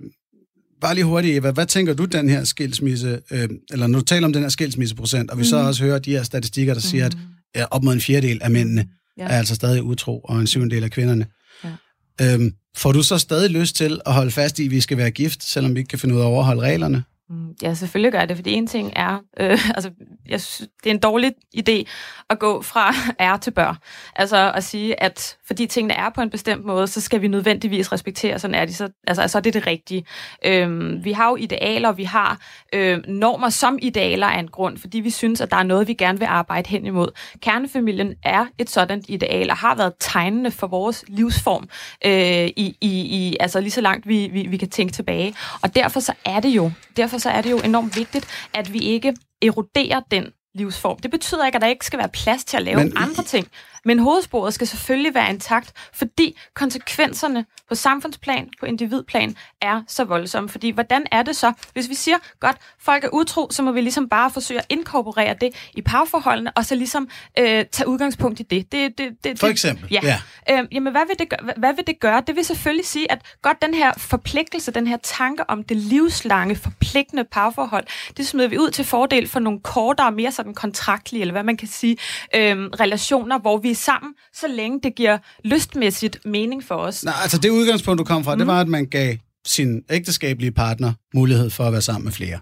bare 0.82 0.96
lige 0.96 1.06
hurtigt, 1.06 1.38
Eva, 1.38 1.52
hvad 1.52 1.66
tænker 1.66 1.94
du 1.94 2.06
den 2.06 2.30
her 2.30 2.44
skilsmisse, 2.44 3.20
øh, 3.32 3.50
eller 3.72 3.88
når 3.88 4.00
du 4.00 4.06
taler 4.06 4.28
om 4.28 4.34
den 4.34 4.42
her 4.42 4.50
skilsmisseprocent, 4.50 5.32
og 5.32 5.38
vi 5.38 5.42
mm. 5.42 5.46
så 5.46 5.58
også 5.58 5.84
hører 5.84 6.00
de 6.00 6.12
her 6.12 6.24
statistikker, 6.24 6.74
der 6.74 6.82
siger, 6.82 7.10
mm. 7.10 7.20
at 7.54 7.62
ja, 7.62 7.66
op 7.72 7.84
mod 7.84 7.94
en 7.94 8.02
fjerdedel 8.02 8.40
af 8.42 8.52
mændene 8.52 8.88
ja. 9.18 9.24
er 9.24 9.38
altså 9.38 9.56
stadig 9.56 9.84
utro, 9.84 10.20
og 10.20 10.40
en 10.40 10.48
syvendel 10.48 10.84
af 10.84 10.92
kvinderne. 10.92 11.26
Ja. 11.64 12.34
Øhm, 12.34 12.52
får 12.78 12.92
du 12.92 13.04
så 13.04 13.18
stadig 13.18 13.50
lyst 13.50 13.76
til 13.76 14.02
at 14.06 14.14
holde 14.14 14.32
fast 14.32 14.60
i, 14.60 14.66
at 14.66 14.72
vi 14.72 14.82
skal 14.82 14.98
være 14.98 15.12
gift, 15.12 15.44
selvom 15.44 15.76
vi 15.76 15.80
ikke 15.80 15.90
kan 15.90 16.00
finde 16.00 16.16
ud 16.16 16.20
af 16.20 16.24
at 16.24 16.28
overholde 16.28 16.62
reglerne? 16.62 17.04
Mm, 17.30 17.56
ja, 17.62 17.74
selvfølgelig 17.74 18.12
gør 18.12 18.20
jeg 18.20 18.30
det, 18.30 18.38
fordi 18.38 18.54
en 18.54 18.68
ting 18.68 18.94
er, 18.96 19.20
øh, 19.40 19.70
altså, 19.76 19.92
jeg 20.30 20.42
synes, 20.42 20.70
det 20.84 20.90
er 20.90 20.94
en 20.94 21.00
dårlig 21.00 21.34
idé 21.58 21.84
at 22.30 22.40
gå 22.40 22.62
fra 22.62 22.94
er 23.20 23.38
til 23.38 23.52
bør. 23.52 23.80
Altså 24.16 24.52
at 24.56 24.64
sige, 24.64 25.04
at 25.04 25.38
fordi 25.48 25.66
tingene 25.66 25.94
er 25.94 26.10
på 26.10 26.22
en 26.22 26.30
bestemt 26.30 26.66
måde, 26.66 26.88
så 26.88 27.02
skal 27.02 27.22
vi 27.22 27.28
nødvendigvis 27.28 27.92
respektere, 27.92 28.40
sådan 28.40 28.56
er 28.56 28.66
de, 28.66 28.74
så, 28.74 28.90
altså, 29.08 29.28
så 29.28 29.38
er 29.38 29.42
det 29.42 29.54
det 29.54 29.68
rigtige. 29.68 30.06
Øh, 30.46 31.04
vi 31.04 31.12
har 31.12 31.30
jo 31.30 31.36
idealer, 31.36 31.92
vi 31.92 32.04
har 32.04 32.40
øh, 32.74 33.00
normer 33.08 33.50
som 33.50 33.80
idealer 33.82 34.28
af 34.28 34.40
en 34.40 34.48
grund, 34.48 34.78
fordi 34.78 35.00
vi 35.00 35.10
synes, 35.10 35.42
at 35.42 35.52
der 35.52 35.58
er 35.58 35.64
noget, 35.64 35.88
vi 35.88 35.94
gerne 35.94 36.20
vil 36.20 36.26
arbejde 36.26 36.70
hen 36.70 36.86
imod. 36.86 37.08
Kernefamilien 37.42 38.14
er 38.24 38.46
et 38.58 38.70
sådan 38.70 39.04
ideal, 39.08 39.50
og 39.50 39.58
har 39.58 39.76
været 39.76 39.94
tegnende 40.00 40.52
for 40.52 40.68
vores 40.68 41.06
livsform, 41.08 41.70
øh, 42.06 42.48
i, 42.48 42.78
i, 42.82 42.90
i, 42.90 43.38
altså 43.40 43.60
lige 43.60 43.72
så 43.72 43.82
langt 43.82 44.08
vi, 44.08 44.30
vi, 44.34 44.48
vi 44.48 44.58
kan 44.58 44.70
tænke 44.70 44.94
tilbage. 44.94 45.36
Og 45.62 45.76
derfor 45.76 46.00
så 46.00 46.14
er 46.26 46.40
det 46.40 46.50
jo, 46.50 46.72
derfor 46.98 47.17
så 47.20 47.30
er 47.30 47.42
det 47.42 47.52
jo 47.52 47.58
enormt 47.58 47.96
vigtigt, 47.96 48.28
at 48.54 48.74
vi 48.74 48.80
ikke 48.80 49.16
eroderer 49.42 50.02
den 50.12 50.32
livsform. 50.56 51.00
Det 51.00 51.12
betyder 51.12 51.46
ikke, 51.46 51.56
at 51.56 51.62
der 51.62 51.68
ikke 51.68 51.86
skal 51.86 52.00
være 52.00 52.10
plads 52.10 52.44
til 52.44 52.58
at 52.58 52.64
lave 52.64 52.78
Men... 52.78 52.94
andre 52.96 53.24
ting. 53.24 53.48
Men 53.88 54.00
hovedsporet 54.00 54.54
skal 54.54 54.68
selvfølgelig 54.68 55.16
være 55.16 55.30
intakt, 55.30 55.74
fordi 55.94 56.40
konsekvenserne 56.54 57.46
på 57.70 57.76
samfundsplan, 57.76 58.50
på 58.60 58.66
individplan, 58.66 59.36
er 59.62 59.82
så 59.88 60.04
voldsomme. 60.04 60.50
Fordi 60.50 60.70
hvordan 60.70 61.06
er 61.12 61.24
det 61.24 61.36
så, 61.36 61.54
hvis 61.74 61.90
vi 61.90 61.96
siger, 61.96 62.18
godt, 62.40 62.58
folk 62.80 63.04
er 63.04 63.10
utro, 63.14 63.48
så 63.52 63.64
må 63.64 63.72
vi 63.72 63.82
ligesom 63.82 64.10
bare 64.10 64.32
forsøge 64.32 64.60
at 64.60 64.66
inkorporere 64.70 65.36
det 65.42 65.70
i 65.74 65.82
parforholdene, 65.82 66.52
og 66.52 66.66
så 66.66 66.76
ligesom 66.76 67.10
øh, 67.40 67.46
tage 67.46 67.88
udgangspunkt 67.88 68.40
i 68.40 68.44
det. 68.44 68.72
det, 68.72 68.98
det, 68.98 69.24
det 69.24 69.40
For 69.40 69.48
eksempel? 69.48 69.88
Ja. 69.92 70.00
ja. 70.04 70.20
Øh, 70.62 70.68
jamen, 70.72 70.92
hvad 70.92 71.02
vil, 71.08 71.20
det 71.20 71.30
gøre? 71.30 71.54
hvad 71.58 71.74
vil 71.74 71.88
det 71.88 72.00
gøre? 72.00 72.24
Det 72.28 72.36
vil 72.36 72.46
selvfølgelig 72.46 72.86
sige, 72.86 73.12
at 73.12 73.22
godt 73.42 73.62
den 73.62 73.74
her 73.74 73.94
forpligtelse, 73.98 74.72
den 74.72 74.88
her 74.88 74.98
tanke 74.98 75.50
om 75.50 75.64
det 75.64 75.78
livslange, 75.78 76.56
forpligtende 76.56 77.24
parforhold, 77.32 77.86
det 78.18 78.28
smider 78.28 78.48
vi 78.50 78.58
ud 78.58 78.70
til 78.70 78.86
fordel 78.86 79.28
for 79.28 79.40
nogle 79.40 79.60
kortere, 79.60 80.12
mere 80.12 80.32
sådan 80.32 80.54
kontraktlige, 80.54 81.22
eller 81.22 81.32
hvad 81.32 81.44
man 81.44 81.58
kan 81.58 81.68
sige, 81.68 81.98
øh, 82.36 82.58
relationer, 82.58 83.40
hvor 83.40 83.58
vi 83.58 83.77
sammen, 83.78 84.14
så 84.34 84.48
længe 84.48 84.80
det 84.84 84.96
giver 84.96 85.18
lystmæssigt 85.44 86.20
mening 86.26 86.64
for 86.64 86.76
os. 86.76 87.04
Nej, 87.04 87.14
altså 87.22 87.38
det 87.38 87.50
udgangspunkt, 87.50 88.00
du 88.00 88.04
kom 88.04 88.24
fra, 88.24 88.36
mm. 88.36 88.40
det 88.40 88.48
var, 88.48 88.62
at 88.62 88.68
man 88.68 88.86
gav 88.86 89.16
sin 89.46 89.84
ægteskabelige 89.90 90.52
partner 90.52 90.94
mulighed 91.14 91.50
for 91.50 91.64
at 91.64 91.72
være 91.72 91.82
sammen 91.82 92.04
med 92.04 92.12
flere. 92.12 92.40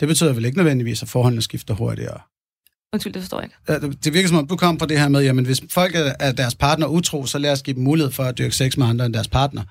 Det 0.00 0.08
betyder 0.08 0.32
vel 0.32 0.44
ikke 0.44 0.56
nødvendigvis, 0.56 1.02
at 1.02 1.08
forholdene 1.08 1.42
skifter 1.42 1.74
hurtigere. 1.74 2.20
Undskyld, 2.92 3.12
det 3.12 3.22
forstår 3.22 3.40
jeg 3.40 3.50
ikke. 3.68 3.86
Det 3.86 4.04
det 4.04 4.14
virker 4.14 4.28
som 4.28 4.38
om, 4.38 4.46
du 4.46 4.56
kom 4.56 4.78
fra 4.78 4.86
det 4.86 5.00
her 5.00 5.08
med, 5.08 5.22
jamen 5.22 5.44
hvis 5.44 5.62
folk 5.70 5.94
er, 5.94 6.12
er 6.20 6.32
deres 6.32 6.54
partner 6.54 6.86
utro, 6.86 7.26
så 7.26 7.38
lad 7.38 7.52
os 7.52 7.62
give 7.62 7.74
dem 7.74 7.82
mulighed 7.82 8.12
for 8.12 8.22
at 8.22 8.38
dyrke 8.38 8.56
sex 8.56 8.76
med 8.76 8.86
andre 8.86 9.06
end 9.06 9.14
deres 9.14 9.28
partner. 9.28 9.62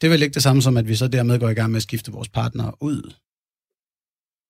Det 0.00 0.06
er 0.06 0.10
vel 0.10 0.22
ikke 0.22 0.34
det 0.34 0.42
samme 0.42 0.62
som, 0.62 0.76
at 0.76 0.88
vi 0.88 0.96
så 0.96 1.08
dermed 1.08 1.38
går 1.38 1.48
i 1.48 1.54
gang 1.54 1.70
med 1.70 1.76
at 1.76 1.82
skifte 1.82 2.12
vores 2.12 2.28
partner 2.28 2.82
ud. 2.82 3.14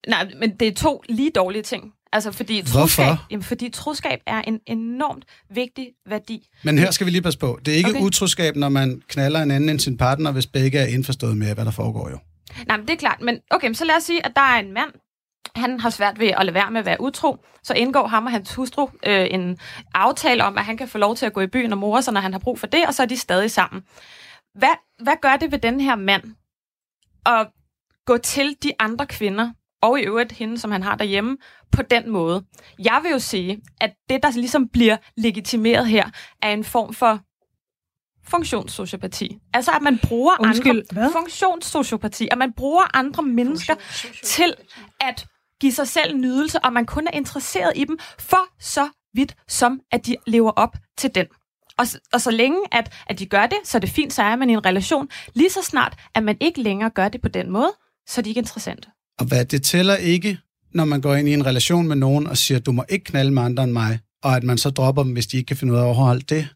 Nej, 0.08 0.30
men 0.40 0.56
det 0.56 0.68
er 0.68 0.74
to 0.74 1.02
lige 1.08 1.30
dårlige 1.30 1.62
ting. 1.62 1.92
Altså, 2.16 2.32
fordi 2.32 2.60
Hvorfor? 2.60 2.80
troskab, 2.80 3.16
jamen, 3.30 3.42
fordi 3.42 3.70
troskab 3.70 4.20
er 4.26 4.42
en 4.42 4.60
enormt 4.66 5.24
vigtig 5.50 5.88
værdi. 6.06 6.48
Men 6.62 6.78
her 6.78 6.90
skal 6.90 7.06
vi 7.06 7.10
lige 7.10 7.22
passe 7.22 7.38
på. 7.38 7.58
Det 7.66 7.72
er 7.74 7.78
ikke 7.78 7.90
Okay. 7.90 8.00
utroskab, 8.00 8.56
når 8.56 8.68
man 8.68 9.02
knaller 9.08 9.40
en 9.42 9.50
anden 9.50 9.68
end 9.70 9.80
sin 9.80 9.96
partner, 9.96 10.30
hvis 10.32 10.46
begge 10.46 10.78
er 10.78 10.86
indforstået 10.86 11.36
med, 11.36 11.54
hvad 11.54 11.64
der 11.64 11.70
foregår 11.70 12.10
jo. 12.10 12.18
Nej, 12.66 12.76
men 12.76 12.86
det 12.86 12.92
er 12.94 12.98
klart. 12.98 13.20
Men 13.20 13.38
okay, 13.50 13.72
så 13.72 13.84
lad 13.84 13.96
os 13.96 14.02
sige, 14.02 14.26
at 14.26 14.32
der 14.36 14.42
er 14.42 14.58
en 14.60 14.72
mand, 14.72 14.90
han 15.56 15.80
har 15.80 15.90
svært 15.90 16.18
ved 16.18 16.28
at 16.28 16.44
lade 16.46 16.54
være 16.54 16.70
med 16.70 16.80
at 16.80 16.86
være 16.86 17.00
utro. 17.00 17.44
Så 17.62 17.74
indgår 17.74 18.06
ham 18.06 18.24
og 18.26 18.30
hans 18.32 18.54
hustru 18.54 18.88
øh, 19.06 19.26
en 19.30 19.58
aftale 19.94 20.44
om, 20.44 20.58
at 20.58 20.64
han 20.64 20.76
kan 20.76 20.88
få 20.88 20.98
lov 20.98 21.16
til 21.16 21.26
at 21.26 21.32
gå 21.32 21.40
i 21.40 21.46
byen 21.46 21.72
og 21.72 21.78
more 21.78 22.02
sig, 22.02 22.12
når 22.14 22.20
han 22.20 22.32
har 22.32 22.38
brug 22.38 22.58
for 22.58 22.66
det, 22.66 22.86
og 22.86 22.94
så 22.94 23.02
er 23.02 23.06
de 23.06 23.16
stadig 23.16 23.50
sammen. 23.50 23.82
Hvad, 24.54 25.02
hvad 25.02 25.14
gør 25.22 25.36
det 25.36 25.52
ved 25.52 25.58
den 25.58 25.80
her 25.80 25.96
mand 25.96 26.22
at 27.26 27.46
gå 28.06 28.16
til 28.18 28.56
de 28.62 28.72
andre 28.78 29.06
kvinder, 29.06 29.50
og 29.82 30.00
i 30.00 30.02
øvrigt 30.02 30.32
hende, 30.32 30.58
som 30.58 30.70
han 30.70 30.82
har 30.82 30.96
derhjemme, 30.96 31.36
på 31.72 31.82
den 31.82 32.10
måde? 32.10 32.44
Jeg 32.78 33.00
vil 33.02 33.10
jo 33.10 33.18
sige, 33.18 33.62
at 33.80 33.94
det, 34.08 34.22
der 34.22 34.30
ligesom 34.30 34.68
bliver 34.68 34.96
legitimeret 35.16 35.86
her, 35.86 36.10
er 36.42 36.52
en 36.52 36.64
form 36.64 36.94
for 36.94 37.20
funktionssociopati. 38.28 39.38
Altså, 39.54 39.70
at 39.70 39.82
man 39.82 39.98
bruger 39.98 40.36
Undskyld, 40.40 40.70
andre... 40.70 40.84
hvad? 40.92 41.12
Funktionssociopati. 41.12 42.28
At 42.30 42.38
man 42.38 42.52
bruger 42.52 42.96
andre 42.96 43.22
mennesker 43.22 43.74
til 44.24 44.54
at 45.00 45.26
give 45.60 45.72
sig 45.72 45.88
selv 45.88 46.16
nydelse, 46.16 46.60
og 46.64 46.72
man 46.72 46.86
kun 46.86 47.06
er 47.06 47.10
interesseret 47.10 47.72
i 47.76 47.84
dem 47.84 47.98
for 48.18 48.62
så 48.62 48.88
vidt, 49.14 49.36
som 49.48 49.80
at 49.92 50.06
de 50.06 50.16
lever 50.26 50.50
op 50.50 50.76
til 50.98 51.14
den. 51.14 51.26
Og, 51.78 51.86
og 52.12 52.20
så 52.20 52.30
længe, 52.30 52.58
at, 52.72 52.94
at 53.06 53.18
de 53.18 53.26
gør 53.26 53.46
det, 53.46 53.58
så 53.64 53.78
er 53.78 53.80
det 53.80 53.90
fint, 53.90 54.12
så 54.12 54.22
er 54.22 54.36
man 54.36 54.50
i 54.50 54.52
en 54.52 54.66
relation. 54.66 55.08
Lige 55.34 55.50
så 55.50 55.62
snart, 55.62 55.98
at 56.14 56.22
man 56.22 56.36
ikke 56.40 56.62
længere 56.62 56.90
gør 56.90 57.08
det 57.08 57.20
på 57.20 57.28
den 57.28 57.50
måde, 57.50 57.72
så 58.06 58.20
er 58.20 58.22
de 58.22 58.28
ikke 58.28 58.38
interessante. 58.38 58.88
Og 59.18 59.26
hvad 59.26 59.44
det 59.44 59.62
tæller 59.62 59.96
ikke, 59.96 60.38
når 60.74 60.84
man 60.84 61.00
går 61.00 61.14
ind 61.14 61.28
i 61.28 61.34
en 61.34 61.46
relation 61.46 61.88
med 61.88 61.96
nogen 61.96 62.26
og 62.26 62.36
siger, 62.36 62.60
du 62.60 62.72
må 62.72 62.84
ikke 62.88 63.04
knalde 63.04 63.30
med 63.30 63.42
andre 63.42 63.64
end 63.64 63.72
mig, 63.72 63.98
og 64.24 64.36
at 64.36 64.44
man 64.44 64.58
så 64.58 64.70
dropper 64.70 65.02
dem, 65.02 65.12
hvis 65.12 65.26
de 65.26 65.36
ikke 65.36 65.46
kan 65.46 65.56
finde 65.56 65.72
ud 65.72 65.78
af 65.78 65.82
at 65.82 65.86
overholde 65.86 66.20
det. 66.20 66.48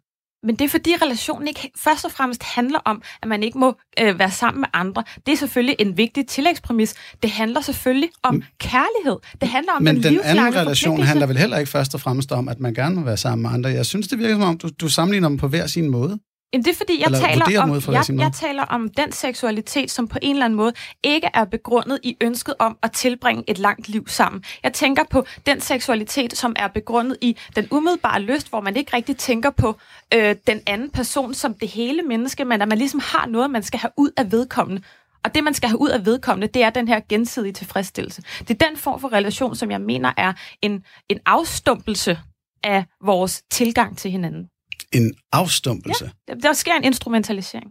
Men 0.43 0.57
det 0.57 0.65
er 0.65 0.69
fordi 0.69 0.95
relationen 1.03 1.49
ikke 1.49 1.71
først 1.77 2.05
og 2.05 2.13
fremmest 2.13 2.43
handler 2.43 2.79
om, 2.79 3.03
at 3.23 3.29
man 3.29 3.43
ikke 3.43 3.59
må 3.59 3.77
øh, 4.01 4.19
være 4.19 4.31
sammen 4.31 4.61
med 4.61 4.69
andre. 4.73 5.05
Det 5.27 5.33
er 5.33 5.37
selvfølgelig 5.37 5.77
en 5.79 5.97
vigtig 5.97 6.27
tillægspræmis. 6.27 6.95
Det 7.23 7.31
handler 7.31 7.61
selvfølgelig 7.61 8.11
om 8.23 8.43
kærlighed. 8.59 9.17
Det 9.41 9.49
handler 9.49 9.73
om 9.73 9.83
Men 9.83 10.03
den, 10.03 10.03
den 10.03 10.21
anden 10.25 10.57
relation 10.57 11.03
handler 11.03 11.27
vel 11.27 11.39
heller 11.39 11.59
ikke 11.59 11.71
først 11.71 11.95
og 11.95 12.01
fremmest 12.01 12.33
om, 12.33 12.49
at 12.49 12.61
man 12.61 12.75
gerne 12.75 12.95
må 12.95 13.03
være 13.03 13.17
sammen 13.17 13.43
med 13.43 13.51
andre. 13.51 13.71
Jeg 13.71 13.87
synes, 13.87 14.09
det 14.09 14.19
virker 14.19 14.35
som 14.35 14.43
om, 14.43 14.59
du, 14.59 14.69
du 14.81 14.89
sammenligner 14.89 15.29
dem 15.29 15.39
på 15.39 15.49
hver 15.49 15.67
sin 15.67 15.91
måde. 15.91 16.19
Jamen, 16.53 16.65
det 16.65 16.71
er 16.71 16.77
fordi, 16.77 17.01
jeg 17.01 17.07
Eller 17.07 17.19
taler, 17.19 17.63
om, 17.63 17.95
jeg, 17.95 18.21
jeg 18.21 18.33
taler 18.33 18.63
om 18.63 18.89
den 18.89 19.13
seksualitet, 19.13 19.91
som 19.91 20.09
på 20.09 20.19
en 20.23 20.37
eller 20.37 20.45
anden 20.45 20.57
måde 20.57 20.73
ikke 21.03 21.29
er 21.35 21.45
begrundet 21.45 21.99
i 22.03 22.17
ønsket 22.21 22.55
om 22.59 22.79
at 22.83 22.93
tilbringe 22.93 23.45
et 23.47 23.59
langt 23.59 23.89
liv 23.89 24.09
sammen. 24.09 24.45
Jeg 24.63 24.73
tænker 24.73 25.05
på 25.11 25.25
den 25.47 25.61
seksualitet, 25.61 26.37
som 26.37 26.53
er 26.57 26.69
begrundet 26.69 27.17
i 27.21 27.37
den 27.57 27.69
umiddelbare 27.71 28.21
lyst, 28.21 28.49
hvor 28.49 28.61
man 28.61 28.77
ikke 28.77 28.97
rigtig 28.97 29.17
tænker 29.17 29.51
på 29.51 29.77
øh, 30.15 30.37
den 30.47 30.61
anden 30.67 30.91
person 30.91 31.35
som 31.35 31.55
det 31.55 31.69
hele 31.69 32.03
menneske, 32.03 32.45
men 32.45 32.63
at 32.63 32.69
man 32.69 32.79
ligesom 32.79 33.01
har 33.05 33.27
noget, 33.27 33.51
man 33.51 33.63
skal 33.63 33.81
have 33.81 33.91
ud 33.97 34.11
af 34.17 34.33
vedkommende. 34.33 34.83
Og 35.25 35.35
det, 35.35 35.45
man 35.45 35.55
skal 35.55 35.69
have 35.69 35.81
ud 35.81 35.89
af 35.89 36.07
vedkommende, 36.07 36.47
det 36.47 36.63
er 36.63 36.71
den 36.71 36.89
her 36.89 37.01
gensidige 37.09 37.53
tilfredsstillelse. 37.53 38.23
Det 38.39 38.63
er 38.63 38.69
den 38.69 38.77
form 38.77 39.01
for 39.01 39.13
relation, 39.13 39.57
som 39.57 39.71
jeg 39.71 39.81
mener 39.81 40.13
er 40.17 40.33
en, 40.63 40.85
en 41.09 41.19
afstumpelse 41.27 42.19
af 42.65 42.85
vores 43.05 43.43
tilgang 43.51 43.99
til 43.99 44.11
hinanden. 44.11 44.50
En 44.93 45.15
afstumpelse. 45.33 46.11
Der, 46.29 46.35
der 46.35 46.53
sker 46.53 46.75
en 46.75 46.85
instrumentalisering. 46.85 47.71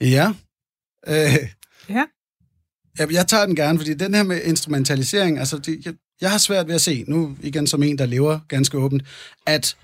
Ja. 0.00 0.32
Øh, 1.08 1.48
Ja. 1.88 2.04
jeg, 2.98 3.12
jeg 3.12 3.26
tager 3.26 3.46
den 3.46 3.56
gerne, 3.56 3.78
fordi 3.78 3.94
den 3.94 4.14
her 4.14 4.22
med 4.22 4.42
instrumentalisering, 4.44 5.38
altså 5.38 5.58
det, 5.58 5.86
jeg, 5.86 5.94
jeg 6.20 6.30
har 6.30 6.38
svært 6.38 6.66
ved 6.68 6.74
at 6.74 6.80
se, 6.80 7.04
nu 7.08 7.36
igen 7.42 7.66
som 7.66 7.82
en, 7.82 7.98
der 7.98 8.06
lever 8.06 8.38
ganske 8.48 8.78
åbent, 8.78 9.02
at, 9.46 9.76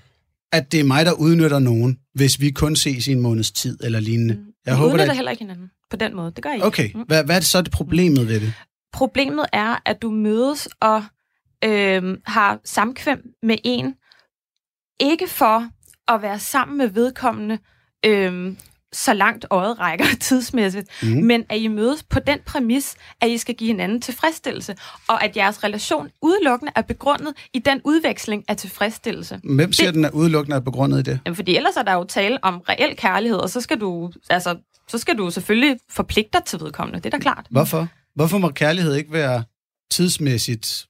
at 0.51 0.71
det 0.71 0.79
er 0.79 0.83
mig, 0.83 1.05
der 1.05 1.13
udnytter 1.13 1.59
nogen, 1.59 1.99
hvis 2.13 2.39
vi 2.39 2.51
kun 2.51 2.75
ses 2.75 3.07
i 3.07 3.11
en 3.11 3.19
måneds 3.21 3.51
tid 3.51 3.77
eller 3.83 3.99
lignende. 3.99 4.45
Jeg 4.65 4.73
Vi 4.73 4.77
håber, 4.77 4.87
udnytter 4.87 5.05
der... 5.05 5.13
heller 5.13 5.31
ikke 5.31 5.43
hinanden 5.43 5.71
på 5.89 5.95
den 5.95 6.15
måde. 6.15 6.31
Det 6.31 6.43
gør 6.43 6.49
jeg 6.49 6.57
ikke. 6.57 6.67
Okay, 6.67 6.91
Mm. 6.93 7.01
hvad, 7.01 7.23
hvad 7.23 7.35
er 7.35 7.39
det 7.39 7.47
så 7.47 7.61
det 7.61 7.71
problemet 7.71 8.27
ved 8.27 8.39
det? 8.39 8.53
Problemet 8.93 9.45
er, 9.53 9.75
at 9.85 10.01
du 10.01 10.11
mødes 10.11 10.67
og 10.79 11.03
øh, 11.63 12.17
har 12.25 12.59
samkvem 12.65 13.19
med 13.43 13.57
en, 13.63 13.95
ikke 14.99 15.27
for 15.27 15.69
at 16.07 16.21
være 16.21 16.39
sammen 16.39 16.77
med 16.77 16.87
vedkommende, 16.87 17.57
øh, 18.05 18.53
så 18.93 19.13
langt 19.13 19.45
øjet 19.49 19.79
rækker 19.79 20.05
tidsmæssigt, 20.21 20.87
mm. 21.03 21.09
men 21.09 21.43
at 21.49 21.59
I 21.59 21.67
mødes 21.67 22.03
på 22.03 22.19
den 22.19 22.39
præmis, 22.45 22.95
at 23.21 23.29
I 23.29 23.37
skal 23.37 23.55
give 23.55 23.67
hinanden 23.67 24.01
tilfredsstillelse, 24.01 24.75
og 25.07 25.23
at 25.23 25.37
jeres 25.37 25.63
relation 25.63 26.09
udelukkende 26.21 26.71
er 26.75 26.81
begrundet 26.81 27.33
i 27.53 27.59
den 27.59 27.81
udveksling 27.83 28.43
af 28.47 28.57
tilfredsstillelse. 28.57 29.39
Hvem 29.43 29.73
siger, 29.73 29.87
Det- 29.87 29.95
den 29.95 30.05
er 30.05 30.09
udelukkende 30.09 30.55
er 30.55 30.59
begrundet 30.61 30.99
i 30.99 31.01
det? 31.11 31.19
Jamen, 31.25 31.35
fordi 31.35 31.55
ellers 31.55 31.75
er 31.75 31.83
der 31.83 31.93
jo 31.93 32.03
tale 32.03 32.43
om 32.43 32.61
reel 32.69 32.95
kærlighed, 32.97 33.37
og 33.39 33.49
så 33.49 33.61
skal 33.61 33.79
du, 33.79 34.11
altså, 34.29 34.55
så 34.87 34.97
skal 34.97 35.17
du 35.17 35.29
selvfølgelig 35.31 35.79
forpligte 35.89 36.29
dig 36.33 36.43
til 36.45 36.59
vedkommende. 36.59 36.99
Det 36.99 37.05
er 37.13 37.17
da 37.17 37.21
klart. 37.21 37.45
Hvorfor? 37.49 37.87
Hvorfor 38.15 38.37
må 38.37 38.49
kærlighed 38.49 38.95
ikke 38.95 39.13
være 39.13 39.43
tidsmæssigt? 39.91 40.85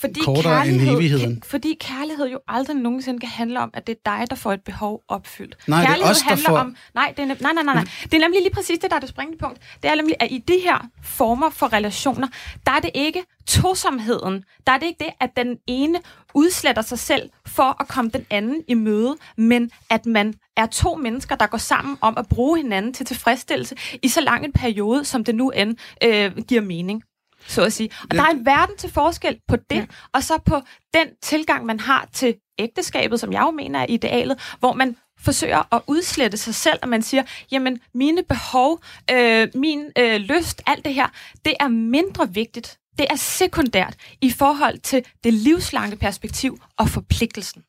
Fordi 0.00 0.20
kortere 0.20 0.68
end 0.68 0.80
evigheden. 0.80 1.42
Fordi 1.46 1.76
kærlighed 1.80 2.28
jo 2.28 2.38
aldrig 2.48 2.76
nogensinde 2.76 3.20
kan 3.20 3.28
handle 3.28 3.60
om, 3.60 3.70
at 3.74 3.86
det 3.86 3.92
er 3.96 4.16
dig, 4.18 4.26
der 4.30 4.36
får 4.36 4.52
et 4.52 4.62
behov 4.64 5.02
opfyldt. 5.08 5.56
Nej, 5.66 5.78
det 5.80 5.84
er 5.84 5.88
kærlighed 5.90 6.10
os, 6.10 6.18
der 6.18 6.28
handler 6.28 6.48
får- 6.48 6.58
om... 6.58 6.76
Nej, 6.94 7.14
det 7.16 7.22
er, 7.22 7.26
nem, 7.26 7.36
nej, 7.40 7.52
nej, 7.52 7.62
nej, 7.62 7.74
nej. 7.74 7.84
Det 8.02 8.14
er 8.14 8.18
nemlig 8.20 8.42
lige 8.42 8.52
præcis 8.54 8.78
det, 8.78 8.90
der 8.90 8.96
er 8.96 9.00
det 9.00 9.08
springende 9.08 9.38
punkt. 9.38 9.58
Det 9.82 9.90
er 9.90 9.94
nemlig, 9.94 10.14
at 10.20 10.28
i 10.30 10.38
de 10.38 10.54
her 10.64 10.86
former 11.02 11.50
for 11.50 11.72
relationer, 11.72 12.28
der 12.66 12.72
er 12.72 12.80
det 12.80 12.90
ikke 12.94 13.22
tosomheden. 13.46 14.44
Der 14.66 14.72
er 14.72 14.78
det 14.78 14.86
ikke 14.86 15.04
det, 15.04 15.12
at 15.20 15.30
den 15.36 15.56
ene 15.66 15.98
udsletter 16.34 16.82
sig 16.82 16.98
selv 16.98 17.30
for 17.46 17.76
at 17.80 17.88
komme 17.88 18.10
den 18.10 18.26
anden 18.30 18.62
i 18.68 18.74
møde, 18.74 19.16
men 19.36 19.70
at 19.90 20.06
man 20.06 20.34
er 20.56 20.66
to 20.66 20.94
mennesker, 20.94 21.34
der 21.36 21.46
går 21.46 21.58
sammen 21.58 21.96
om 22.00 22.14
at 22.18 22.26
bruge 22.28 22.56
hinanden 22.56 22.92
til 22.94 23.06
tilfredsstillelse 23.06 23.74
i 24.02 24.08
så 24.08 24.20
lang 24.20 24.44
en 24.44 24.52
periode, 24.52 25.04
som 25.04 25.24
det 25.24 25.34
nu 25.34 25.50
end 25.50 25.76
øh, 26.04 26.36
giver 26.48 26.60
mening 26.62 27.02
så 27.48 27.62
at 27.64 27.72
sige. 27.72 27.90
Og 28.02 28.06
Ja. 28.12 28.16
der 28.18 28.24
er 28.24 28.30
en 28.30 28.46
verden 28.46 28.76
til 28.76 28.90
forskel 28.92 29.40
på 29.48 29.56
det, 29.56 29.76
ja. 29.76 29.86
og 30.12 30.22
så 30.22 30.38
på 30.46 30.60
den 30.94 31.06
tilgang, 31.22 31.66
man 31.66 31.80
har 31.80 32.08
til 32.12 32.34
ægteskabet, 32.58 33.20
som 33.20 33.32
jeg 33.32 33.40
jo 33.40 33.50
mener 33.50 33.80
er 33.80 33.86
idealet, 33.88 34.54
hvor 34.58 34.72
man 34.72 34.96
forsøger 35.20 35.74
at 35.74 35.82
udslette 35.86 36.36
sig 36.36 36.54
selv, 36.54 36.78
og 36.82 36.88
man 36.88 37.02
siger, 37.02 37.22
jamen 37.52 37.80
mine 37.94 38.22
behov, 38.22 38.80
øh, 39.10 39.48
min 39.54 39.84
øh, 39.98 40.16
lyst, 40.16 40.62
alt 40.66 40.84
det 40.84 40.94
her, 40.94 41.08
det 41.44 41.54
er 41.60 41.68
mindre 41.68 42.34
vigtigt. 42.34 42.78
Det 42.98 43.06
er 43.10 43.16
sekundært 43.16 43.94
i 44.20 44.30
forhold 44.30 44.78
til 44.78 45.04
det 45.24 45.32
livslange 45.34 45.96
perspektiv 45.96 46.58
og 46.78 46.88
forpligtelsen. 46.88 47.62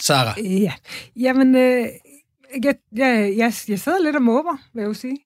Sarah, 0.00 0.60
Ja, 0.62 0.72
jamen, 1.16 1.54
øh, 1.56 1.86
jeg, 2.64 2.74
jeg, 2.96 3.34
jeg, 3.36 3.52
jeg 3.68 3.80
sidder 3.80 4.02
lidt 4.02 4.16
og 4.16 4.22
måber, 4.22 4.56
vil 4.74 4.80
jeg 4.80 4.88
jo 4.88 4.94
sige. 4.94 5.18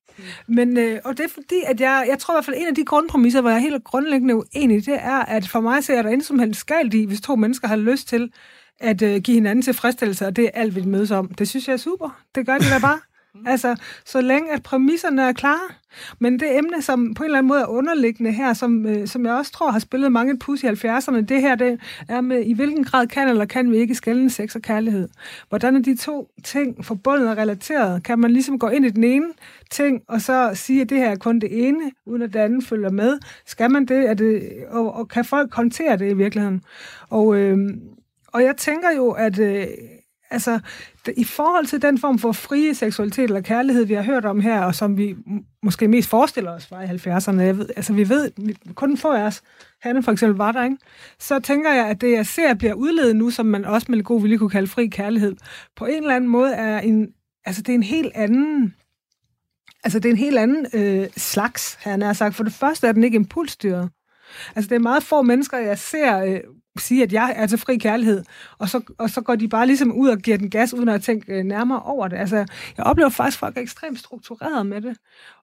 Men, 0.48 0.76
øh, 0.76 1.00
og 1.04 1.16
det 1.16 1.24
er 1.24 1.28
fordi, 1.28 1.60
at 1.66 1.80
jeg, 1.80 2.06
jeg 2.08 2.18
tror 2.18 2.34
i 2.34 2.36
hvert 2.36 2.44
fald, 2.44 2.56
en 2.56 2.66
af 2.66 2.74
de 2.74 2.84
grundpræmisser, 2.84 3.40
hvor 3.40 3.50
jeg 3.50 3.56
er 3.56 3.60
helt 3.60 3.84
grundlæggende 3.84 4.36
uenig, 4.36 4.86
det 4.86 4.94
er, 4.94 5.18
at 5.18 5.48
for 5.48 5.60
mig 5.60 5.84
ser 5.84 6.02
der 6.02 6.10
intet 6.10 6.26
som 6.26 6.38
helst 6.38 6.66
galt 6.66 6.94
i, 6.94 7.04
hvis 7.04 7.20
to 7.20 7.36
mennesker 7.36 7.68
har 7.68 7.76
lyst 7.76 8.08
til 8.08 8.32
at 8.80 9.02
øh, 9.02 9.20
give 9.22 9.34
hinanden 9.34 9.62
tilfredsstillelse, 9.62 10.26
og 10.26 10.36
det 10.36 10.44
er 10.44 10.50
alt, 10.54 10.74
vi 10.76 10.82
mødes 10.82 11.10
om. 11.10 11.28
Det 11.28 11.48
synes 11.48 11.68
jeg 11.68 11.72
er 11.72 11.76
super. 11.76 12.22
Det 12.34 12.46
gør 12.46 12.58
det 12.58 12.66
da 12.70 12.78
bare. 12.78 12.98
Mm. 13.34 13.46
Altså, 13.46 13.76
så 14.04 14.20
længe 14.20 14.52
at 14.52 14.62
præmisserne 14.62 15.22
er 15.22 15.32
klare. 15.32 15.68
Men 16.18 16.40
det 16.40 16.58
emne, 16.58 16.82
som 16.82 17.14
på 17.14 17.22
en 17.22 17.24
eller 17.24 17.38
anden 17.38 17.48
måde 17.48 17.60
er 17.60 17.66
underliggende 17.66 18.32
her, 18.32 18.52
som, 18.52 18.86
øh, 18.86 19.08
som 19.08 19.26
jeg 19.26 19.34
også 19.34 19.52
tror 19.52 19.70
har 19.70 19.78
spillet 19.78 20.12
mange 20.12 20.32
et 20.32 20.38
pus 20.38 20.62
i 20.62 20.66
70'erne, 20.66 21.20
det 21.20 21.40
her 21.40 21.54
det 21.54 21.80
er 22.08 22.20
med, 22.20 22.44
i 22.44 22.52
hvilken 22.52 22.84
grad 22.84 23.06
kan 23.06 23.28
eller 23.28 23.44
kan 23.44 23.70
vi 23.70 23.76
ikke 23.76 23.94
skælne 23.94 24.30
sex 24.30 24.54
og 24.54 24.62
kærlighed. 24.62 25.08
Hvordan 25.48 25.76
er 25.76 25.80
de 25.80 25.96
to 25.96 26.30
ting 26.44 26.84
forbundet 26.84 27.30
og 27.30 27.36
relateret? 27.36 28.02
Kan 28.02 28.18
man 28.18 28.30
ligesom 28.30 28.58
gå 28.58 28.68
ind 28.68 28.86
i 28.86 28.90
den 28.90 29.04
ene 29.04 29.26
ting, 29.70 30.02
og 30.08 30.20
så 30.20 30.50
sige, 30.54 30.80
at 30.80 30.90
det 30.90 30.98
her 30.98 31.10
er 31.10 31.16
kun 31.16 31.38
det 31.38 31.68
ene, 31.68 31.90
uden 32.06 32.22
at 32.22 32.32
det 32.32 32.38
andet 32.38 32.64
følger 32.64 32.90
med? 32.90 33.18
Skal 33.46 33.70
man 33.70 33.86
det? 33.86 34.10
Er 34.10 34.14
det 34.14 34.48
og, 34.70 34.94
og 34.94 35.08
kan 35.08 35.24
folk 35.24 35.54
håndtere 35.54 35.96
det 35.96 36.10
i 36.10 36.14
virkeligheden? 36.14 36.62
Og, 37.10 37.36
øh, 37.36 37.58
og 38.32 38.42
jeg 38.42 38.56
tænker 38.56 38.90
jo, 38.96 39.10
at... 39.10 39.38
Øh, 39.38 39.66
altså, 40.30 40.60
i 41.16 41.24
forhold 41.24 41.66
til 41.66 41.82
den 41.82 41.98
form 41.98 42.18
for 42.18 42.32
frie 42.32 42.74
seksualitet 42.74 43.24
eller 43.24 43.40
kærlighed, 43.40 43.84
vi 43.84 43.94
har 43.94 44.02
hørt 44.02 44.24
om 44.24 44.40
her, 44.40 44.60
og 44.60 44.74
som 44.74 44.98
vi 44.98 45.16
måske 45.62 45.88
mest 45.88 46.08
forestiller 46.08 46.50
os 46.50 46.66
fra 46.66 46.82
i 46.82 46.86
70'erne, 46.86 47.40
jeg 47.40 47.58
ved, 47.58 47.68
altså 47.76 47.92
vi 47.92 48.08
ved, 48.08 48.30
kun 48.74 48.96
få 48.96 49.12
af 49.12 49.22
os, 49.22 49.42
Hanne 49.82 50.02
for 50.02 50.12
eksempel 50.12 50.36
var 50.36 50.52
der, 50.52 50.64
ikke? 50.64 50.76
så 51.18 51.40
tænker 51.40 51.72
jeg, 51.72 51.86
at 51.86 52.00
det, 52.00 52.12
jeg 52.12 52.26
ser, 52.26 52.54
bliver 52.54 52.74
udledet 52.74 53.16
nu, 53.16 53.30
som 53.30 53.46
man 53.46 53.64
også 53.64 53.86
med 53.90 54.02
god 54.02 54.22
vilje 54.22 54.36
kunne 54.38 54.50
kalde 54.50 54.68
fri 54.68 54.86
kærlighed, 54.86 55.36
på 55.76 55.86
en 55.86 56.02
eller 56.02 56.16
anden 56.16 56.30
måde 56.30 56.52
er 56.52 56.80
en, 56.80 57.08
altså 57.44 57.62
det 57.62 57.68
er 57.68 57.74
en 57.74 57.82
helt 57.82 58.12
anden 58.14 58.74
Altså, 59.84 59.98
det 59.98 60.08
er 60.08 60.12
en 60.12 60.18
helt 60.18 60.38
anden 60.38 60.66
øh, 60.74 61.08
slags, 61.16 61.74
han 61.74 62.02
har 62.02 62.12
sagt. 62.12 62.34
For 62.34 62.44
det 62.44 62.52
første 62.52 62.86
er 62.86 62.92
den 62.92 63.04
ikke 63.04 63.16
impulsstyret. 63.16 63.90
Altså, 64.56 64.68
det 64.68 64.74
er 64.74 64.80
meget 64.80 65.02
få 65.02 65.22
mennesker, 65.22 65.58
jeg 65.58 65.78
ser 65.78 66.18
øh, 66.18 66.40
sige, 66.80 67.02
at 67.02 67.12
jeg 67.12 67.34
er 67.36 67.46
til 67.46 67.58
fri 67.58 67.76
kærlighed, 67.76 68.24
og 68.58 68.68
så, 68.68 68.80
og 68.98 69.10
så 69.10 69.20
går 69.20 69.34
de 69.34 69.48
bare 69.48 69.66
ligesom 69.66 69.92
ud 69.92 70.08
og 70.08 70.18
giver 70.18 70.36
den 70.36 70.50
gas, 70.50 70.74
uden 70.74 70.88
at 70.88 71.02
tænke 71.02 71.32
øh, 71.32 71.44
nærmere 71.44 71.82
over 71.82 72.08
det. 72.08 72.16
Altså, 72.16 72.36
jeg 72.76 72.84
oplever 72.84 73.08
faktisk, 73.10 73.36
at 73.36 73.40
folk 73.40 73.56
er 73.56 73.60
ekstremt 73.60 73.98
struktureret 73.98 74.66
med 74.66 74.80
det. 74.80 74.96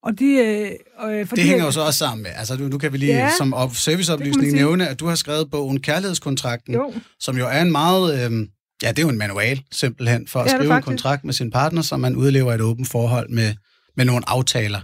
Og 0.04 0.20
de, 0.20 0.26
øh, 0.26 0.72
øh, 1.10 1.28
fordi, 1.28 1.42
det 1.42 1.50
hænger 1.50 1.66
jo 1.66 1.72
så 1.72 1.82
også 1.82 2.00
sammen 2.00 2.24
med, 2.24 2.32
altså 2.36 2.58
nu, 2.58 2.68
nu 2.68 2.78
kan 2.78 2.94
vi 2.94 2.98
lige 2.98 3.14
ja, 3.14 3.30
som 3.38 3.54
op, 3.54 3.76
serviceoplysning 3.76 4.54
nævne, 4.54 4.88
at 4.88 5.00
du 5.00 5.08
har 5.08 5.16
skrevet 5.16 5.52
bogen 5.52 5.82
Kærlighedskontrakten, 5.82 6.74
jo. 6.74 6.94
som 7.20 7.38
jo 7.38 7.48
er 7.48 7.62
en 7.62 7.72
meget... 7.72 8.32
Øh, 8.32 8.48
Ja, 8.84 8.90
det 8.90 9.00
er 9.00 9.04
jo 9.04 9.10
en 9.10 9.18
manual, 9.18 9.62
simpelthen, 9.72 10.28
for 10.28 10.40
at 10.40 10.52
ja, 10.52 10.58
skrive 10.58 10.76
en 10.76 10.82
kontrakt 10.82 11.24
med 11.24 11.34
sin 11.34 11.52
partner, 11.52 11.82
så 11.82 11.98
man 11.98 12.16
udlever 12.16 12.54
et 12.54 12.62
åbent 12.62 12.88
forhold 12.88 13.30
med, 13.30 13.54
med 13.98 14.06
nogle 14.06 14.30
aftaler. 14.30 14.80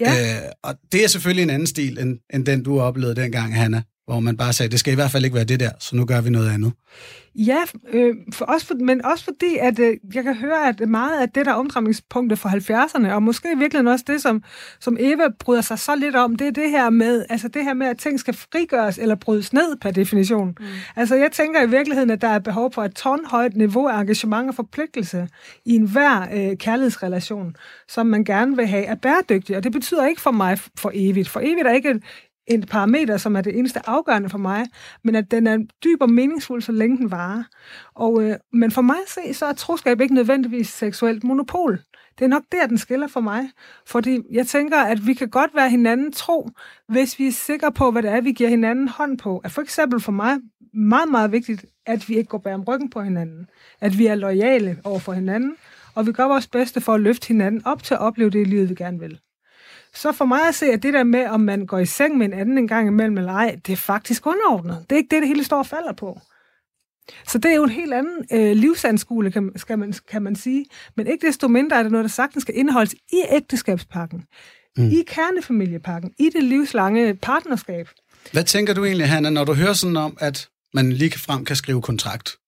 Ja. 0.00 0.44
Øh, 0.44 0.52
og 0.62 0.74
det 0.92 1.04
er 1.04 1.08
selvfølgelig 1.08 1.42
en 1.42 1.50
anden 1.50 1.66
stil, 1.66 1.98
end, 1.98 2.18
end 2.34 2.46
den, 2.46 2.62
du 2.62 2.80
oplevede 2.80 3.20
dengang, 3.20 3.54
Hanna 3.54 3.82
hvor 4.10 4.20
man 4.20 4.36
bare 4.36 4.52
sagde, 4.52 4.70
det 4.70 4.80
skal 4.80 4.92
i 4.92 4.94
hvert 4.94 5.10
fald 5.10 5.24
ikke 5.24 5.34
være 5.34 5.44
det 5.44 5.60
der, 5.60 5.70
så 5.78 5.96
nu 5.96 6.04
gør 6.04 6.20
vi 6.20 6.30
noget 6.30 6.50
andet. 6.50 6.72
Ja, 7.34 7.58
øh, 7.92 8.14
for 8.34 8.44
også 8.44 8.66
for, 8.66 8.74
men 8.74 9.04
også 9.04 9.24
fordi, 9.24 9.56
at 9.60 9.78
øh, 9.78 9.96
jeg 10.14 10.24
kan 10.24 10.34
høre, 10.34 10.68
at 10.68 10.88
meget 10.88 11.20
af 11.20 11.28
det, 11.28 11.46
der 11.46 11.52
er 11.52 11.56
omdrejningspunktet 11.56 12.38
for 12.38 12.48
70'erne, 12.48 13.12
og 13.12 13.22
måske 13.22 13.48
virkelig 13.58 13.88
også 13.88 14.04
det, 14.08 14.22
som, 14.22 14.42
som 14.80 14.96
Eva 15.00 15.22
bryder 15.38 15.60
sig 15.60 15.78
så 15.78 15.96
lidt 15.96 16.16
om, 16.16 16.36
det 16.36 16.46
er 16.46 16.50
det 16.50 16.70
her 16.70 16.90
med, 16.90 17.24
altså 17.30 17.48
det 17.48 17.64
her 17.64 17.74
med, 17.74 17.86
at 17.86 17.98
ting 17.98 18.20
skal 18.20 18.34
frigøres 18.34 18.98
eller 18.98 19.14
brydes 19.14 19.52
ned 19.52 19.76
per 19.80 19.90
definition. 19.90 20.56
Mm. 20.60 20.66
Altså 20.96 21.14
jeg 21.14 21.32
tænker 21.32 21.62
i 21.62 21.70
virkeligheden, 21.70 22.10
at 22.10 22.20
der 22.20 22.28
er 22.28 22.38
behov 22.38 22.72
for 22.72 22.84
et 22.84 22.94
tårnhøjt 22.94 23.56
niveau 23.56 23.88
af 23.88 24.00
engagement 24.00 24.48
og 24.48 24.54
forpligtelse 24.54 25.28
i 25.64 25.74
enhver 25.74 26.26
øh, 26.32 26.56
kærlighedsrelation, 26.56 27.56
som 27.88 28.06
man 28.06 28.24
gerne 28.24 28.56
vil 28.56 28.66
have 28.66 28.84
er 28.84 28.94
bæredygtig. 28.94 29.56
Og 29.56 29.64
det 29.64 29.72
betyder 29.72 30.06
ikke 30.06 30.20
for 30.20 30.30
mig 30.30 30.58
for 30.58 30.90
evigt. 30.94 31.28
For 31.28 31.40
evigt 31.40 31.66
er 31.66 31.72
ikke 31.72 32.00
en 32.50 32.62
parameter, 32.62 33.16
som 33.16 33.36
er 33.36 33.40
det 33.40 33.58
eneste 33.58 33.88
afgørende 33.88 34.28
for 34.28 34.38
mig, 34.38 34.66
men 35.04 35.14
at 35.14 35.30
den 35.30 35.46
er 35.46 35.58
dyb 35.84 36.02
og 36.02 36.10
meningsfuld, 36.10 36.62
så 36.62 36.72
længe 36.72 36.96
den 36.96 37.10
varer. 37.10 37.42
Og, 37.94 38.22
øh, 38.22 38.36
men 38.52 38.70
for 38.70 38.82
mig 38.82 38.96
at 38.96 39.10
se, 39.10 39.34
så 39.34 39.46
er 39.46 39.52
troskab 39.52 40.00
ikke 40.00 40.14
nødvendigvis 40.14 40.68
seksuelt 40.68 41.24
monopol. 41.24 41.80
Det 42.18 42.24
er 42.24 42.28
nok 42.28 42.42
der, 42.52 42.66
den 42.66 42.78
skiller 42.78 43.06
for 43.06 43.20
mig. 43.20 43.50
Fordi 43.86 44.18
jeg 44.30 44.46
tænker, 44.46 44.78
at 44.78 45.06
vi 45.06 45.14
kan 45.14 45.28
godt 45.28 45.54
være 45.54 45.70
hinanden 45.70 46.12
tro, 46.12 46.48
hvis 46.88 47.18
vi 47.18 47.26
er 47.26 47.32
sikre 47.32 47.72
på, 47.72 47.90
hvad 47.90 48.02
det 48.02 48.10
er, 48.10 48.20
vi 48.20 48.32
giver 48.32 48.50
hinanden 48.50 48.88
hånd 48.88 49.18
på. 49.18 49.38
At 49.38 49.50
for 49.50 49.62
eksempel 49.62 50.00
for 50.00 50.12
mig 50.12 50.38
meget, 50.74 51.10
meget 51.10 51.32
vigtigt, 51.32 51.64
at 51.86 52.08
vi 52.08 52.16
ikke 52.16 52.28
går 52.28 52.38
bag 52.38 52.54
om 52.54 52.64
ryggen 52.68 52.90
på 52.90 53.02
hinanden. 53.02 53.46
At 53.80 53.98
vi 53.98 54.06
er 54.06 54.14
lojale 54.14 54.78
over 54.84 54.98
for 54.98 55.12
hinanden, 55.12 55.56
og 55.94 56.06
vi 56.06 56.12
gør 56.12 56.24
vores 56.24 56.46
bedste 56.46 56.80
for 56.80 56.94
at 56.94 57.00
løfte 57.00 57.28
hinanden 57.28 57.66
op 57.66 57.82
til 57.82 57.94
at 57.94 58.00
opleve 58.00 58.30
det 58.30 58.46
liv, 58.46 58.56
livet, 58.56 58.70
vi 58.70 58.74
gerne 58.74 58.98
vil. 58.98 59.20
Så 59.94 60.12
for 60.12 60.24
mig 60.24 60.48
at 60.48 60.54
se, 60.54 60.66
at 60.66 60.82
det 60.82 60.94
der 60.94 61.04
med, 61.04 61.26
om 61.26 61.40
man 61.40 61.66
går 61.66 61.78
i 61.78 61.86
seng 61.86 62.18
med 62.18 62.26
en 62.26 62.32
anden 62.32 62.58
en 62.58 62.68
gang 62.68 62.88
imellem 62.88 63.18
eller 63.18 63.32
ej, 63.32 63.58
det 63.66 63.72
er 63.72 63.76
faktisk 63.76 64.26
underordnet. 64.26 64.84
Det 64.90 64.96
er 64.96 64.96
ikke 64.96 65.14
det, 65.14 65.22
det 65.22 65.28
hele 65.28 65.44
står 65.44 65.58
og 65.58 65.66
falder 65.66 65.92
på. 65.92 66.20
Så 67.28 67.38
det 67.38 67.50
er 67.50 67.54
jo 67.54 67.64
en 67.64 67.70
helt 67.70 67.92
anden 67.92 68.24
øh, 68.32 68.56
livsanskule, 68.56 69.30
kan, 69.30 69.52
skal 69.56 69.78
man, 69.78 69.94
kan 70.08 70.22
man 70.22 70.36
sige. 70.36 70.66
Men 70.96 71.06
ikke 71.06 71.26
desto 71.26 71.48
mindre 71.48 71.76
er 71.76 71.82
det 71.82 71.92
noget, 71.92 72.04
der 72.04 72.10
sagtens 72.10 72.42
skal 72.42 72.56
indeholdes 72.56 72.94
i 72.94 73.22
ægteskabspakken, 73.30 74.24
mm. 74.76 74.88
i 74.88 75.02
kernefamiliepakken, 75.06 76.12
i 76.18 76.30
det 76.34 76.44
livslange 76.44 77.14
partnerskab. 77.14 77.88
Hvad 78.32 78.44
tænker 78.44 78.74
du 78.74 78.84
egentlig, 78.84 79.08
Hanna, 79.08 79.30
når 79.30 79.44
du 79.44 79.54
hører 79.54 79.72
sådan 79.72 79.96
om, 79.96 80.16
at 80.20 80.48
man 80.74 80.92
lige 80.92 81.18
frem 81.18 81.44
kan 81.44 81.56
skrive 81.56 81.82
kontrakt? 81.82 82.39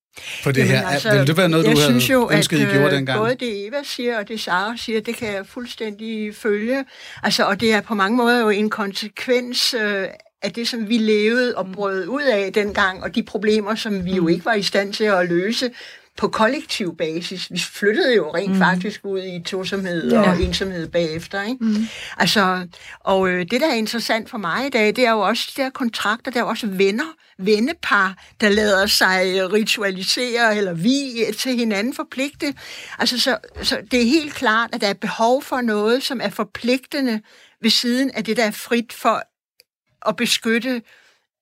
På 0.44 0.52
det 0.52 0.60
Jamen, 0.60 0.72
her. 0.72 0.88
Altså, 0.88 1.12
Vil 1.12 1.26
det 1.26 1.36
være 1.36 1.48
noget, 1.48 1.66
du 1.66 1.70
havde 1.70 1.82
synes 1.82 2.10
jo, 2.10 2.30
ønsket, 2.32 2.56
at, 2.56 2.62
I 2.62 2.72
gjorde 2.72 2.86
øh, 2.86 2.92
dengang? 2.92 3.18
både 3.18 3.34
det 3.34 3.66
Eva 3.66 3.76
siger, 3.84 4.18
og 4.18 4.28
det 4.28 4.40
Sara 4.40 4.76
siger, 4.76 5.00
det 5.00 5.16
kan 5.16 5.34
jeg 5.34 5.46
fuldstændig 5.46 6.36
følge. 6.36 6.84
Altså, 7.22 7.44
og 7.44 7.60
det 7.60 7.72
er 7.72 7.80
på 7.80 7.94
mange 7.94 8.16
måder 8.16 8.40
jo 8.40 8.48
en 8.48 8.70
konsekvens 8.70 9.74
øh, 9.74 10.06
af 10.42 10.52
det, 10.52 10.68
som 10.68 10.88
vi 10.88 10.98
levede 10.98 11.54
og 11.56 11.66
brød 11.72 12.06
ud 12.06 12.22
af 12.22 12.52
dengang, 12.52 13.02
og 13.02 13.14
de 13.14 13.22
problemer, 13.22 13.74
som 13.74 14.04
vi 14.04 14.12
jo 14.12 14.22
mm. 14.22 14.28
ikke 14.28 14.44
var 14.44 14.54
i 14.54 14.62
stand 14.62 14.92
til 14.92 15.04
at 15.04 15.28
løse 15.28 15.70
på 16.16 16.28
kollektiv 16.28 16.96
basis. 16.96 17.52
Vi 17.52 17.58
flyttede 17.58 18.16
jo 18.16 18.34
rent 18.34 18.52
mm. 18.52 18.58
faktisk 18.58 19.00
ud 19.04 19.22
i 19.22 19.42
tosomhed 19.42 20.10
ja. 20.10 20.30
og 20.30 20.42
ensomhed 20.42 20.88
bagefter. 20.88 21.42
Ikke? 21.42 21.64
Mm. 21.64 21.86
Altså, 22.18 22.66
og 23.00 23.28
øh, 23.28 23.46
det, 23.50 23.60
der 23.60 23.70
er 23.70 23.74
interessant 23.74 24.30
for 24.30 24.38
mig 24.38 24.66
i 24.66 24.70
dag, 24.70 24.86
det 24.86 25.06
er 25.06 25.10
jo 25.10 25.20
også 25.20 25.52
de 25.56 25.62
der 25.62 25.70
kontrakter, 25.70 26.30
der 26.30 26.40
er 26.40 26.44
også 26.44 26.66
venner, 26.66 27.14
vennepar, 27.38 28.16
der 28.40 28.48
lader 28.48 28.86
sig 28.86 29.52
ritualisere 29.52 30.56
eller 30.56 30.72
vi 30.72 31.24
til 31.38 31.56
hinanden 31.56 31.94
forpligte. 31.94 32.54
Altså, 32.98 33.20
så, 33.20 33.38
så 33.62 33.78
det 33.90 34.02
er 34.02 34.06
helt 34.06 34.34
klart, 34.34 34.70
at 34.72 34.80
der 34.80 34.88
er 34.88 34.94
behov 34.94 35.42
for 35.42 35.60
noget, 35.60 36.02
som 36.02 36.20
er 36.22 36.30
forpligtende 36.30 37.20
ved 37.62 37.70
siden 37.70 38.10
af 38.10 38.24
det, 38.24 38.36
der 38.36 38.44
er 38.44 38.50
frit 38.50 38.92
for 38.92 39.22
at 40.06 40.16
beskytte 40.16 40.82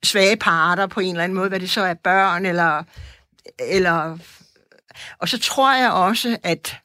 svage 0.03 0.37
parter 0.37 0.87
på 0.87 1.01
en 1.01 1.11
eller 1.11 1.25
anden 1.25 1.37
måde, 1.39 1.49
hvad 1.49 1.61
det 1.61 1.71
så 1.71 1.81
er 1.81 1.95
børn 1.95 2.47
eller, 2.47 2.83
eller 3.59 4.19
og 5.19 5.29
så 5.29 5.39
tror 5.39 5.75
jeg 5.75 5.91
også, 5.91 6.37
at 6.43 6.77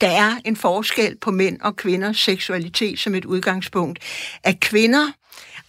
der 0.00 0.08
er 0.08 0.40
en 0.44 0.56
forskel 0.56 1.16
på 1.18 1.30
mænd 1.30 1.60
og 1.60 1.76
kvinders 1.76 2.18
seksualitet 2.18 2.98
som 2.98 3.14
et 3.14 3.24
udgangspunkt. 3.24 3.98
At 4.44 4.60
kvinder, 4.60 5.12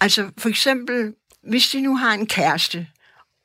altså 0.01 0.30
for 0.38 0.49
eksempel, 0.49 1.14
hvis 1.49 1.70
de 1.70 1.82
nu 1.82 1.97
har 1.97 2.14
en 2.14 2.28
kæreste, 2.28 2.88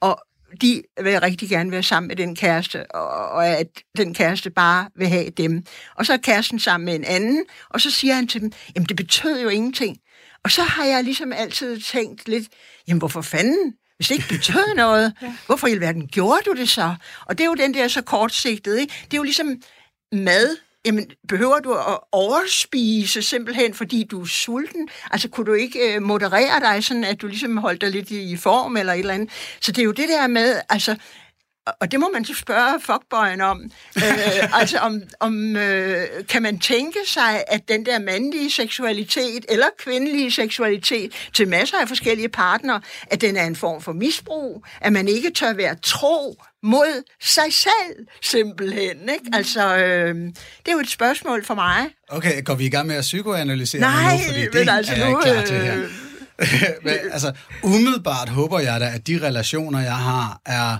og 0.01 0.23
de 0.61 0.83
vil 1.03 1.21
rigtig 1.21 1.49
gerne 1.49 1.71
være 1.71 1.83
sammen 1.83 2.09
med 2.09 2.17
den 2.17 2.37
kæreste, 2.37 2.91
og 2.91 3.47
at 3.47 3.67
den 3.97 4.15
kæreste 4.15 4.51
bare 4.51 4.89
vil 4.97 5.09
have 5.09 5.31
dem. 5.31 5.65
Og 5.95 6.07
så 6.07 6.13
er 6.13 6.17
kæresten 6.17 6.59
sammen 6.59 6.85
med 6.85 6.95
en 6.95 7.05
anden, 7.05 7.45
og 7.71 7.81
så 7.81 7.91
siger 7.91 8.15
han 8.15 8.29
til 8.29 8.41
dem, 8.41 8.53
jamen 8.75 8.89
det 8.89 8.97
betød 8.97 9.43
jo 9.43 9.49
ingenting. 9.49 9.99
Og 10.45 10.51
så 10.51 10.63
har 10.63 10.85
jeg 10.85 11.05
ligesom 11.05 11.33
altid 11.33 11.81
tænkt 11.81 12.29
lidt, 12.29 12.49
jamen 12.89 12.99
hvorfor 12.99 13.21
fanden 13.21 13.75
hvis 13.99 14.09
det 14.09 14.15
ikke 14.15 14.29
betød 14.29 14.75
noget, 14.75 15.13
ja. 15.23 15.35
hvorfor 15.47 15.67
i 15.67 15.73
alverden 15.73 16.07
gjorde 16.07 16.41
du 16.47 16.53
det 16.53 16.69
så? 16.69 16.95
Og 17.27 17.39
det 17.39 17.45
er 17.45 17.49
jo 17.49 17.55
den 17.55 17.75
der 17.75 17.89
så 17.89 18.03
kortsigtet, 18.03 18.79
ikke? 18.79 18.95
Det 19.05 19.15
er 19.15 19.17
jo 19.17 19.23
ligesom 19.23 19.57
mad. 20.13 20.57
Jamen, 20.87 21.11
behøver 21.29 21.59
du 21.59 21.73
at 21.73 21.99
overspise 22.13 23.23
simpelthen, 23.23 23.75
fordi 23.75 24.05
du 24.11 24.23
er 24.23 24.27
sulten? 24.27 24.89
Altså, 25.11 25.29
kunne 25.29 25.47
du 25.47 25.53
ikke 25.53 25.95
øh, 25.95 26.03
moderere 26.03 26.61
dig, 26.61 26.85
sådan 26.85 27.05
at 27.05 27.21
du 27.21 27.27
ligesom 27.27 27.57
holdt 27.57 27.81
dig 27.81 27.91
lidt 27.91 28.11
i 28.11 28.37
form 28.37 28.77
eller 28.77 28.93
et 28.93 28.99
eller 28.99 29.15
andet? 29.15 29.31
Så 29.61 29.73
det 29.73 29.83
er 29.83 29.85
jo 29.85 29.93
det 29.93 30.09
der 30.09 30.27
med, 30.27 30.61
altså, 30.69 30.97
og 31.81 31.93
det 31.93 32.01
må 32.01 32.11
man 32.15 32.25
så 32.25 32.35
spørge 32.35 32.81
fuckboyen 32.81 33.41
om. 33.41 33.71
øh, 33.97 34.61
altså, 34.61 34.79
om, 34.79 35.03
om 35.21 35.57
øh, 35.57 36.07
kan 36.29 36.43
man 36.43 36.59
tænke 36.59 36.99
sig, 37.07 37.45
at 37.49 37.69
den 37.69 37.87
der 37.87 37.99
mandlige 37.99 38.51
seksualitet 38.51 39.47
eller 39.49 39.67
kvindelige 39.79 40.31
seksualitet 40.31 41.13
til 41.35 41.49
masser 41.49 41.79
af 41.79 41.89
forskellige 41.89 42.29
partnere, 42.29 42.81
at 43.11 43.21
den 43.21 43.37
er 43.37 43.45
en 43.45 43.57
form 43.57 43.83
for 43.83 43.93
misbrug, 43.93 44.65
at 44.81 44.93
man 44.93 45.09
ikke 45.09 45.31
tør 45.31 45.53
være 45.53 45.75
tro 45.83 46.43
mod 46.63 47.03
sig 47.23 47.53
selv, 47.53 48.07
simpelthen. 48.23 49.09
Ikke? 49.09 49.25
Mm. 49.25 49.35
Altså, 49.35 49.77
øh, 49.77 50.15
det 50.15 50.69
er 50.69 50.73
jo 50.73 50.79
et 50.79 50.91
spørgsmål 50.91 51.45
for 51.45 51.55
mig. 51.55 51.91
Okay, 52.09 52.45
går 52.45 52.55
vi 52.55 52.67
i 52.67 52.71
gang 52.71 52.87
med 52.87 52.97
at 52.97 53.03
psykoanalysere 53.03 53.81
Nej, 53.81 54.17
nu? 54.17 54.19
Fordi 54.27 54.41
det 54.41 54.69
altså 54.71 54.95
er 54.95 55.11
nu, 55.11 55.21
klar 55.21 55.45
til 55.45 55.57
her. 55.57 55.83
Øh, 55.83 55.89
men, 56.85 56.95
altså, 57.13 57.33
umiddelbart 57.63 58.29
håber 58.29 58.59
jeg 58.59 58.81
da, 58.81 58.91
at 58.95 59.07
de 59.07 59.21
relationer, 59.23 59.81
jeg 59.81 59.97
har, 59.97 60.41
er 60.47 60.77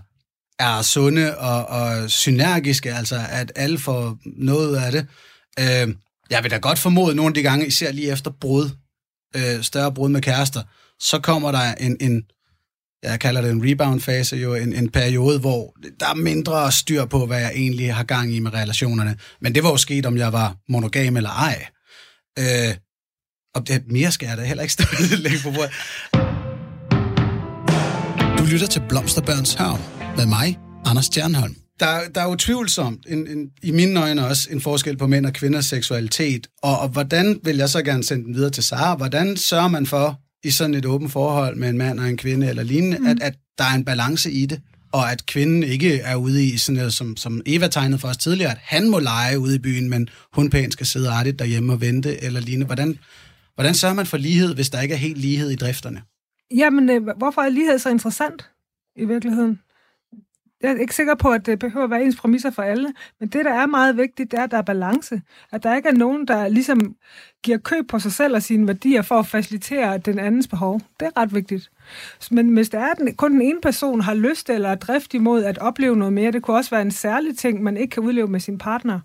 er 0.59 0.83
sunde 0.83 1.39
og, 1.39 1.67
og 1.67 2.11
synergiske, 2.11 2.95
altså 2.95 3.21
at 3.31 3.53
alle 3.57 3.79
får 3.79 4.19
noget 4.25 4.77
af 4.77 4.93
det. 4.93 5.07
Øh, 5.59 5.95
jeg 6.31 6.43
vil 6.43 6.51
da 6.51 6.57
godt 6.57 6.79
formode 6.79 7.15
nogle 7.15 7.31
af 7.31 7.35
de 7.35 7.43
gange, 7.43 7.67
især 7.67 7.93
lige 7.93 8.13
efter 8.13 8.31
brud, 8.41 8.71
øh, 9.37 9.63
større 9.63 9.95
brud 9.95 10.09
med 10.09 10.21
kærester, 10.21 10.63
så 11.01 11.19
kommer 11.19 11.53
der 11.53 11.75
en, 11.75 11.97
en 12.01 12.23
jeg 13.03 13.21
kalder 13.21 13.41
det 13.41 13.51
en 13.51 13.71
rebound-fase, 13.71 14.37
jo 14.37 14.55
en, 14.55 14.73
en 14.73 14.89
periode, 14.89 15.39
hvor 15.39 15.75
der 16.01 16.09
er 16.09 16.15
mindre 16.15 16.73
styr 16.73 17.05
på, 17.05 17.27
hvad 17.27 17.41
jeg 17.41 17.53
egentlig 17.55 17.95
har 17.95 18.05
gang 18.05 18.35
i 18.35 18.39
med 18.39 18.55
relationerne. 18.55 19.17
Men 19.41 19.55
det 19.55 19.63
var 19.63 19.71
jo 19.71 19.77
sket, 19.77 20.07
om 20.07 20.17
jeg 20.17 20.33
var 20.33 20.57
monogam 20.69 21.17
eller 21.17 21.31
ej. 21.31 21.67
Øh, 22.39 22.75
og 23.55 23.69
det 23.69 23.83
mere 23.87 24.13
skal 24.13 24.27
jeg 24.27 24.37
da 24.37 24.43
heller 24.43 24.63
ikke 24.63 24.73
stå 24.73 24.85
længe 25.17 25.39
på 25.45 25.51
bordet. 25.51 25.73
Du 28.39 28.45
lytter 28.45 28.67
til 28.67 28.83
Blomsterbørns 28.89 29.55
Havn 29.55 29.98
med 30.19 30.27
mig, 30.27 30.59
Anders 30.85 31.05
Stjernholm. 31.05 31.57
Der, 31.81 32.01
der 32.15 32.21
er 32.21 32.29
jo 32.29 32.37
tvivlsomt, 32.37 33.07
en, 33.09 33.27
en, 33.27 33.51
i 33.63 33.71
mine 33.71 34.01
øjne 34.01 34.27
også, 34.27 34.49
en 34.53 34.61
forskel 34.61 34.97
på 34.97 35.07
mænd 35.07 35.27
og 35.27 35.33
kvinders 35.33 35.67
seksualitet. 35.67 36.47
Og, 36.63 36.79
og 36.79 36.89
hvordan 36.89 37.41
vil 37.45 37.57
jeg 37.57 37.69
så 37.69 37.83
gerne 37.83 38.05
sende 38.05 38.25
den 38.25 38.35
videre 38.35 38.51
til 38.51 38.63
Sara? 38.63 38.97
Hvordan 38.97 39.37
sørger 39.37 39.69
man 39.69 39.87
for, 39.87 40.21
i 40.45 40.51
sådan 40.51 40.75
et 40.75 40.87
åbent 40.87 41.13
forhold 41.13 41.57
med 41.57 41.69
en 41.69 41.79
mand 41.79 42.01
og 42.01 42.09
en 42.09 42.17
kvinde 42.17 42.49
eller 42.49 42.63
lignende, 42.63 42.99
mm. 42.99 43.07
at, 43.07 43.23
at 43.23 43.35
der 43.59 43.65
er 43.65 43.75
en 43.75 43.85
balance 43.85 44.31
i 44.31 44.47
det? 44.47 44.61
og 44.93 45.13
at 45.13 45.27
kvinden 45.27 45.63
ikke 45.63 45.99
er 45.99 46.17
ude 46.17 46.45
i 46.45 46.57
sådan 46.57 46.77
noget, 46.77 46.95
som, 46.95 47.17
som 47.17 47.43
Eva 47.47 47.69
tegnede 47.69 47.99
for 47.99 48.09
os 48.09 48.17
tidligere, 48.17 48.51
at 48.51 48.59
han 48.63 48.91
må 48.91 48.99
lege 48.99 49.39
ude 49.39 49.55
i 49.55 49.59
byen, 49.59 49.89
men 49.89 50.09
hun 50.33 50.51
pænt 50.51 50.73
skal 50.73 50.87
sidde 50.87 51.11
artigt 51.11 51.39
derhjemme 51.39 51.73
og 51.73 51.81
vente 51.81 52.25
eller 52.25 52.41
lignende. 52.41 52.67
Hvordan, 52.67 52.99
hvordan 53.55 53.75
sørger 53.75 53.95
man 53.95 54.07
for 54.07 54.17
lighed, 54.17 54.55
hvis 54.55 54.71
der 54.71 54.81
ikke 54.81 54.95
er 54.95 54.99
helt 54.99 55.19
lighed 55.19 55.51
i 55.51 55.57
drifterne? 55.57 56.03
Jamen, 56.57 56.91
øh, 56.91 57.03
hvorfor 57.19 57.43
er 57.43 57.49
lighed 57.49 57.79
så 57.79 57.89
interessant 57.89 58.51
i 58.97 59.05
virkeligheden? 59.05 59.61
Jeg 60.63 60.71
er 60.71 60.77
ikke 60.77 60.95
sikker 60.95 61.15
på, 61.15 61.31
at 61.31 61.47
det 61.47 61.59
behøver 61.59 61.85
at 61.85 61.91
være 61.91 62.03
ens 62.03 62.17
præmisser 62.17 62.51
for 62.51 62.63
alle, 62.63 62.93
men 63.21 63.29
det, 63.29 63.45
der 63.45 63.53
er 63.53 63.67
meget 63.67 63.97
vigtigt, 63.97 64.31
det 64.31 64.39
er, 64.39 64.45
at 64.45 64.51
der 64.51 64.59
er 64.59 64.63
balance. 64.63 65.23
At 65.53 65.63
der 65.63 65.77
ikke 65.77 65.89
er 65.89 65.93
nogen, 65.93 66.29
der 66.29 66.49
ligesom 66.49 66.97
giver 67.43 67.59
køb 67.59 67.89
på 67.89 67.99
sig 67.99 68.13
selv 68.13 68.35
og 68.35 68.43
sine 68.43 68.67
værdier 68.67 69.03
for 69.03 69.19
at 69.19 69.27
facilitere 69.27 69.99
den 69.99 70.19
andens 70.19 70.49
behov. 70.49 70.81
Det 71.01 71.07
er 71.07 71.21
ret 71.21 71.35
vigtigt. 71.35 71.71
Men 72.31 72.49
hvis 72.49 72.69
det 72.69 72.81
er, 72.81 72.87
at 72.87 73.17
kun 73.17 73.33
den 73.33 73.43
ene 73.43 73.61
person 73.61 74.01
har 74.01 74.15
lyst 74.15 74.51
eller 74.51 74.69
er 74.69 74.75
drift 74.75 75.15
imod 75.15 75.45
at 75.45 75.59
opleve 75.59 75.97
noget 75.97 76.13
mere, 76.13 76.33
det 76.33 76.43
kunne 76.43 76.57
også 76.57 76.71
være 76.71 76.83
en 76.83 76.91
særlig 76.91 77.39
ting, 77.39 77.63
man 77.63 77.77
ikke 77.77 77.91
kan 77.91 78.03
udleve 78.03 78.29
med 78.29 78.41
sin 78.41 78.59
partner, 78.59 79.01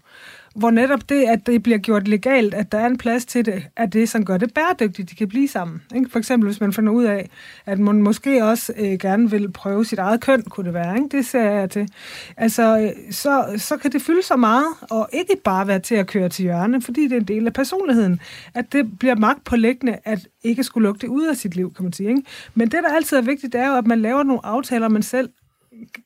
hvor 0.56 0.72
netop 0.72 1.10
det, 1.10 1.24
at 1.24 1.47
det 1.47 1.64
bliver 1.64 1.78
gjort 1.78 2.08
legalt, 2.08 2.54
at 2.54 2.72
der 2.72 2.78
er 2.78 2.88
en 2.88 2.97
plads 2.97 3.26
til 3.26 3.45
det, 3.45 3.64
er 3.76 3.86
det, 3.86 4.10
som 4.10 4.26
gør 4.26 4.38
det 4.38 4.54
bæredygtigt, 4.54 5.10
de 5.10 5.16
kan 5.16 5.28
blive 5.28 5.47
sammen. 5.47 5.82
Ikke? 5.95 6.10
For 6.10 6.20
eksempel, 6.20 6.47
hvis 6.47 6.62
man 6.62 6.74
finder 6.74 6.93
ud 6.93 7.04
af, 7.04 7.30
at 7.66 7.80
man 7.80 8.01
måske 8.01 8.45
også 8.45 8.74
øh, 8.78 8.99
gerne 8.99 9.32
vil 9.32 9.51
prøve 9.51 9.86
sit 9.86 9.99
eget 9.99 10.22
køn, 10.22 10.41
kunne 10.41 10.66
det 10.66 10.74
være. 10.74 10.95
Ikke? 10.95 11.18
Det 11.18 11.26
ser 11.26 11.51
jeg 11.51 11.70
til. 11.70 11.89
Altså, 12.38 12.80
øh, 12.80 13.14
så, 13.14 13.45
så 13.58 13.78
kan 13.78 13.91
det 13.91 14.01
fylde 14.01 14.24
så 14.24 14.36
meget, 14.36 14.66
og 14.89 15.10
ikke 15.14 15.36
bare 15.43 15.68
være 15.68 15.80
til 15.80 15.95
at 15.95 16.08
køre 16.08 16.30
til 16.30 16.43
hjørne, 16.43 16.82
fordi 16.82 17.04
det 17.04 17.12
er 17.12 17.20
en 17.20 17.28
del 17.28 17.47
af 17.47 17.54
personligheden. 17.54 18.20
At 18.54 18.74
det 18.74 18.99
bliver 18.99 19.16
magt 19.16 19.43
pålæggende, 19.43 19.97
at 20.04 20.28
ikke 20.43 20.64
skulle 20.64 20.84
lukke 20.88 20.99
det 20.99 21.08
ud 21.08 21.26
af 21.26 21.38
sit 21.38 21.56
liv, 21.56 21.74
kan 21.74 21.84
man 21.84 21.93
sige. 21.93 22.10
Ikke? 22.10 22.22
Men 22.56 22.72
det, 22.72 22.80
der 22.84 22.95
altid 22.95 23.18
er 23.18 23.22
vigtigt, 23.22 23.54
det 23.54 23.62
er 23.62 23.68
jo, 23.68 23.76
at 23.76 23.88
man 23.88 24.01
laver 24.01 24.24
nogle 24.24 24.45
aftaler, 24.45 24.88
man 24.88 25.04
selv 25.04 25.30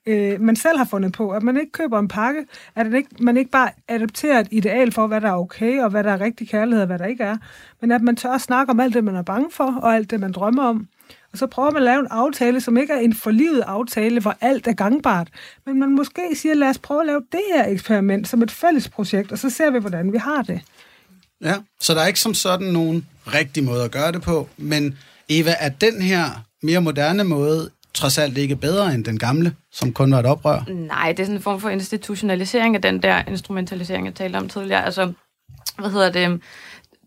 øh, 0.05 0.41
man 0.41 0.55
selv 0.55 0.77
har 0.77 0.85
fundet 0.85 1.13
på, 1.13 1.31
at 1.31 1.43
man 1.43 1.57
ikke 1.57 1.71
køber 1.71 1.99
en 1.99 2.07
pakke, 2.07 2.45
at 2.75 2.93
ikke, 2.93 3.09
man 3.19 3.37
ikke 3.37 3.51
bare 3.51 3.69
adopterer 3.87 4.39
et 4.39 4.47
ideal 4.51 4.91
for, 4.91 5.07
hvad 5.07 5.21
der 5.21 5.27
er 5.27 5.37
okay, 5.37 5.81
og 5.81 5.89
hvad 5.89 6.03
der 6.03 6.11
er 6.11 6.21
rigtig 6.21 6.49
kærlighed, 6.49 6.81
og 6.81 6.87
hvad 6.87 6.99
der 6.99 7.05
ikke 7.05 7.23
er, 7.23 7.37
men 7.81 7.91
at 7.91 8.01
man 8.01 8.15
tør 8.15 8.31
at 8.31 8.41
snakke 8.41 8.71
om 8.71 8.79
alt 8.79 8.93
det, 8.93 9.03
man 9.03 9.15
er 9.15 9.21
bange 9.21 9.51
for, 9.51 9.79
og 9.81 9.95
alt 9.95 10.11
det, 10.11 10.19
man 10.19 10.31
drømmer 10.31 10.63
om. 10.63 10.87
Og 11.31 11.37
så 11.37 11.47
prøver 11.47 11.71
man 11.71 11.81
at 11.81 11.85
lave 11.85 11.99
en 11.99 12.07
aftale, 12.09 12.61
som 12.61 12.77
ikke 12.77 12.93
er 12.93 12.99
en 12.99 13.13
forlivet 13.13 13.61
aftale, 13.61 14.19
hvor 14.19 14.35
alt 14.41 14.67
er 14.67 14.73
gangbart, 14.73 15.27
men 15.65 15.79
man 15.79 15.95
måske 15.95 16.21
siger, 16.35 16.55
lad 16.55 16.69
os 16.69 16.77
prøve 16.77 17.01
at 17.01 17.07
lave 17.07 17.21
det 17.31 17.41
her 17.53 17.67
eksperiment 17.67 18.27
som 18.27 18.41
et 18.41 18.51
fælles 18.51 18.89
projekt, 18.89 19.31
og 19.31 19.37
så 19.37 19.49
ser 19.49 19.71
vi, 19.71 19.79
hvordan 19.79 20.13
vi 20.13 20.17
har 20.17 20.41
det. 20.41 20.61
Ja, 21.41 21.55
så 21.79 21.93
der 21.93 22.01
er 22.01 22.07
ikke 22.07 22.19
som 22.19 22.33
sådan 22.33 22.67
nogen 22.67 23.05
rigtig 23.27 23.63
måde 23.63 23.83
at 23.83 23.91
gøre 23.91 24.11
det 24.11 24.21
på, 24.21 24.49
men 24.57 24.97
Eva, 25.29 25.55
er 25.59 25.69
den 25.69 26.01
her 26.01 26.25
mere 26.61 26.81
moderne 26.81 27.23
måde 27.23 27.69
trods 27.97 28.17
alt 28.17 28.37
ikke 28.37 28.55
bedre 28.55 28.93
end 28.93 29.05
den 29.05 29.19
gamle, 29.19 29.53
som 29.71 29.93
kun 29.93 30.11
var 30.11 30.19
et 30.19 30.25
oprør? 30.25 30.63
Nej, 30.69 31.11
det 31.11 31.19
er 31.19 31.25
sådan 31.25 31.35
en 31.35 31.41
form 31.41 31.59
for 31.59 31.69
institutionalisering 31.69 32.75
af 32.75 32.81
den 32.81 33.03
der 33.03 33.23
instrumentalisering, 33.27 34.05
jeg 34.05 34.15
talte 34.15 34.37
om 34.37 34.49
tidligere. 34.49 34.85
Altså, 34.85 35.13
hvad 35.79 35.89
hedder 35.89 36.11
det? 36.11 36.41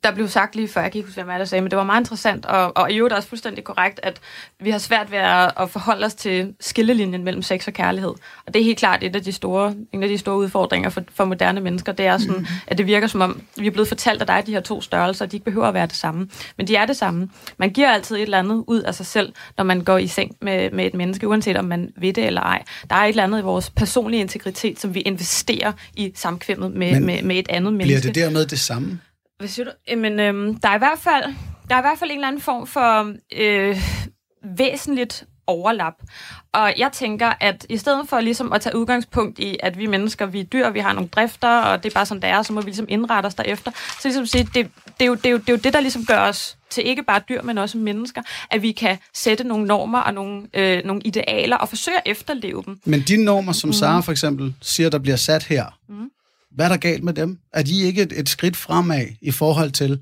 Der 0.04 0.14
blev 0.14 0.28
sagt 0.28 0.56
lige 0.56 0.68
før, 0.68 0.80
jeg 0.80 0.92
kan 0.92 0.98
ikke 0.98 1.08
huske, 1.08 1.22
hvad 1.22 1.38
der 1.38 1.44
sagde, 1.44 1.62
men 1.62 1.70
det 1.70 1.76
var 1.76 1.84
meget 1.84 2.00
interessant, 2.00 2.46
og, 2.46 2.76
og 2.76 2.92
i 2.92 2.96
øvrigt 2.96 3.14
også 3.14 3.28
fuldstændig 3.28 3.64
korrekt, 3.64 4.00
at 4.02 4.20
vi 4.60 4.70
har 4.70 4.78
svært 4.78 5.10
ved 5.10 5.18
at, 5.18 5.52
at 5.60 5.70
forholde 5.70 6.06
os 6.06 6.14
til 6.14 6.54
skillelinjen 6.60 7.24
mellem 7.24 7.42
sex 7.42 7.66
og 7.66 7.72
kærlighed. 7.72 8.10
Og 8.46 8.54
det 8.54 8.60
er 8.60 8.64
helt 8.64 8.78
klart 8.78 9.02
et 9.02 9.16
af 9.16 9.22
de 9.22 9.32
store, 9.32 9.74
en 9.92 10.02
af 10.02 10.08
de 10.08 10.18
store 10.18 10.36
udfordringer 10.36 10.90
for, 10.90 11.02
for 11.14 11.24
moderne 11.24 11.60
mennesker. 11.60 11.92
Det 11.92 12.06
er 12.06 12.18
sådan, 12.18 12.38
mm. 12.38 12.46
at 12.66 12.78
det 12.78 12.86
virker 12.86 13.06
som 13.06 13.20
om, 13.20 13.42
vi 13.56 13.66
er 13.66 13.70
blevet 13.70 13.88
fortalt, 13.88 14.22
at 14.22 14.28
der 14.28 14.34
er 14.34 14.40
de 14.40 14.52
her 14.52 14.60
to 14.60 14.80
størrelser, 14.80 15.24
og 15.24 15.30
de 15.32 15.36
ikke 15.36 15.44
behøver 15.44 15.66
at 15.66 15.74
være 15.74 15.86
det 15.86 15.96
samme. 15.96 16.28
Men 16.56 16.68
de 16.68 16.76
er 16.76 16.86
det 16.86 16.96
samme. 16.96 17.28
Man 17.58 17.70
giver 17.70 17.90
altid 17.90 18.16
et 18.16 18.22
eller 18.22 18.38
andet 18.38 18.64
ud 18.66 18.80
af 18.80 18.94
sig 18.94 19.06
selv, 19.06 19.32
når 19.56 19.64
man 19.64 19.84
går 19.84 19.98
i 19.98 20.06
seng 20.06 20.36
med, 20.42 20.70
med 20.70 20.86
et 20.86 20.94
menneske, 20.94 21.28
uanset 21.28 21.56
om 21.56 21.64
man 21.64 21.92
ved 21.96 22.12
det 22.12 22.26
eller 22.26 22.40
ej. 22.40 22.62
Der 22.90 22.96
er 22.96 23.04
et 23.04 23.08
eller 23.08 23.22
andet 23.22 23.38
i 23.38 23.42
vores 23.42 23.70
personlige 23.70 24.20
integritet, 24.20 24.80
som 24.80 24.94
vi 24.94 25.00
investerer 25.00 25.72
i 25.94 26.12
samkvemmet 26.14 26.72
med, 26.72 27.00
med, 27.00 27.22
med 27.22 27.36
et 27.36 27.46
andet 27.48 27.72
menneske. 27.72 28.00
Bliver 28.00 28.12
det 28.14 28.14
dermed 28.14 28.46
det 28.46 28.58
samme? 28.58 29.00
Hvad 29.40 29.48
siger 29.48 29.64
du? 29.64 29.70
Jamen, 29.88 30.20
øhm, 30.20 30.54
der, 30.60 30.68
er 30.68 30.74
i 30.74 30.78
hvert 30.78 30.98
fald, 30.98 31.24
der 31.68 31.74
er 31.74 31.78
i 31.78 31.82
hvert 31.82 31.98
fald 31.98 32.10
en 32.10 32.16
eller 32.16 32.28
anden 32.28 32.42
form 32.42 32.66
for 32.66 33.14
øh, 33.36 33.76
væsentligt 34.44 35.24
overlap. 35.46 35.94
Og 36.52 36.74
jeg 36.78 36.92
tænker, 36.92 37.32
at 37.40 37.66
i 37.68 37.76
stedet 37.76 38.08
for 38.08 38.20
ligesom 38.20 38.52
at 38.52 38.60
tage 38.60 38.76
udgangspunkt 38.76 39.38
i, 39.38 39.56
at 39.62 39.78
vi 39.78 39.86
mennesker, 39.86 40.26
vi 40.26 40.40
er 40.40 40.44
dyr, 40.44 40.70
vi 40.70 40.78
har 40.78 40.92
nogle 40.92 41.08
drifter, 41.08 41.60
og 41.60 41.82
det 41.82 41.90
er 41.90 41.94
bare 41.94 42.06
sådan, 42.06 42.22
det 42.22 42.30
er, 42.30 42.42
så 42.42 42.52
må 42.52 42.60
vi 42.60 42.66
ligesom 42.66 42.86
indrette 42.88 43.26
os 43.26 43.34
derefter. 43.34 43.70
Så 43.74 44.00
ligesom 44.04 44.26
sige, 44.26 44.44
det, 44.44 44.54
det, 44.54 44.70
er 45.00 45.06
jo, 45.06 45.14
det, 45.14 45.26
er 45.26 45.30
jo, 45.30 45.38
det 45.38 45.48
er 45.48 45.52
jo 45.52 45.58
det, 45.64 45.72
der 45.72 45.80
ligesom 45.80 46.04
gør 46.04 46.20
os 46.20 46.58
til 46.70 46.86
ikke 46.86 47.02
bare 47.02 47.20
dyr, 47.28 47.42
men 47.42 47.58
også 47.58 47.78
mennesker, 47.78 48.22
at 48.50 48.62
vi 48.62 48.72
kan 48.72 48.98
sætte 49.14 49.44
nogle 49.44 49.66
normer 49.66 49.98
og 49.98 50.14
nogle, 50.14 50.46
øh, 50.54 50.84
nogle 50.84 51.02
idealer 51.04 51.56
og 51.56 51.68
forsøge 51.68 51.96
at 51.96 52.02
efterleve 52.06 52.62
dem. 52.66 52.80
Men 52.84 53.00
de 53.00 53.24
normer, 53.24 53.52
som 53.52 53.68
mm. 53.68 53.72
Sara 53.72 54.00
for 54.00 54.12
eksempel 54.12 54.54
siger, 54.62 54.90
der 54.90 54.98
bliver 54.98 55.16
sat 55.16 55.44
her, 55.44 55.64
mm 55.88 56.10
hvad 56.50 56.64
er 56.64 56.68
der 56.68 56.76
galt 56.76 57.04
med 57.04 57.12
dem? 57.12 57.38
Er 57.52 57.62
de 57.62 57.82
ikke 57.82 58.02
et, 58.02 58.12
et 58.12 58.28
skridt 58.28 58.56
fremad 58.56 59.06
i 59.20 59.30
forhold 59.30 59.70
til 59.70 60.00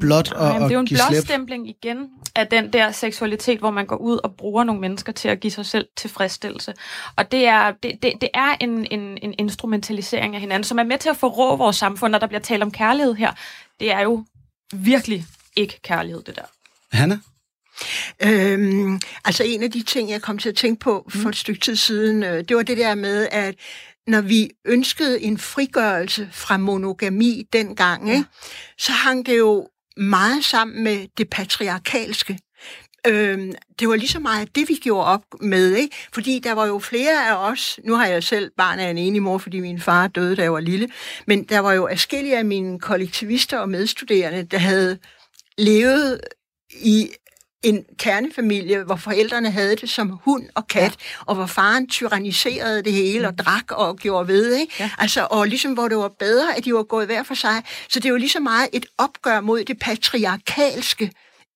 blot 0.00 0.32
og, 0.32 0.46
Jamen, 0.46 0.62
det 0.62 0.70
er 0.70 0.74
jo 0.74 0.80
en 0.80 0.88
blåstempling 1.10 1.68
igen 1.68 2.08
af 2.34 2.46
den 2.46 2.72
der 2.72 2.92
seksualitet, 2.92 3.58
hvor 3.58 3.70
man 3.70 3.86
går 3.86 3.96
ud 3.96 4.18
og 4.24 4.34
bruger 4.34 4.64
nogle 4.64 4.80
mennesker 4.80 5.12
til 5.12 5.28
at 5.28 5.40
give 5.40 5.50
sig 5.50 5.66
selv 5.66 5.86
tilfredsstillelse. 5.96 6.74
Og 7.16 7.32
det 7.32 7.46
er, 7.46 7.72
det, 7.82 7.92
det, 8.02 8.12
det 8.20 8.28
er 8.34 8.56
en, 8.60 8.86
en, 8.90 9.18
en 9.22 9.34
instrumentalisering 9.38 10.34
af 10.34 10.40
hinanden, 10.40 10.64
som 10.64 10.78
er 10.78 10.82
med 10.82 10.98
til 10.98 11.08
at 11.08 11.16
forrå 11.16 11.56
vores 11.56 11.76
samfund, 11.76 12.10
når 12.10 12.18
der 12.18 12.26
bliver 12.26 12.40
talt 12.40 12.62
om 12.62 12.70
kærlighed 12.70 13.14
her. 13.14 13.32
Det 13.80 13.92
er 13.92 14.00
jo 14.00 14.24
virkelig 14.74 15.24
ikke 15.56 15.80
kærlighed, 15.82 16.22
det 16.22 16.36
der. 16.36 16.44
Hanna? 16.96 17.18
Øhm, 18.22 19.00
altså 19.24 19.44
en 19.44 19.62
af 19.62 19.70
de 19.70 19.82
ting, 19.82 20.10
jeg 20.10 20.22
kom 20.22 20.38
til 20.38 20.48
at 20.48 20.54
tænke 20.54 20.80
på 20.80 21.10
for 21.10 21.28
et 21.28 21.36
stykke 21.36 21.60
tid 21.60 21.76
siden, 21.76 22.22
øh, 22.22 22.44
det 22.48 22.56
var 22.56 22.62
det 22.62 22.78
der 22.78 22.94
med, 22.94 23.28
at 23.30 23.54
når 24.06 24.20
vi 24.20 24.50
ønskede 24.64 25.22
en 25.22 25.38
frigørelse 25.38 26.28
fra 26.32 26.56
monogami 26.56 27.46
dengang, 27.52 28.08
ja. 28.08 28.12
ikke, 28.12 28.28
så 28.78 28.92
hang 28.92 29.26
det 29.26 29.38
jo 29.38 29.68
meget 29.96 30.44
sammen 30.44 30.84
med 30.84 31.06
det 31.18 31.30
patriarkalske. 31.30 32.38
Øhm, 33.06 33.52
det 33.78 33.88
var 33.88 33.96
lige 33.96 34.08
så 34.08 34.20
meget 34.20 34.54
det, 34.56 34.68
vi 34.68 34.74
gjorde 34.74 35.06
op 35.06 35.22
med, 35.40 35.74
ikke? 35.74 35.96
fordi 36.12 36.38
der 36.38 36.52
var 36.52 36.66
jo 36.66 36.78
flere 36.78 37.28
af 37.28 37.50
os, 37.50 37.80
nu 37.84 37.94
har 37.94 38.06
jeg 38.06 38.22
selv 38.22 38.50
barn 38.56 38.78
af 38.78 38.90
en 38.90 38.98
enig 38.98 39.22
mor, 39.22 39.38
fordi 39.38 39.60
min 39.60 39.80
far 39.80 40.08
døde, 40.08 40.36
da 40.36 40.42
jeg 40.42 40.52
var 40.52 40.60
lille, 40.60 40.88
men 41.26 41.44
der 41.44 41.58
var 41.58 41.72
jo 41.72 41.88
forskellige 41.90 42.38
af 42.38 42.44
mine 42.44 42.80
kollektivister 42.80 43.58
og 43.58 43.68
medstuderende, 43.68 44.42
der 44.42 44.58
havde 44.58 44.98
levet 45.58 46.20
i 46.70 47.10
en 47.62 47.84
kernefamilie, 47.98 48.82
hvor 48.84 48.96
forældrene 48.96 49.50
havde 49.50 49.76
det 49.76 49.90
som 49.90 50.20
hund 50.24 50.44
og 50.54 50.68
kat, 50.68 50.82
ja. 50.82 50.88
og 51.26 51.34
hvor 51.34 51.46
faren 51.46 51.88
tyranniserede 51.88 52.82
det 52.82 52.92
hele 52.92 53.26
og 53.26 53.34
mm. 53.38 53.44
drak 53.44 53.70
og 53.70 53.96
gjorde 53.96 54.28
ved, 54.28 54.54
ikke? 54.54 54.72
Ja. 54.80 54.90
Altså, 54.98 55.26
og 55.30 55.46
ligesom 55.46 55.72
hvor 55.72 55.88
det 55.88 55.96
var 55.96 56.12
bedre, 56.18 56.56
at 56.56 56.64
de 56.64 56.74
var 56.74 56.82
gået 56.82 57.06
hver 57.06 57.22
for 57.22 57.34
sig. 57.34 57.62
Så 57.88 58.00
det 58.00 58.04
er 58.04 58.10
jo 58.10 58.16
lige 58.16 58.30
så 58.30 58.40
meget 58.40 58.68
et 58.72 58.86
opgør 58.98 59.40
mod 59.40 59.64
det 59.64 59.78
patriarkalske, 59.78 61.10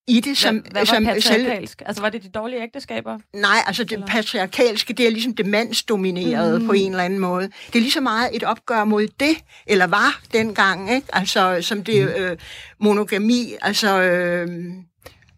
i 0.09 0.21
det, 0.21 0.37
som... 0.37 0.57
Hvad, 0.57 0.71
hvad 0.71 0.81
var 0.81 0.85
som, 0.85 1.05
patriarkalsk? 1.05 1.83
Altså, 1.87 2.03
var 2.03 2.11
det 2.11 2.23
de 2.23 2.29
dårlige 2.29 2.63
ægteskaber? 2.63 3.19
Nej, 3.35 3.59
altså 3.67 3.85
det 3.85 3.93
eller? 3.93 4.07
patriarkalske, 4.07 4.93
det 4.93 5.07
er 5.07 5.11
ligesom 5.11 5.35
det 5.35 5.47
mandsdominerede 5.47 6.59
mm. 6.59 6.67
på 6.67 6.73
en 6.73 6.91
eller 6.91 7.05
anden 7.05 7.19
måde. 7.19 7.49
Det 7.67 7.75
er 7.75 7.81
lige 7.81 7.93
så 7.93 8.01
meget 8.01 8.31
et 8.33 8.43
opgør 8.43 8.85
mod 8.85 9.09
det, 9.21 9.37
eller 9.67 9.87
var 9.87 10.21
dengang, 10.33 10.95
ikke? 10.95 11.07
Altså, 11.13 11.59
som 11.61 11.85
det 11.85 12.03
mm. 12.03 12.23
øh, 12.23 12.37
monogami, 12.81 13.55
altså... 13.63 14.03
Øh, 14.03 14.49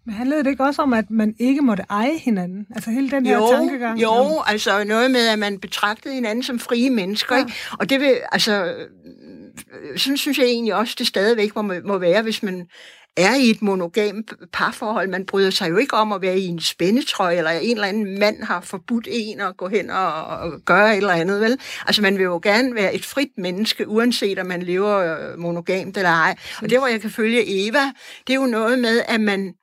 men 0.09 0.15
handlede 0.15 0.45
det 0.45 0.51
ikke 0.51 0.65
også 0.65 0.83
om, 0.83 0.93
at 0.93 1.11
man 1.11 1.35
ikke 1.39 1.63
måtte 1.63 1.85
eje 1.91 2.19
hinanden? 2.19 2.67
Altså 2.75 2.91
hele 2.91 3.11
den 3.11 3.27
her 3.27 3.37
jo, 3.37 3.49
tankegang? 3.53 4.03
Jo, 4.03 4.11
om... 4.11 4.45
altså 4.47 4.85
noget 4.85 5.11
med, 5.11 5.29
at 5.29 5.39
man 5.39 5.59
betragtede 5.59 6.15
hinanden 6.15 6.43
som 6.43 6.59
frie 6.59 6.91
mennesker. 6.91 7.37
Ja. 7.37 7.41
Ikke? 7.41 7.53
Og 7.79 7.91
det 7.91 8.01
vil, 8.01 8.19
altså, 8.33 8.75
sådan 9.97 10.17
synes 10.17 10.39
jeg 10.39 10.47
egentlig 10.47 10.75
også, 10.75 10.95
det 10.99 11.07
stadigvæk 11.07 11.57
må, 11.57 11.73
må 11.85 11.99
være, 11.99 12.23
hvis 12.23 12.43
man 12.43 12.67
er 13.17 13.35
i 13.35 13.51
et 13.51 13.63
monogam 13.63 14.25
parforhold. 14.53 15.09
Man 15.09 15.27
bryder 15.27 15.51
sig 15.51 15.71
jo 15.71 15.77
ikke 15.77 15.95
om 15.95 16.13
at 16.13 16.23
være 16.23 16.39
i 16.39 16.47
en 16.47 16.61
spændetrøje, 16.61 17.37
eller 17.37 17.51
en 17.51 17.77
eller 17.77 17.89
anden 17.89 18.19
mand 18.19 18.43
har 18.43 18.61
forbudt 18.61 19.09
en 19.11 19.41
at 19.41 19.57
gå 19.57 19.69
hen 19.69 19.91
og, 19.91 20.25
og 20.25 20.53
gøre 20.65 20.93
et 20.93 20.97
eller 20.97 21.13
andet, 21.13 21.41
vel? 21.41 21.59
Altså, 21.87 22.03
man 22.03 22.19
vil 22.19 22.25
jo 22.25 22.41
gerne 22.43 22.75
være 22.75 22.95
et 22.95 23.05
frit 23.05 23.39
menneske, 23.39 23.89
uanset 23.89 24.39
om 24.39 24.47
man 24.47 24.63
lever 24.63 25.19
monogamt 25.37 25.97
eller 25.97 26.11
ej. 26.11 26.37
Og 26.63 26.71
det, 26.71 26.79
hvor 26.79 26.87
jeg 26.87 27.01
kan 27.01 27.11
følge 27.11 27.69
Eva, 27.69 27.93
det 28.27 28.33
er 28.33 28.41
jo 28.41 28.47
noget 28.47 28.79
med, 28.79 29.03
at 29.09 29.21
man 29.21 29.55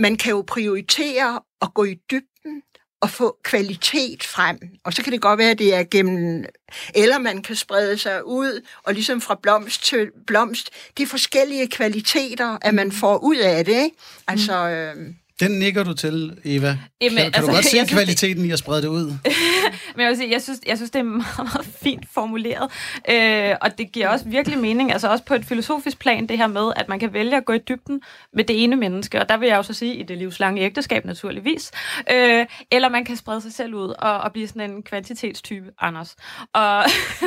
man 0.00 0.16
kan 0.16 0.30
jo 0.30 0.44
prioritere 0.46 1.40
at 1.62 1.74
gå 1.74 1.84
i 1.84 1.94
dybden 2.10 2.62
og 3.00 3.10
få 3.10 3.38
kvalitet 3.42 4.24
frem. 4.24 4.58
Og 4.84 4.92
så 4.92 5.02
kan 5.02 5.12
det 5.12 5.20
godt 5.20 5.38
være, 5.38 5.50
at 5.50 5.58
det 5.58 5.74
er 5.74 5.84
gennem... 5.90 6.44
Eller 6.94 7.18
man 7.18 7.42
kan 7.42 7.56
sprede 7.56 7.98
sig 7.98 8.26
ud, 8.26 8.66
og 8.82 8.94
ligesom 8.94 9.20
fra 9.20 9.38
blomst 9.42 9.84
til 9.84 10.10
blomst. 10.26 10.70
Er 11.00 11.06
forskellige 11.06 11.68
kvaliteter, 11.68 12.58
at 12.62 12.74
man 12.74 12.92
får 12.92 13.18
ud 13.18 13.36
af 13.36 13.64
det, 13.64 13.84
ikke? 13.84 13.96
Altså... 14.28 14.68
Øh, 14.68 15.14
den 15.40 15.50
nikker 15.58 15.84
du 15.84 15.94
til, 15.94 16.38
Eva. 16.44 16.78
Jamen, 17.00 17.16
kan, 17.16 17.16
kan 17.16 17.24
altså, 17.24 17.40
du 17.40 17.54
godt 17.54 17.64
se 17.64 17.86
kvaliteten 17.86 18.44
i 18.44 18.50
at 18.50 18.58
sprede 18.58 18.82
det 18.82 18.88
ud? 18.88 19.04
Men 19.94 20.02
jeg 20.02 20.08
vil 20.08 20.16
sige, 20.16 20.30
jeg 20.30 20.42
synes, 20.42 20.60
jeg 20.66 20.76
synes 20.76 20.90
det 20.90 20.98
er 20.98 21.02
meget, 21.02 21.38
meget 21.38 21.66
fint 21.82 22.04
formuleret. 22.14 22.70
Øh, 23.10 23.56
og 23.60 23.78
det 23.78 23.92
giver 23.92 24.08
også 24.08 24.24
virkelig 24.28 24.58
mening, 24.58 24.92
altså 24.92 25.08
også 25.08 25.24
på 25.24 25.34
et 25.34 25.44
filosofisk 25.44 25.98
plan, 25.98 26.26
det 26.26 26.38
her 26.38 26.46
med, 26.46 26.72
at 26.76 26.88
man 26.88 26.98
kan 26.98 27.12
vælge 27.12 27.36
at 27.36 27.44
gå 27.44 27.52
i 27.52 27.58
dybden 27.58 28.00
med 28.32 28.44
det 28.44 28.64
ene 28.64 28.76
menneske. 28.76 29.20
Og 29.20 29.28
der 29.28 29.36
vil 29.36 29.48
jeg 29.48 29.58
også 29.58 29.74
sige, 29.74 29.94
i 29.94 30.02
det 30.02 30.18
livslange 30.18 30.62
ægteskab 30.62 31.04
naturligvis. 31.04 31.70
Øh, 32.12 32.46
eller 32.70 32.88
man 32.88 33.04
kan 33.04 33.16
sprede 33.16 33.40
sig 33.40 33.52
selv 33.52 33.74
ud 33.74 33.94
og, 33.98 34.20
og 34.20 34.32
blive 34.32 34.48
sådan 34.48 34.70
en 34.70 34.82
kvantitetstype, 34.82 35.70
Anders. 35.80 36.16
Og, 36.52 36.78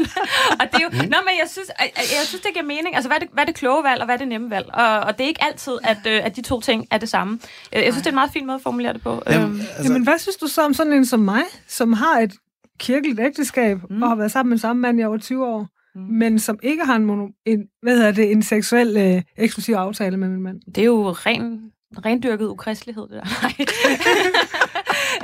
og 0.59 0.65
det 0.71 0.75
er 0.75 0.83
jo... 0.83 0.89
Mm. 0.89 0.97
Nå, 0.97 1.17
men 1.27 1.35
jeg 1.41 1.47
synes, 1.47 1.67
jeg, 1.79 1.91
jeg 1.95 2.25
synes, 2.25 2.41
det 2.41 2.53
giver 2.53 2.65
mening. 2.65 2.95
Altså, 2.95 3.09
hvad 3.09 3.17
er 3.17 3.19
det, 3.19 3.29
hvad 3.33 3.43
er 3.43 3.45
det 3.45 3.55
kloge 3.55 3.83
valg, 3.83 3.99
og 3.99 4.05
hvad 4.05 4.15
er 4.15 4.19
det 4.19 4.27
nemme 4.27 4.49
valg? 4.49 4.65
Og, 4.73 4.99
og 4.99 5.17
det 5.17 5.23
er 5.23 5.27
ikke 5.27 5.43
altid, 5.43 5.73
at, 5.83 5.97
øh, 6.07 6.25
at 6.25 6.35
de 6.35 6.41
to 6.41 6.61
ting 6.61 6.87
er 6.91 6.97
det 6.97 7.09
samme. 7.09 7.39
Jeg, 7.71 7.83
jeg 7.83 7.93
synes, 7.93 8.02
det 8.03 8.07
er 8.07 8.11
en 8.11 8.15
meget 8.15 8.31
fin 8.31 8.45
måde 8.45 8.55
at 8.55 8.61
formulere 8.61 8.93
det 8.93 9.01
på. 9.01 9.23
Jamen, 9.29 9.49
øhm. 9.49 9.59
altså... 9.59 9.83
Jamen, 9.83 10.03
hvad 10.03 10.17
synes 10.17 10.35
du 10.35 10.47
så 10.47 10.65
om 10.65 10.73
sådan 10.73 10.93
en 10.93 11.05
som 11.05 11.19
mig, 11.19 11.43
som 11.67 11.93
har 11.93 12.19
et 12.19 12.33
kirkeligt 12.79 13.19
ægteskab, 13.19 13.77
mm. 13.89 14.01
og 14.01 14.09
har 14.09 14.15
været 14.15 14.31
sammen 14.31 14.49
med 14.49 14.57
samme 14.57 14.81
mand 14.81 14.99
i 14.99 15.03
over 15.03 15.17
20 15.17 15.47
år, 15.47 15.67
mm. 15.95 16.01
men 16.01 16.39
som 16.39 16.59
ikke 16.63 16.85
har 16.85 16.95
en, 16.95 17.05
mono, 17.05 17.27
en, 17.45 17.59
hvad 17.81 17.95
hedder 17.95 18.11
det, 18.11 18.31
en 18.31 18.43
seksuel 18.43 18.97
øh, 18.97 19.21
eksklusiv 19.37 19.73
aftale 19.73 20.17
med 20.17 20.27
en 20.27 20.41
mand. 20.41 20.61
Det 20.75 20.77
er 20.77 20.85
jo 20.85 21.11
ren, 21.11 21.71
rendyrket 22.05 22.47
ukristelighed, 22.47 23.03
det 23.03 23.11
der. 23.11 23.25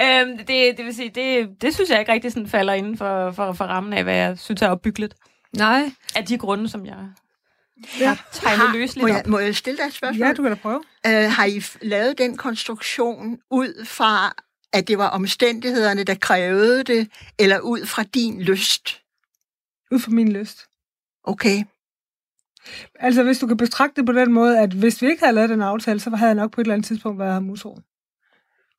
øhm, 0.22 0.38
det, 0.38 0.78
det 0.78 0.86
vil 0.86 0.96
sige, 0.96 1.12
det, 1.16 1.50
det 1.62 1.74
synes 1.74 1.90
jeg 1.90 2.00
ikke 2.00 2.12
rigtig 2.12 2.32
sådan 2.32 2.48
falder 2.48 2.74
inden 2.74 2.98
for, 2.98 3.32
for, 3.32 3.54
for 3.54 3.66
rammen 3.66 3.94
af, 3.94 4.04
hvad 4.04 4.16
jeg 4.16 4.40
synes 4.40 4.62
er 4.62 4.70
opbyggeligt. 4.70 5.16
Nej. 5.58 5.92
Af 6.16 6.26
de 6.26 6.38
grunde, 6.38 6.70
som 6.70 6.86
jeg 6.86 6.98
Ja. 8.00 8.18
har 8.44 9.02
må, 9.02 9.08
jeg, 9.08 9.24
må 9.28 9.40
jeg 9.40 9.56
stille 9.56 9.78
dig 9.78 9.84
et 9.88 9.94
spørgsmål? 9.94 10.28
Ja, 10.28 10.34
du 10.34 10.42
kan 10.42 10.52
da 10.52 10.58
prøve. 10.58 10.84
Øh, 11.08 11.32
har 11.32 11.46
I 11.46 11.64
lavet 11.82 12.18
den 12.18 12.38
konstruktion 12.38 13.40
ud 13.52 13.86
fra, 13.86 14.34
at 14.74 14.88
det 14.88 14.98
var 14.98 15.08
omstændighederne, 15.08 16.04
der 16.04 16.16
krævede 16.16 16.84
det, 16.84 17.10
eller 17.40 17.60
ud 17.60 17.86
fra 17.86 18.04
din 18.04 18.42
lyst? 18.42 19.02
Ud 19.92 20.00
fra 20.00 20.12
min 20.12 20.32
lyst. 20.32 20.66
Okay. 21.24 21.64
Altså, 23.00 23.24
hvis 23.24 23.40
du 23.40 23.48
kan 23.48 23.58
betragte 23.58 23.96
det 23.96 24.06
på 24.06 24.12
den 24.12 24.34
måde, 24.34 24.60
at 24.60 24.74
hvis 24.74 25.02
vi 25.02 25.08
ikke 25.08 25.24
havde 25.24 25.36
lavet 25.36 25.50
den 25.50 25.62
aftale, 25.62 26.00
så 26.00 26.10
havde 26.10 26.30
jeg 26.30 26.36
nok 26.36 26.52
på 26.52 26.62
et 26.62 26.66
eller 26.66 26.74
andet 26.74 26.88
tidspunkt 26.88 27.20
været 27.20 27.34
ham 27.34 27.50
utro. 27.50 27.80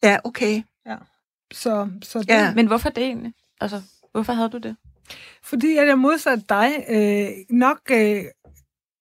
Ja, 0.03 0.19
okay. 0.25 0.63
Så, 1.53 1.89
så 2.03 2.19
det, 2.19 2.29
Ja. 2.29 2.55
Men 2.55 2.67
hvorfor 2.67 2.89
det 2.89 3.05
egentlig? 3.05 3.35
Altså, 3.61 3.83
hvorfor 4.13 4.33
havde 4.33 4.49
du 4.49 4.59
det? 4.59 4.77
Fordi 5.43 5.77
at 5.77 5.89
jeg 5.89 5.99
modsat 5.99 6.49
dig 6.49 6.85
øh, 6.89 7.57
nok 7.57 7.81
øh, 7.91 8.25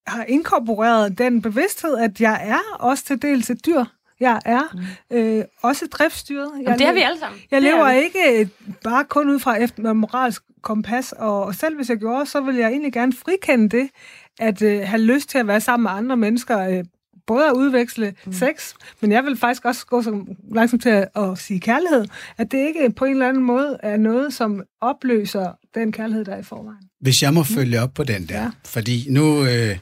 har 0.10 0.24
inkorporeret 0.24 1.18
den 1.18 1.42
bevidsthed, 1.42 1.98
at 1.98 2.22
jeg 2.22 2.42
er 2.44 2.76
også 2.80 3.06
til 3.06 3.22
dels 3.22 3.50
et 3.50 3.66
dyr. 3.66 3.84
Jeg 4.20 4.40
er 4.46 4.62
øh, 5.12 5.44
også 5.62 5.88
driftsstyret. 5.92 6.52
Jeg 6.58 6.64
Jamen, 6.64 6.80
det 6.80 6.88
er 6.88 6.94
vi 6.94 7.00
le- 7.00 7.06
alle 7.06 7.20
sammen. 7.20 7.42
Jeg 7.52 7.58
er 7.58 7.62
lever 7.62 7.90
ikke 7.90 8.50
bare 8.84 9.06
kun 9.06 9.30
ud 9.30 9.40
fra 9.40 9.56
efter 9.56 9.82
med 9.84 9.94
moralsk 9.94 10.42
kompas, 10.62 11.12
og, 11.12 11.44
og 11.44 11.56
selv 11.56 11.76
hvis 11.76 11.90
jeg 11.90 11.98
gjorde, 11.98 12.26
så 12.26 12.42
vil 12.42 12.56
jeg 12.56 12.70
egentlig 12.70 12.94
gerne 12.94 13.14
frikende 13.14 13.78
det, 13.78 13.90
at 14.40 14.62
øh, 14.62 14.82
have 14.82 15.02
lyst 15.02 15.30
til 15.30 15.38
at 15.38 15.48
være 15.48 15.62
sammen 15.62 15.84
med 15.84 15.92
andre 15.92 16.18
mennesker, 16.18 16.60
øh, 16.60 16.84
både 17.28 17.46
at 17.48 17.54
udveksle 17.54 18.14
mm. 18.26 18.34
sex, 18.34 18.74
men 19.02 19.12
jeg 19.12 19.24
vil 19.26 19.38
faktisk 19.38 19.66
også 19.66 19.86
gå 19.86 20.02
så 20.02 20.26
langsomt 20.52 20.82
til 20.82 20.90
at, 20.90 21.08
at 21.16 21.38
sige 21.38 21.60
kærlighed, 21.60 22.06
at 22.38 22.52
det 22.52 22.58
ikke 22.68 22.90
på 22.96 23.06
en 23.06 23.12
eller 23.12 23.30
anden 23.30 23.44
måde 23.44 23.78
er 23.84 23.98
noget, 23.98 24.34
som 24.34 24.64
opløser 24.82 25.52
den 25.76 25.92
kærlighed, 25.92 26.26
der 26.26 26.34
er 26.34 26.40
i 26.40 26.44
forvejen. 26.44 26.80
Hvis 27.02 27.24
jeg 27.24 27.34
må 27.34 27.44
følge 27.44 27.82
op 27.82 27.94
på 27.94 28.04
den 28.04 28.26
der, 28.26 28.42
ja. 28.42 28.50
fordi 28.66 29.06
nu, 29.10 29.46
øh, 29.46 29.78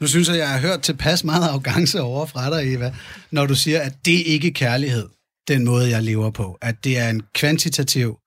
nu 0.00 0.06
synes 0.06 0.28
jeg, 0.28 0.36
jeg 0.38 0.48
har 0.48 0.58
hørt 0.60 0.82
tilpas 0.82 1.24
meget 1.24 1.48
arrogance 1.48 2.00
over 2.00 2.26
fra 2.26 2.50
dig, 2.60 2.74
Eva, 2.74 2.94
når 3.30 3.46
du 3.46 3.54
siger, 3.54 3.80
at 3.80 3.92
det 4.04 4.22
ikke 4.26 4.48
er 4.48 4.52
kærlighed, 4.52 5.06
den 5.48 5.64
måde, 5.64 5.90
jeg 5.90 6.02
lever 6.02 6.30
på. 6.30 6.58
At 6.62 6.84
det 6.84 6.98
er 6.98 7.08
en 7.10 7.22
kvantitativ 7.34 8.18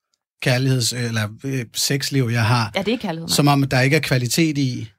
kærligheds- 0.48 0.96
eller 0.96 1.28
øh, 1.44 1.66
sexliv, 1.74 2.30
jeg 2.32 2.44
har, 2.46 2.72
Ja, 2.76 2.82
det 2.82 2.94
er 2.94 2.98
kærlighed, 2.98 3.28
nej. 3.28 3.36
som 3.36 3.48
om, 3.48 3.64
der 3.64 3.82
ikke 3.82 3.96
er 3.96 4.00
kvalitet 4.02 4.58
i. 4.58 4.90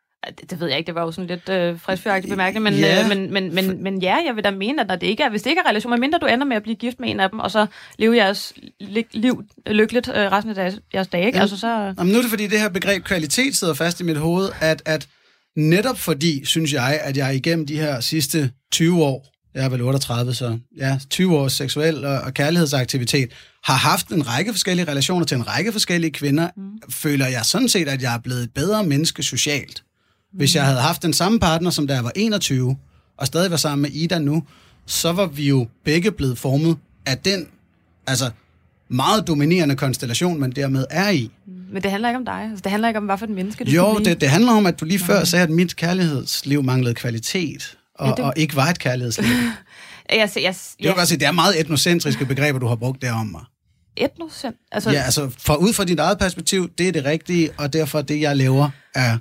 Det, 0.40 0.50
det 0.50 0.60
ved 0.60 0.68
jeg 0.68 0.78
ikke, 0.78 0.86
det 0.86 0.94
var 0.94 1.02
jo 1.02 1.12
sådan 1.12 1.26
lidt 1.28 1.48
øh, 1.48 1.80
friskfyragtigt 1.80 2.30
bemærkning, 2.30 2.62
men, 2.64 2.74
Ja. 2.74 3.02
øh, 3.02 3.08
men, 3.08 3.32
men, 3.32 3.54
men, 3.54 3.82
men 3.82 4.02
ja, 4.02 4.16
jeg 4.26 4.36
vil 4.36 4.44
da 4.44 4.50
mene, 4.50 4.80
at 4.82 4.88
når 4.88 4.96
det 4.96 5.06
ikke 5.06 5.22
er, 5.22 5.30
hvis 5.30 5.42
det 5.42 5.50
ikke 5.50 5.62
er 5.64 5.68
relation, 5.68 5.90
medmindre 5.90 6.18
du 6.18 6.26
ender 6.26 6.46
med 6.46 6.56
at 6.56 6.62
blive 6.62 6.76
gift 6.76 7.00
med 7.00 7.10
en 7.10 7.20
af 7.20 7.30
dem, 7.30 7.38
og 7.38 7.50
så 7.50 7.66
leve 7.98 8.16
jeres 8.16 8.52
li- 8.82 9.08
liv 9.12 9.42
lykkeligt 9.66 10.08
øh, 10.08 10.14
resten 10.14 10.48
af 10.50 10.54
deres, 10.54 10.74
jeres 10.94 11.08
dage, 11.08 11.26
ikke? 11.26 11.36
Ja. 11.38 11.42
Altså, 11.42 11.58
så, 11.58 11.66
Jamen, 11.98 12.12
nu 12.12 12.18
er 12.18 12.22
det 12.22 12.30
fordi, 12.30 12.46
det 12.46 12.60
her 12.60 12.68
begreb 12.68 13.04
kvalitet 13.04 13.56
sidder 13.56 13.74
fast 13.74 14.00
i 14.00 14.04
mit 14.04 14.16
hoved, 14.16 14.48
at, 14.60 14.82
at 14.84 15.08
netop 15.56 15.98
fordi, 15.98 16.44
synes 16.44 16.72
jeg, 16.72 17.00
at 17.02 17.16
jeg 17.16 17.36
igennem 17.36 17.66
de 17.66 17.76
her 17.76 18.00
sidste 18.00 18.50
20 18.72 19.04
år, 19.04 19.32
jeg 19.54 19.64
er 19.64 19.68
vel 19.68 19.82
38, 19.82 20.34
så 20.34 20.58
ja, 20.76 20.98
20 21.10 21.38
års 21.38 21.52
seksuel 21.52 22.04
og, 22.04 22.20
og 22.20 22.34
kærlighedsaktivitet, 22.34 23.32
har 23.64 23.74
haft 23.74 24.08
en 24.08 24.28
række 24.28 24.52
forskellige 24.52 24.90
relationer 24.90 25.26
til 25.26 25.36
en 25.36 25.48
række 25.48 25.72
forskellige 25.72 26.10
kvinder, 26.10 26.48
mm. 26.56 26.90
føler 26.90 27.26
jeg 27.26 27.44
sådan 27.44 27.68
set, 27.68 27.88
at 27.88 28.02
jeg 28.02 28.14
er 28.14 28.18
blevet 28.18 28.42
et 28.42 28.50
bedre 28.54 28.84
menneske 28.84 29.22
socialt. 29.22 29.82
Hvis 30.32 30.54
jeg 30.54 30.64
havde 30.64 30.80
haft 30.80 31.02
den 31.02 31.12
samme 31.12 31.40
partner, 31.40 31.70
som 31.70 31.86
da 31.86 31.94
jeg 31.94 32.04
var 32.04 32.12
21, 32.16 32.76
og 33.16 33.26
stadig 33.26 33.50
var 33.50 33.56
sammen 33.56 33.82
med 33.82 33.90
Ida 33.90 34.18
nu, 34.18 34.42
så 34.86 35.12
var 35.12 35.26
vi 35.26 35.48
jo 35.48 35.68
begge 35.84 36.12
blevet 36.12 36.38
formet 36.38 36.76
af 37.06 37.18
den, 37.18 37.48
altså 38.06 38.30
meget 38.92 39.26
dominerende 39.26 39.76
konstellation, 39.76 40.40
man 40.40 40.50
dermed 40.50 40.84
er 40.90 41.10
i. 41.10 41.30
men 41.72 41.82
det 41.82 41.90
handler 41.90 42.08
ikke 42.08 42.18
om 42.18 42.24
dig. 42.24 42.34
Altså, 42.50 42.60
det 42.62 42.70
handler 42.70 42.88
ikke 42.88 42.98
om, 42.98 43.04
hvad 43.04 43.18
for 43.18 43.26
et 43.26 43.30
menneske 43.32 43.64
du 43.64 43.70
Jo, 43.70 43.98
det, 43.98 44.20
det 44.20 44.28
handler 44.28 44.52
om, 44.52 44.66
at 44.66 44.80
du 44.80 44.84
lige 44.84 44.98
før 44.98 45.24
sagde, 45.24 45.42
at 45.42 45.50
mit 45.50 45.76
kærlighedsliv 45.76 46.62
manglede 46.62 46.94
kvalitet, 46.94 47.76
og, 47.94 48.06
Ja, 48.08 48.14
det- 48.14 48.24
og 48.24 48.32
ikke 48.36 48.56
var 48.56 48.66
et 48.66 48.78
kærlighedsliv. 48.78 49.26
Jeg, 50.10 50.18
jeg, 50.36 50.42
jeg, 50.42 50.54
Det 50.82 50.88
er 50.90 50.94
godt 50.94 51.08
sige, 51.08 51.18
det 51.18 51.26
er 51.26 51.32
meget 51.32 51.60
etnocentriske 51.60 52.24
begreber, 52.26 52.58
du 52.58 52.66
har 52.66 52.74
brugt 52.76 53.02
derom 53.02 53.26
mig. 53.26 53.40
etnocent. 53.96 54.56
Altså, 54.72 54.90
Ja, 54.90 55.02
altså, 55.02 55.30
for, 55.38 55.54
ud 55.54 55.72
fra 55.72 55.84
dit 55.84 55.98
eget 55.98 56.18
perspektiv, 56.18 56.70
det 56.78 56.88
er 56.88 56.92
det 56.92 57.04
rigtige, 57.04 57.50
og 57.58 57.72
derfor 57.72 58.02
det, 58.02 58.20
jeg 58.20 58.36
laver, 58.36 58.70
er 58.94 59.18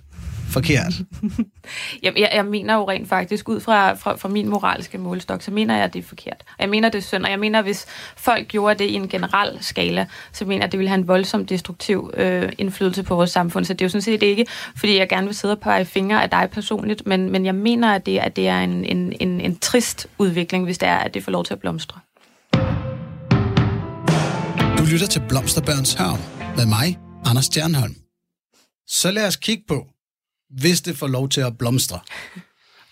forkert. 0.52 0.93
Jeg, 2.04 2.14
jeg, 2.20 2.30
jeg 2.34 2.45
mener 2.45 2.76
jo 2.76 2.89
rent 2.89 3.10
faktisk, 3.10 3.49
ud 3.49 3.60
fra, 3.60 3.93
fra, 3.93 4.16
fra 4.16 4.30
min 4.30 4.49
moralske 4.49 4.97
målestok, 4.97 5.41
så 5.41 5.52
mener 5.52 5.76
jeg, 5.76 5.84
at 5.84 5.93
det 5.93 5.99
er 5.99 6.04
forkert. 6.04 6.38
Og 6.47 6.56
jeg 6.60 6.70
mener, 6.70 6.89
det 6.89 6.97
er 6.97 7.02
synd, 7.02 7.24
og 7.24 7.32
jeg 7.32 7.39
mener, 7.39 7.60
at 7.60 7.66
hvis 7.66 7.86
folk 8.18 8.47
gjorde 8.47 8.80
det 8.80 8.89
i 8.89 8.93
en 8.93 9.08
generel 9.08 9.58
skala, 9.62 10.08
så 10.32 10.45
mener 10.45 10.58
jeg, 10.58 10.64
at 10.64 10.72
det 10.72 10.78
ville 10.78 10.89
have 10.89 10.99
en 10.99 11.08
voldsom 11.08 11.45
destruktiv 11.45 12.12
øh, 12.18 12.52
indflydelse 12.58 13.04
på 13.04 13.16
vores 13.16 13.30
samfund. 13.30 13.66
Så 13.66 13.74
det 13.74 13.82
er 13.82 13.86
jo 13.86 13.89
sådan 13.89 14.02
set 14.02 14.24
ikke, 14.24 14.45
fordi 14.76 14.97
jeg 14.97 15.10
gerne 15.10 15.28
vil 15.28 15.36
sidde 15.36 15.52
og 15.52 15.60
pege 15.60 15.86
fingre 15.86 16.24
af 16.24 16.30
dig 16.30 16.49
personligt, 16.52 17.08
men, 17.08 17.30
men 17.30 17.45
jeg 17.45 17.56
mener, 17.56 17.93
at 17.93 18.06
det, 18.06 18.18
at 18.18 18.36
det 18.36 18.47
er 18.47 18.60
en, 18.60 18.86
en, 18.86 19.14
en, 19.20 19.41
en 19.41 19.58
trist 19.60 20.08
udvikling, 20.18 20.64
hvis 20.64 20.78
det 20.78 20.89
er, 20.89 20.97
at 20.97 21.14
det 21.14 21.24
får 21.24 21.32
lov 21.32 21.45
til 21.45 21.54
at 21.54 21.60
blomstre. 21.60 21.99
Du 24.78 24.86
lytter 24.86 25.08
til 25.08 25.22
Blomsterbørns 25.30 25.93
Hørm 25.93 26.20
med 26.58 26.66
mig, 26.66 26.99
Anders 27.26 27.45
Stjernholm. 27.45 27.95
Så 28.88 29.12
lad 29.12 29.28
os 29.28 29.36
kigge 29.36 29.64
på, 29.68 29.88
hvis 30.60 30.82
det 30.82 30.97
får 30.97 31.08
lov 31.08 31.30
til 31.30 31.41
at 31.41 31.58
blomstre. 31.58 31.99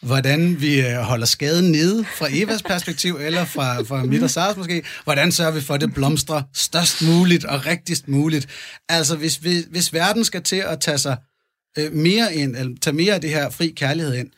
Hvordan 0.01 0.61
vi 0.61 0.81
øh, 0.81 0.97
holder 0.97 1.25
skaden 1.25 1.71
nede 1.71 2.05
fra 2.05 2.27
Evas 2.31 2.63
perspektiv, 2.63 3.15
eller 3.15 3.45
fra, 3.45 3.81
fra 3.81 4.03
mit 4.03 4.23
og 4.23 4.29
Sars 4.29 4.57
måske. 4.57 4.83
Hvordan 5.03 5.31
sørger 5.31 5.51
vi 5.51 5.61
for, 5.61 5.73
at 5.73 5.81
det 5.81 5.93
blomstrer 5.93 6.41
størst 6.53 7.01
muligt 7.01 7.45
og 7.45 7.65
rigtigst 7.65 8.07
muligt. 8.07 8.47
Altså, 8.89 9.15
hvis, 9.15 9.35
hvis, 9.35 9.63
hvis 9.71 9.93
verden 9.93 10.25
skal 10.25 10.43
til 10.43 10.55
at 10.55 10.79
tage 10.79 10.97
sig 10.97 11.17
øh, 11.77 11.93
mere 11.93 12.35
ind, 12.35 12.55
eller 12.55 12.75
tage 12.81 12.95
mere 12.95 13.13
af 13.13 13.21
det 13.21 13.29
her 13.29 13.49
fri 13.49 13.73
kærlighed 13.77 14.15
ind, 14.15 14.31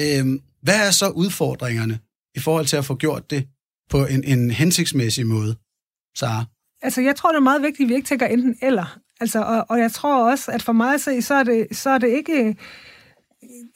øh, 0.00 0.40
hvad 0.62 0.86
er 0.86 0.90
så 0.90 1.08
udfordringerne 1.08 1.98
i 2.34 2.40
forhold 2.40 2.66
til 2.66 2.76
at 2.76 2.84
få 2.84 2.94
gjort 2.94 3.30
det 3.30 3.46
på 3.90 4.06
en, 4.06 4.24
en 4.24 4.50
hensigtsmæssig 4.50 5.26
måde, 5.26 5.56
Sara? 6.18 6.44
Altså, 6.82 7.00
jeg 7.00 7.16
tror, 7.16 7.30
det 7.30 7.36
er 7.36 7.40
meget 7.40 7.62
vigtigt, 7.62 7.86
at 7.86 7.88
vi 7.88 7.94
ikke 7.94 8.08
tænker 8.08 8.26
enten 8.26 8.56
eller. 8.62 8.98
Altså, 9.20 9.42
og, 9.42 9.66
og 9.68 9.78
jeg 9.78 9.92
tror 9.92 10.30
også, 10.30 10.50
at 10.50 10.62
for 10.62 10.72
mig 10.72 10.94
at 10.94 11.00
se, 11.00 11.22
så 11.22 11.34
er 11.34 11.42
det, 11.42 11.66
så 11.72 11.90
er 11.90 11.98
det 11.98 12.08
ikke... 12.08 12.56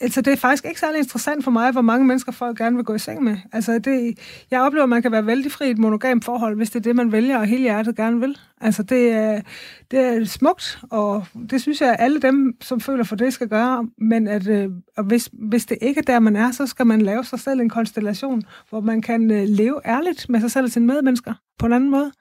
Altså, 0.01 0.21
det 0.21 0.33
er 0.33 0.37
faktisk 0.37 0.65
ikke 0.65 0.81
særlig 0.81 0.99
interessant 0.99 1.45
for 1.45 1.51
mig, 1.51 1.73
hvor 1.73 1.81
mange 1.81 2.07
mennesker 2.07 2.33
folk 2.33 2.59
gerne 2.59 2.77
vil 2.77 2.85
gå 2.85 2.95
i 2.95 2.99
seng 2.99 3.23
med. 3.23 3.37
Altså, 3.53 3.79
det, 3.79 4.19
jeg 4.51 4.61
oplever, 4.61 4.83
at 4.83 4.89
man 4.89 5.03
kan 5.03 5.13
være 5.13 5.27
vældig 5.27 5.53
fri 5.53 5.69
i 5.69 5.71
et 5.71 5.79
monogamt 5.79 6.25
forhold, 6.25 6.57
hvis 6.57 6.71
det 6.71 6.77
er 6.79 6.83
det, 6.83 6.97
man 6.97 7.13
vælger, 7.13 7.39
og 7.39 7.47
hele 7.47 7.63
hjertet 7.63 7.97
gerne 7.97 8.21
vil. 8.21 8.39
Altså, 8.63 8.83
det 8.83 9.11
er, 9.11 9.41
det 9.91 10.01
er 10.01 10.25
smukt, 10.25 10.79
og 10.91 11.25
det 11.51 11.63
synes 11.63 11.81
jeg, 11.81 11.91
at 11.91 11.97
alle 11.99 12.21
dem, 12.21 12.57
som 12.61 12.81
føler 12.81 13.05
for 13.05 13.17
det, 13.17 13.33
skal 13.33 13.49
gøre. 13.49 13.89
Men 13.99 14.29
at, 14.29 14.47
øh, 14.47 14.71
og 14.97 15.05
hvis, 15.05 15.31
hvis 15.33 15.67
det 15.67 15.79
ikke 15.81 15.99
er 15.99 16.03
der, 16.03 16.19
man 16.19 16.37
er, 16.37 16.51
så 16.51 16.67
skal 16.67 16.87
man 16.87 17.03
lave 17.03 17.25
sig 17.25 17.41
selv 17.41 17.61
en 17.61 17.69
konstellation, 17.69 18.43
hvor 18.71 18.81
man 18.81 19.03
kan 19.03 19.31
øh, 19.31 19.45
leve 19.49 19.81
ærligt 19.87 20.29
med 20.29 20.41
sig 20.41 20.51
selv 20.51 20.65
og 20.65 20.71
sine 20.71 20.87
medmennesker 20.87 21.35
på 21.59 21.67
en 21.67 21.73
anden 21.73 21.91
måde. 21.91 22.13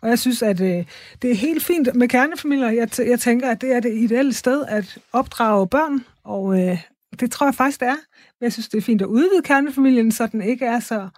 Og 0.00 0.08
jeg 0.08 0.18
synes, 0.18 0.42
at 0.42 0.60
øh, 0.60 0.84
det 1.22 1.30
er 1.30 1.34
helt 1.34 1.62
fint 1.62 1.94
med 1.94 2.08
kernefamilier. 2.08 2.70
Jeg, 2.70 2.88
t- 2.92 3.08
jeg 3.08 3.20
tænker, 3.20 3.50
at 3.50 3.60
det 3.60 3.72
er 3.72 3.80
det 3.80 3.94
ideelle 3.94 4.32
sted 4.32 4.64
at 4.68 4.98
opdrage 5.12 5.68
børn, 5.68 6.04
og 6.24 6.60
øh, 6.60 6.78
det 7.20 7.30
tror 7.30 7.46
jeg 7.46 7.54
faktisk, 7.54 7.80
det 7.80 7.88
er. 7.88 7.96
Men 8.40 8.44
jeg 8.44 8.52
synes, 8.52 8.68
det 8.68 8.78
er 8.78 8.82
fint 8.82 9.02
at 9.02 9.06
udvide 9.06 9.42
kernefamilien, 9.44 10.12
så 10.12 10.26
den 10.26 10.42
ikke 10.42 10.64
er 10.64 10.80
så 10.80 11.08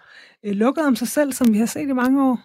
øh, 0.45 0.53
lukket 0.53 0.85
om 0.85 0.97
sig 0.97 1.09
selv, 1.09 1.33
som 1.33 1.53
vi 1.53 1.59
har 1.59 1.67
set 1.67 1.89
i 1.89 1.93
mange 1.93 2.25
år. 2.25 2.41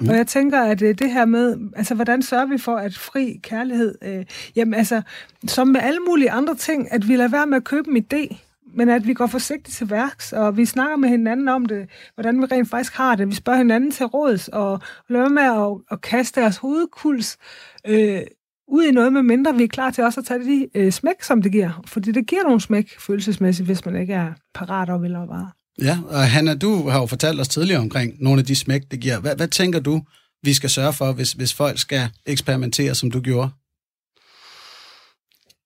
Mm. 0.00 0.08
Og 0.08 0.16
jeg 0.16 0.26
tænker, 0.26 0.60
at 0.60 0.82
øh, 0.82 0.98
det 0.98 1.12
her 1.12 1.24
med, 1.24 1.56
altså 1.76 1.94
hvordan 1.94 2.22
sørger 2.22 2.46
vi 2.46 2.58
for, 2.58 2.76
at 2.76 2.96
fri 2.96 3.40
kærlighed, 3.42 3.94
øh, 4.02 4.24
jamen 4.56 4.74
altså, 4.74 5.02
som 5.46 5.68
med 5.68 5.80
alle 5.80 6.00
mulige 6.08 6.30
andre 6.30 6.54
ting, 6.54 6.92
at 6.92 7.08
vi 7.08 7.16
lader 7.16 7.28
være 7.28 7.46
med 7.46 7.56
at 7.56 7.64
købe 7.64 7.90
en 7.90 8.04
idé, 8.12 8.36
men 8.74 8.88
at 8.88 9.06
vi 9.06 9.14
går 9.14 9.26
forsigtigt 9.26 9.76
til 9.76 9.90
værks, 9.90 10.32
og 10.32 10.56
vi 10.56 10.64
snakker 10.64 10.96
med 10.96 11.08
hinanden 11.08 11.48
om 11.48 11.66
det, 11.66 11.88
hvordan 12.14 12.40
vi 12.40 12.44
rent 12.44 12.70
faktisk 12.70 12.94
har 12.94 13.14
det. 13.14 13.28
Vi 13.28 13.34
spørger 13.34 13.58
hinanden 13.58 13.90
til 13.90 14.06
råds, 14.06 14.48
og 14.48 14.80
lader 15.08 15.28
med 15.28 15.42
at, 15.42 15.82
at 15.90 16.00
kaste 16.00 16.40
deres 16.40 16.56
hovedkuls 16.56 17.38
øh, 17.86 18.20
ud 18.68 18.84
i 18.84 18.90
noget, 18.90 19.12
med 19.12 19.22
mindre 19.22 19.54
vi 19.54 19.64
er 19.64 19.68
klar 19.68 19.90
til 19.90 20.04
også 20.04 20.20
at 20.20 20.26
tage 20.26 20.44
de 20.44 20.68
øh, 20.74 20.92
smæk, 20.92 21.22
som 21.22 21.42
det 21.42 21.52
giver. 21.52 21.82
Fordi 21.86 22.12
det 22.12 22.26
giver 22.26 22.42
nogle 22.42 22.60
smæk 22.60 23.00
følelsesmæssigt, 23.00 23.68
hvis 23.68 23.86
man 23.86 23.96
ikke 23.96 24.14
er 24.14 24.32
parat 24.54 24.90
og 24.90 25.02
vil 25.02 25.16
at. 25.16 25.57
Ja, 25.82 25.98
og 26.06 26.30
Hanna, 26.30 26.54
du 26.54 26.88
har 26.88 27.00
jo 27.00 27.06
fortalt 27.06 27.40
os 27.40 27.48
tidligere 27.48 27.80
omkring 27.80 28.14
nogle 28.22 28.40
af 28.40 28.46
de 28.46 28.56
smæk, 28.56 28.82
det 28.90 29.00
giver. 29.00 29.18
Hvad, 29.20 29.36
hvad 29.36 29.48
tænker 29.48 29.80
du, 29.80 30.02
vi 30.42 30.54
skal 30.54 30.70
sørge 30.70 30.92
for, 30.92 31.12
hvis, 31.12 31.32
hvis 31.32 31.54
folk 31.54 31.78
skal 31.78 32.08
eksperimentere, 32.26 32.94
som 32.94 33.10
du 33.10 33.20
gjorde? 33.20 33.50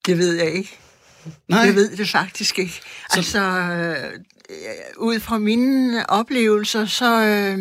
Det 0.05 0.17
ved 0.17 0.33
jeg 0.33 0.51
ikke. 0.53 0.77
Nej, 1.47 1.59
Jeg 1.59 1.75
ved 1.75 1.97
det 1.97 2.09
faktisk 2.09 2.59
ikke. 2.59 2.81
Altså, 3.09 3.39
øh, 3.39 4.19
ud 4.97 5.19
fra 5.19 5.37
mine 5.37 6.09
oplevelser, 6.09 6.85
så, 6.85 7.21
øh, 7.23 7.57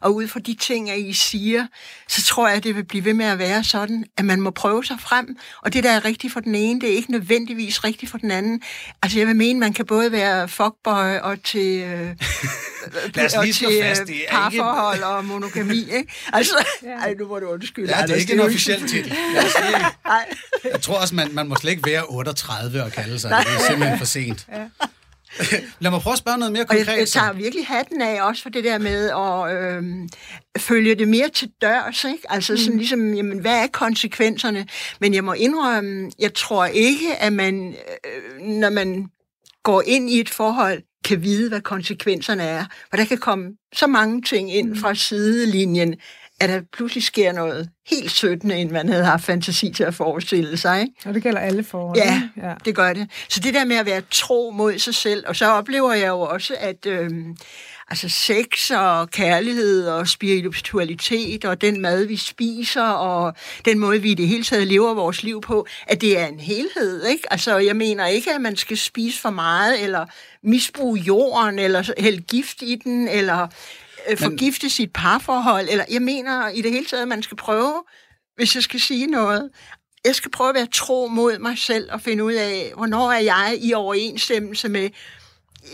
og 0.00 0.14
ud 0.14 0.28
fra 0.28 0.40
de 0.40 0.54
ting, 0.54 0.90
at 0.90 0.98
I 0.98 1.12
siger, 1.12 1.66
så 2.08 2.22
tror 2.24 2.48
jeg, 2.48 2.56
at 2.56 2.64
det 2.64 2.76
vil 2.76 2.84
blive 2.84 3.04
ved 3.04 3.14
med 3.14 3.26
at 3.26 3.38
være 3.38 3.64
sådan, 3.64 4.04
at 4.16 4.24
man 4.24 4.40
må 4.40 4.50
prøve 4.50 4.84
sig 4.84 4.96
frem, 5.00 5.36
og 5.62 5.72
det, 5.72 5.84
der 5.84 5.90
er 5.90 6.04
rigtigt 6.04 6.32
for 6.32 6.40
den 6.40 6.54
ene, 6.54 6.80
det 6.80 6.92
er 6.92 6.96
ikke 6.96 7.10
nødvendigvis 7.10 7.84
rigtigt 7.84 8.10
for 8.10 8.18
den 8.18 8.30
anden. 8.30 8.62
Altså, 9.02 9.18
jeg 9.18 9.26
vil 9.28 9.36
mene, 9.36 9.60
man 9.60 9.72
kan 9.72 9.86
både 9.86 10.12
være 10.12 10.48
fuckboy 10.48 11.18
og 11.22 11.42
til, 11.42 11.80
øh, 11.82 12.16
Lad 13.14 13.26
os 13.26 13.34
og 13.34 13.44
lige 13.44 13.54
slå 13.54 13.68
til 13.70 13.82
fast, 13.82 14.00
øh, 14.00 14.06
det 14.06 14.14
er 14.16 14.20
ikke- 14.20 14.30
parforhold 14.62 15.02
og 15.02 15.24
monogami, 15.24 15.78
ikke? 15.78 16.12
Altså, 16.32 16.54
ej, 17.00 17.14
nu 17.18 17.26
må 17.28 17.38
du 17.38 17.46
undskylde. 17.46 17.88
Ja, 17.88 17.92
det 17.92 17.98
er 17.98 18.02
Anders, 18.02 18.20
ikke 18.20 18.32
en 18.32 18.38
jo 18.38 18.44
officiel 18.44 18.88
titel. 18.88 19.12
Nej. 20.06 20.24
Jeg 20.72 20.80
tror 20.82 21.00
også, 21.00 21.14
man, 21.14 21.28
man 21.32 21.48
må 21.48 21.56
slet 21.56 21.70
ikke 21.70 21.90
være 21.90 22.04
38 22.04 22.82
og 22.82 22.92
kalde 22.92 23.18
sig. 23.18 23.30
Det 23.30 23.54
er 23.54 23.66
simpelthen 23.68 23.98
for 23.98 24.04
sent. 24.06 24.46
Lad 25.80 25.90
mig 25.90 26.00
prøve 26.00 26.12
at 26.12 26.18
spørge 26.18 26.38
noget 26.38 26.52
mere 26.52 26.64
Og 26.68 26.76
jeg, 26.76 26.86
konkret. 26.86 26.98
jeg 26.98 27.08
så. 27.08 27.18
tager 27.18 27.32
virkelig 27.32 27.66
hatten 27.66 28.02
af 28.02 28.22
også 28.22 28.42
for 28.42 28.50
det 28.50 28.64
der 28.64 28.78
med 28.78 29.10
at 29.10 29.56
øhm, 29.76 30.08
følge 30.58 30.94
det 30.94 31.08
mere 31.08 31.28
til 31.28 31.50
dørs, 31.62 32.04
ikke? 32.04 32.22
Altså 32.28 32.56
sådan 32.56 32.78
ligesom, 32.78 33.14
jamen, 33.14 33.38
hvad 33.38 33.62
er 33.62 33.66
konsekvenserne? 33.66 34.66
Men 35.00 35.14
jeg 35.14 35.24
må 35.24 35.32
indrømme, 35.32 36.10
jeg 36.18 36.34
tror 36.34 36.66
ikke, 36.66 37.16
at 37.16 37.32
man, 37.32 37.74
øh, 38.04 38.46
når 38.46 38.70
man 38.70 39.06
går 39.62 39.82
ind 39.86 40.10
i 40.10 40.20
et 40.20 40.30
forhold, 40.30 40.82
kan 41.04 41.22
vide, 41.22 41.48
hvad 41.48 41.60
konsekvenserne 41.60 42.42
er. 42.42 42.64
For 42.90 42.96
der 42.96 43.04
kan 43.04 43.18
komme 43.18 43.50
så 43.74 43.86
mange 43.86 44.22
ting 44.22 44.54
ind 44.54 44.76
fra 44.76 44.94
sidelinjen, 44.94 45.94
at 46.40 46.48
der 46.48 46.60
pludselig 46.72 47.04
sker 47.04 47.32
noget 47.32 47.68
helt 47.86 48.10
søttende, 48.10 48.56
end 48.56 48.70
man 48.70 48.88
havde 48.88 49.04
haft 49.04 49.24
fantasi 49.24 49.72
til 49.72 49.84
at 49.84 49.94
forestille 49.94 50.56
sig, 50.56 50.80
ikke? 50.80 50.92
Og 51.04 51.14
det 51.14 51.22
gælder 51.22 51.40
alle 51.40 51.64
forhold. 51.64 51.98
Ja, 51.98 52.22
ja. 52.36 52.54
det 52.64 52.74
gør 52.74 52.92
det. 52.92 53.10
Så 53.28 53.40
det 53.40 53.54
der 53.54 53.64
med 53.64 53.76
at 53.76 53.86
være 53.86 54.02
tro 54.10 54.50
mod 54.50 54.78
sig 54.78 54.94
selv, 54.94 55.24
og 55.26 55.36
så 55.36 55.46
oplever 55.46 55.92
jeg 55.92 56.08
jo 56.08 56.20
også, 56.20 56.54
at 56.58 56.86
øhm, 56.86 57.36
altså 57.88 58.08
sex 58.08 58.70
og 58.70 59.10
kærlighed 59.10 59.86
og 59.86 60.08
spiritualitet 60.08 61.44
og 61.44 61.60
den 61.60 61.80
mad, 61.80 62.04
vi 62.04 62.16
spiser 62.16 62.82
og 62.82 63.34
den 63.64 63.78
måde, 63.78 64.02
vi 64.02 64.10
i 64.10 64.14
det 64.14 64.28
hele 64.28 64.44
taget 64.44 64.66
lever 64.66 64.94
vores 64.94 65.22
liv 65.22 65.40
på, 65.40 65.66
at 65.86 66.00
det 66.00 66.18
er 66.18 66.26
en 66.26 66.40
helhed. 66.40 67.06
Ikke? 67.06 67.32
Altså, 67.32 67.58
jeg 67.58 67.76
mener 67.76 68.06
ikke, 68.06 68.34
at 68.34 68.40
man 68.40 68.56
skal 68.56 68.76
spise 68.76 69.20
for 69.20 69.30
meget 69.30 69.82
eller 69.82 70.06
misbruge 70.42 71.00
jorden 71.00 71.58
eller 71.58 71.92
hælde 71.98 72.22
gift 72.22 72.62
i 72.62 72.74
den 72.84 73.08
eller 73.08 73.48
øh, 74.10 74.18
forgifte 74.18 74.70
sit 74.70 74.92
parforhold. 74.92 75.68
Eller, 75.70 75.84
jeg 75.90 76.02
mener 76.02 76.48
i 76.48 76.62
det 76.62 76.70
hele 76.70 76.86
taget, 76.86 77.02
at 77.02 77.08
man 77.08 77.22
skal 77.22 77.36
prøve, 77.36 77.82
hvis 78.36 78.54
jeg 78.54 78.62
skal 78.62 78.80
sige 78.80 79.06
noget, 79.06 79.50
jeg 80.04 80.14
skal 80.14 80.30
prøve 80.30 80.48
at 80.48 80.54
være 80.54 80.66
tro 80.66 81.08
mod 81.08 81.38
mig 81.38 81.58
selv 81.58 81.92
og 81.92 82.00
finde 82.00 82.24
ud 82.24 82.32
af, 82.32 82.72
hvornår 82.76 83.12
er 83.12 83.18
jeg 83.18 83.58
i 83.60 83.74
overensstemmelse 83.74 84.68
med, 84.68 84.90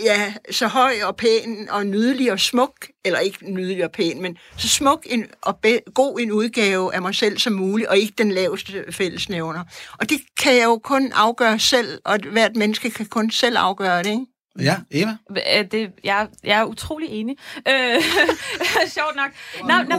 ja, 0.05 0.35
så 0.51 0.66
høj 0.66 0.95
og 1.05 1.16
pæn 1.16 1.68
og 1.70 1.87
nydelig 1.87 2.33
og 2.33 2.41
smuk, 2.41 2.87
eller 3.05 3.18
ikke 3.18 3.53
nydelig 3.53 3.85
og 3.85 3.93
pæn, 3.93 4.22
men 4.22 4.37
så 4.57 4.68
smuk 4.68 5.07
en, 5.11 5.26
og 5.43 5.57
be, 5.57 5.78
god 5.95 6.20
en 6.20 6.33
udgave 6.33 6.95
af 6.95 7.03
mig 7.03 7.14
selv 7.14 7.39
som 7.39 7.53
muligt, 7.53 7.89
og 7.89 7.99
ikke 7.99 8.14
den 8.18 8.33
laveste 8.33 8.85
fællesnævner. 8.93 9.64
Og 9.99 10.11
det 10.11 10.20
kan 10.39 10.55
jeg 10.55 10.64
jo 10.64 10.80
kun 10.85 11.12
afgøre 11.14 11.59
selv, 11.59 12.01
og 12.05 12.18
hvert 12.33 12.57
menneske 12.57 12.91
kan 12.91 13.07
kun 13.07 13.30
selv 13.30 13.57
afgøre 13.59 13.99
det, 13.99 14.11
ikke? 14.11 14.26
Ja, 14.61 14.77
Eva? 14.91 15.17
Øh, 15.31 15.71
Det, 15.71 15.93
jeg, 16.05 16.29
jeg 16.45 16.61
er 16.61 16.65
utrolig 16.65 17.09
enig. 17.09 17.37
Øh, 17.69 18.03
sjovt 18.97 19.17
nok. 19.17 19.31
God 19.61 19.69
nå. 19.89 19.95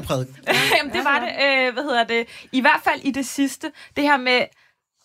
Jamen, 0.78 0.93
det 0.93 1.04
var 1.04 1.20
det. 1.20 1.30
Øh, 1.45 1.74
hvad 1.74 1.84
hedder 1.84 2.04
det? 2.04 2.28
I 2.51 2.62
hvert 2.62 2.82
fald 2.84 3.01
i 3.04 3.12
det 3.12 3.26
sidste. 3.26 3.72
Det 3.95 4.04
her 4.04 4.18
med, 4.18 4.41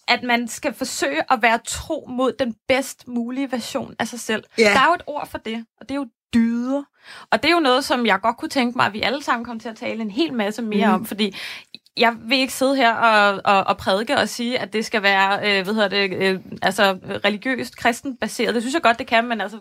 at 0.08 0.22
man 0.22 0.48
skal 0.48 0.74
forsøge 0.74 1.32
at 1.32 1.42
være 1.42 1.58
tro 1.66 2.06
mod 2.10 2.32
den 2.38 2.54
bedst 2.68 3.08
mulige 3.08 3.52
version 3.52 3.94
af 3.98 4.08
sig 4.08 4.20
selv. 4.20 4.44
Ja. 4.58 4.64
Der 4.64 4.80
er 4.80 4.86
jo 4.86 4.94
et 4.94 5.02
ord 5.06 5.28
for 5.28 5.38
det, 5.38 5.64
og 5.80 5.88
det 5.88 5.94
er 5.94 5.98
jo 5.98 6.06
dyder. 6.34 6.82
Og 7.30 7.42
det 7.42 7.48
er 7.48 7.52
jo 7.54 7.60
noget, 7.60 7.84
som 7.84 8.06
jeg 8.06 8.20
godt 8.20 8.36
kunne 8.36 8.48
tænke 8.48 8.78
mig, 8.78 8.86
at 8.86 8.92
vi 8.92 9.00
alle 9.00 9.22
sammen 9.22 9.44
kommer 9.44 9.60
til 9.60 9.68
at 9.68 9.76
tale 9.76 10.02
en 10.02 10.10
hel 10.10 10.32
masse 10.34 10.62
mere 10.62 10.86
mm. 10.88 10.94
om, 10.94 11.06
fordi 11.06 11.36
jeg 11.98 12.16
vil 12.24 12.38
ikke 12.38 12.52
sidde 12.52 12.76
her 12.76 12.94
og, 12.94 13.40
og, 13.44 13.66
og 13.66 13.76
prædike 13.76 14.16
og 14.16 14.28
sige, 14.28 14.58
at 14.58 14.72
det 14.72 14.84
skal 14.86 15.02
være, 15.02 15.38
øh, 15.38 15.64
hvad 15.64 15.74
hedder 15.74 15.88
det, 15.88 16.14
øh, 16.16 16.40
altså 16.62 16.98
religiøst, 17.24 17.76
kristent 17.76 18.20
baseret. 18.20 18.54
Det 18.54 18.62
synes 18.62 18.74
jeg 18.74 18.82
godt, 18.82 18.98
det 18.98 19.06
kan, 19.06 19.28
men 19.28 19.40
altså, 19.40 19.58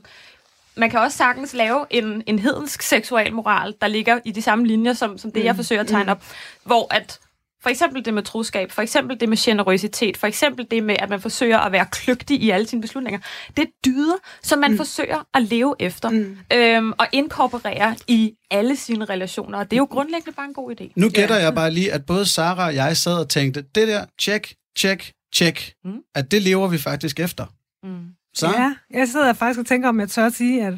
man 0.76 0.90
kan 0.90 1.00
også 1.00 1.18
sagtens 1.18 1.54
lave 1.54 1.86
en, 1.90 2.24
en 2.28 2.40
hedensk 2.40 2.82
seksualmoral, 2.82 3.76
der 3.82 3.88
ligger 3.88 4.20
i 4.26 4.32
de 4.32 4.42
samme 4.42 4.66
linjer, 4.66 4.94
som, 4.94 5.18
som 5.18 5.32
det, 5.32 5.44
jeg 5.44 5.56
forsøger 5.56 5.82
at 5.82 5.88
tegne 5.88 6.12
op, 6.12 6.24
hvor 6.64 6.94
at 6.94 7.20
for 7.68 7.72
eksempel 7.72 8.05
det 8.05 8.13
med 8.13 8.24
troskab, 8.24 8.72
for 8.72 8.82
eksempel 8.82 9.20
det 9.20 9.30
med 9.30 9.38
generøsitet, 9.38 10.18
for 10.18 10.28
eksempel 10.28 10.68
det 10.72 10.84
med, 10.84 10.95
at 10.99 11.09
man 11.09 11.22
forsøger 11.22 11.57
at 11.57 11.72
være 11.72 11.86
kløgtig 11.91 12.41
i 12.41 12.49
alle 12.49 12.68
sine 12.68 12.82
beslutninger. 12.82 13.20
Det 13.57 13.63
er 13.63 13.72
dyder, 13.86 14.15
som 14.43 14.59
man 14.59 14.72
mm. 14.72 14.78
forsøger 14.78 15.24
at 15.34 15.43
leve 15.43 15.76
efter 15.80 16.09
mm. 16.09 16.38
øhm, 16.53 16.93
og 16.97 17.07
inkorporere 17.11 17.95
i 18.07 18.34
alle 18.51 18.76
sine 18.76 19.05
relationer. 19.05 19.57
Og 19.57 19.72
det 19.72 19.78
er 19.78 19.78
jo 19.78 19.88
grundlæggende 19.91 20.36
bare 20.36 20.45
en 20.45 20.53
god 20.53 20.72
idé. 20.72 20.93
Nu 20.95 21.09
gætter 21.09 21.36
jeg 21.36 21.55
bare 21.55 21.72
lige, 21.72 21.93
at 21.93 22.05
både 22.05 22.26
Sara 22.26 22.65
og 22.65 22.76
jeg 22.76 22.97
sad 22.97 23.18
og 23.20 23.30
tænkte, 23.30 23.61
det 23.76 23.88
der, 23.88 24.05
tjek, 24.20 24.53
tjek, 24.78 25.11
tjek, 25.34 25.74
Mm. 25.86 25.99
at 26.15 26.32
det 26.32 26.41
lever 26.41 26.68
vi 26.68 26.78
faktisk 26.78 27.20
efter. 27.20 27.45
Mm. 27.84 28.05
Så? 28.36 28.47
Ja, 28.47 28.76
jeg 28.99 29.07
sidder 29.07 29.34
faktisk 29.34 29.59
og 29.59 29.65
tænker, 29.65 29.89
om 29.89 29.99
jeg 29.99 30.09
tør 30.09 30.26
at 30.26 30.34
sige, 30.34 30.65
at... 30.65 30.74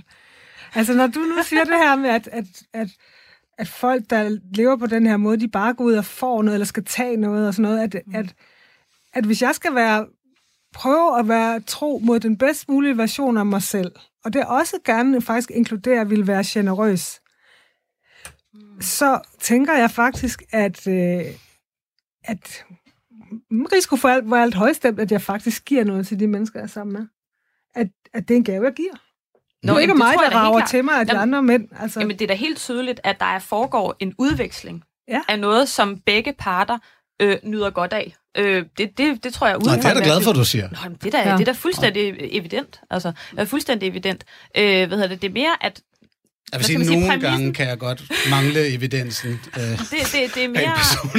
Altså, 0.75 0.93
når 0.93 1.07
du 1.07 1.19
nu 1.19 1.43
siger 1.43 1.63
det 1.63 1.73
her 1.73 1.95
med, 1.95 2.09
at, 2.09 2.29
at, 2.31 2.45
at, 2.73 2.87
at 3.59 3.67
folk, 3.67 4.09
der 4.09 4.37
lever 4.53 4.77
på 4.77 4.87
den 4.87 5.05
her 5.05 5.17
måde, 5.17 5.39
de 5.39 5.47
bare 5.47 5.73
går 5.73 5.83
ud 5.83 5.93
og 5.93 6.05
får 6.05 6.41
noget, 6.41 6.55
eller 6.55 6.65
skal 6.65 6.85
tage 6.85 7.17
noget 7.17 7.47
og 7.47 7.53
sådan 7.53 7.71
noget, 7.71 7.79
at, 7.79 8.03
mm. 8.07 8.15
at, 8.15 8.35
at 9.13 9.25
hvis 9.25 9.41
jeg 9.41 9.55
skal 9.55 9.75
være 9.75 10.07
prøve 10.73 11.19
at 11.19 11.27
være 11.27 11.59
tro 11.59 11.99
mod 12.03 12.19
den 12.19 12.37
bedst 12.37 12.69
mulige 12.69 12.97
version 12.97 13.37
af 13.37 13.45
mig 13.45 13.61
selv, 13.61 13.91
og 14.23 14.33
det 14.33 14.45
også 14.45 14.75
gerne 14.85 15.21
faktisk 15.21 15.51
inkluderer 15.51 16.01
at 16.01 16.09
ville 16.09 16.27
være 16.27 16.43
generøs, 16.47 17.21
så 18.81 19.19
tænker 19.39 19.73
jeg 19.73 19.91
faktisk, 19.91 20.43
at, 20.51 20.87
øh, 20.87 21.25
at 22.23 22.65
risiko 23.51 23.95
for 23.95 24.09
alt, 24.09 24.29
var 24.29 24.41
alt 24.41 24.55
højstemt, 24.55 24.99
at 24.99 25.11
jeg 25.11 25.21
faktisk 25.21 25.65
giver 25.65 25.83
noget 25.83 26.07
til 26.07 26.19
de 26.19 26.27
mennesker, 26.27 26.59
jeg 26.59 26.63
er 26.63 26.67
sammen 26.67 26.93
med. 26.93 27.07
At, 27.75 27.87
at 28.13 28.27
det 28.27 28.33
er 28.33 28.37
en 28.37 28.43
gave, 28.43 28.65
jeg 28.65 28.73
giver. 28.73 29.08
Nå, 29.63 29.73
det 29.73 29.77
er 29.77 29.81
ikke 29.81 29.91
jamen, 29.91 30.01
det 30.07 30.15
mig, 30.21 30.31
der 30.31 30.37
rager 30.37 30.57
klart. 30.59 30.69
til 30.69 30.85
mig 30.85 30.93
af 30.99 31.05
de 31.05 31.11
Jamen, 31.11 31.21
andre 31.21 31.43
mænd. 31.43 31.67
Altså, 31.79 31.99
Jamen, 31.99 32.19
det 32.19 32.23
er 32.25 32.27
da 32.27 32.33
helt 32.33 32.57
tydeligt, 32.57 32.99
at 33.03 33.19
der 33.19 33.25
er 33.25 33.39
foregår 33.39 33.95
en 33.99 34.13
udveksling 34.17 34.83
Ja. 35.07 35.21
af 35.27 35.39
noget, 35.39 35.69
som 35.69 35.97
begge 36.05 36.33
parter 36.33 36.77
øh, 37.21 37.37
nyder 37.43 37.69
godt 37.69 37.93
af. 37.93 38.15
Øh, 38.37 38.65
det, 38.77 38.97
det, 38.97 39.23
det 39.23 39.33
tror 39.33 39.47
jeg 39.47 39.57
uden 39.57 39.69
det 39.79 39.85
er 39.85 39.93
da 39.93 39.99
glad 40.03 40.21
for, 40.23 40.31
du 40.33 40.45
siger. 40.45 40.69
Nå, 40.69 40.77
jamen, 40.83 40.97
det, 41.03 41.13
er 41.13 41.23
da, 41.23 41.29
Ja. 41.29 41.35
det 41.37 41.41
er 41.41 41.45
da 41.45 41.51
fuldstændig 41.51 42.15
evident. 42.19 42.81
Altså, 42.89 43.11
er 43.37 43.45
fuldstændig 43.45 43.87
evident. 43.89 44.23
Øh, 44.57 44.63
hvad 44.87 44.97
hedder 44.97 45.07
det? 45.07 45.21
Det 45.21 45.27
er 45.27 45.33
mere, 45.33 45.55
at 45.61 45.81
Jeg 46.51 46.59
vil 46.59 46.65
sige, 46.65 46.77
man 46.77 46.87
sige, 46.87 46.99
nogle 46.99 47.09
præmissen? 47.11 47.31
gange 47.31 47.53
kan 47.53 47.67
jeg 47.67 47.77
godt 47.79 48.03
mangle 48.29 48.67
evidensen. 48.75 49.29
Øh, 49.57 49.63
det, 49.63 49.89
det, 49.91 50.35
det 50.35 50.43
er 50.43 50.47
mere... 50.47 50.77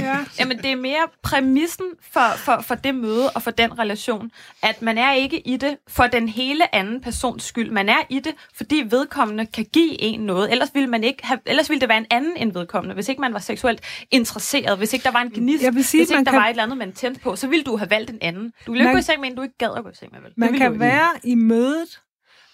ja. 0.09 0.17
Jamen, 0.39 0.59
det 0.59 0.67
er 0.71 0.77
mere 0.77 1.09
præmissen 1.23 1.87
for, 2.13 2.33
for, 2.37 2.65
for 2.67 2.75
det 2.75 2.95
møde 2.95 3.31
og 3.31 3.43
for 3.43 3.51
den 3.51 3.79
relation, 3.79 4.31
at 4.63 4.83
man 4.83 4.99
er 4.99 5.13
ikke 5.13 5.41
i 5.49 5.57
det 5.57 5.77
for 5.89 6.07
den 6.07 6.29
hele 6.29 6.75
anden 6.75 7.01
persons 7.01 7.45
skyld. 7.45 7.71
Man 7.71 7.89
er 7.89 7.99
i 8.11 8.19
det, 8.19 8.33
fordi 8.57 8.83
vedkommende 8.91 9.47
kan 9.47 9.67
give 9.73 10.03
en 10.03 10.21
noget. 10.21 10.53
Ellers 10.53 10.69
ville, 10.75 10.87
man 10.89 11.05
ikke 11.05 11.27
have, 11.27 11.39
ellers 11.47 11.71
ville 11.71 11.81
det 11.81 11.89
være 11.89 11.99
en 11.99 12.07
anden 12.11 12.37
end 12.37 12.53
vedkommende, 12.53 12.95
hvis 12.95 13.09
ikke 13.09 13.21
man 13.21 13.33
var 13.33 13.39
seksuelt 13.39 13.81
interesseret, 14.11 14.79
hvis 14.79 14.93
ikke 14.93 15.03
der 15.05 15.11
var 15.11 15.21
en 15.23 15.31
gnist, 15.31 15.63
Jeg 15.65 15.75
vil 15.75 15.85
sige, 15.85 16.01
hvis 16.01 16.11
ikke 16.11 16.17
man 16.19 16.25
der 16.25 16.31
kan- 16.31 16.41
var 16.41 16.47
et 16.47 16.51
eller 16.51 16.63
andet, 16.63 16.79
man 16.79 16.93
tændte 16.93 17.21
på, 17.21 17.37
så 17.37 17.47
ville 17.47 17.65
du 17.65 17.77
have 17.77 17.91
valgt 17.91 18.11
en 18.11 18.19
anden. 18.21 18.53
Du 18.67 18.73
ville 18.73 18.85
jo 18.85 18.89
ikke 18.89 18.95
Man- 18.95 18.95
gå 18.95 18.99
i 18.99 19.03
seng 19.03 19.21
med 19.21 19.29
en, 19.31 19.37
du 19.37 19.43
ikke 19.43 19.59
gad 19.59 19.71
at 19.77 19.85
gå 19.85 19.91
i 19.91 19.95
seng 19.95 20.13
med, 20.13 20.21
vel? 20.21 20.33
Man 20.37 20.55
kan 20.59 20.81
være 20.81 21.09
i 21.25 21.35
mødet 21.35 22.01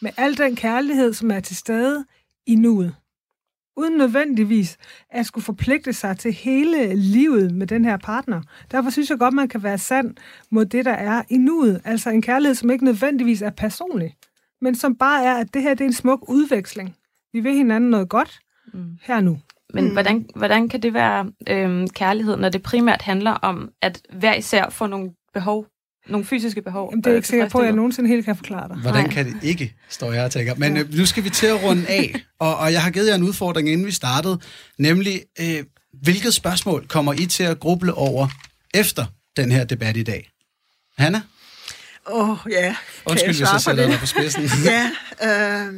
med 0.01 0.11
al 0.17 0.39
den 0.39 0.57
kærlighed, 0.57 1.15
som 1.15 1.31
er 1.31 1.41
til 1.41 1.57
stede 1.57 2.05
i 2.47 2.55
nuet. 2.55 2.95
Uden 3.77 3.97
nødvendigvis 3.99 4.77
at 5.11 5.27
skulle 5.27 5.45
forpligte 5.45 5.93
sig 5.93 6.19
til 6.19 6.33
hele 6.33 6.95
livet 6.95 7.55
med 7.55 7.67
den 7.67 7.85
her 7.85 7.97
partner. 7.97 8.43
Derfor 8.71 8.91
synes 8.91 9.11
jeg 9.11 9.19
godt, 9.19 9.35
man 9.35 9.49
kan 9.49 9.63
være 9.63 9.79
sand 9.79 10.15
mod 10.51 10.65
det, 10.65 10.85
der 10.85 10.93
er 10.93 11.23
i 11.31 11.37
nuet. 11.37 11.81
Altså 11.85 12.11
en 12.11 12.23
kærlighed, 12.23 12.55
som 12.55 12.71
ikke 12.71 12.85
nødvendigvis 12.85 13.43
er 13.43 13.51
personlig, 13.51 14.15
men 14.61 14.75
som 14.75 14.97
bare 14.97 15.25
er, 15.25 15.35
at 15.35 15.55
det 15.55 15.63
her 15.63 15.75
det 15.75 15.81
er 15.81 15.89
en 15.89 15.93
smuk 15.93 16.25
udveksling. 16.29 16.97
Vi 17.33 17.41
vil 17.41 17.55
hinanden 17.55 17.91
noget 17.91 18.09
godt 18.09 18.41
Mm. 18.73 18.99
her 19.03 19.21
nu. 19.21 19.39
Men 19.75 19.93
hvordan, 19.93 20.27
hvordan 20.37 20.69
kan 20.69 20.83
det 20.83 20.95
være 20.95 21.33
øhm, 21.49 21.89
kærlighed, 21.89 22.37
når 22.37 22.49
det 22.49 22.63
primært 22.63 23.03
handler 23.03 23.31
om, 23.31 23.71
at 23.83 24.03
hver 24.13 24.35
især 24.35 24.69
får 24.71 24.87
nogle 24.87 25.11
behov, 25.35 25.67
nogle 26.09 26.27
fysiske 26.27 26.63
behov? 26.63 26.89
Jamen, 26.93 27.05
det 27.05 27.07
er 27.07 27.11
jeg 27.11 27.15
øh, 27.15 27.19
ikke 27.19 27.29
sikker 27.29 27.49
på, 27.49 27.59
at 27.59 27.65
jeg 27.67 27.75
nogensinde 27.75 28.09
helt 28.09 28.25
kan 28.25 28.37
forklare 28.37 28.69
dig. 28.69 28.77
Hvordan 28.77 29.05
Nej. 29.05 29.13
kan 29.13 29.27
det 29.27 29.37
ikke, 29.43 29.75
står 29.89 30.13
jeg 30.13 30.25
og 30.25 30.31
tænker. 30.31 30.55
Men 30.55 30.77
øh, 30.77 30.95
nu 30.95 31.07
skal 31.07 31.25
vi 31.25 31.31
til 31.31 31.47
at 31.47 31.63
runde 31.63 31.87
af, 31.89 32.21
og, 32.41 32.57
og 32.57 32.73
jeg 32.73 32.83
har 32.83 32.91
givet 32.91 33.09
jer 33.09 33.15
en 33.15 33.23
udfordring, 33.23 33.69
inden 33.69 33.87
vi 33.87 33.93
startede, 33.93 34.39
nemlig, 34.79 35.23
øh, 35.41 35.65
hvilket 36.03 36.35
spørgsmål 36.35 36.87
kommer 36.89 37.13
I 37.13 37.27
til 37.27 37.43
at 37.43 37.61
gruble 37.61 37.95
over 37.95 38.29
efter 38.75 39.05
den 39.37 39.53
her 39.53 39.65
debat 39.65 39.97
i 39.97 40.03
dag? 40.03 40.31
Hanna? 40.99 41.21
Åh, 42.11 42.31
oh, 42.31 42.37
ja. 42.51 42.63
Kan 42.67 42.77
Undskyld, 43.07 43.29
hvis 43.29 43.37
svare 43.37 43.53
jeg 43.53 43.61
sætter 43.61 43.83
det? 43.83 43.93
dig 43.93 44.01
på 44.01 44.07
spidsen. 44.07 44.43
ja, 44.65 44.91
øh, 45.23 45.75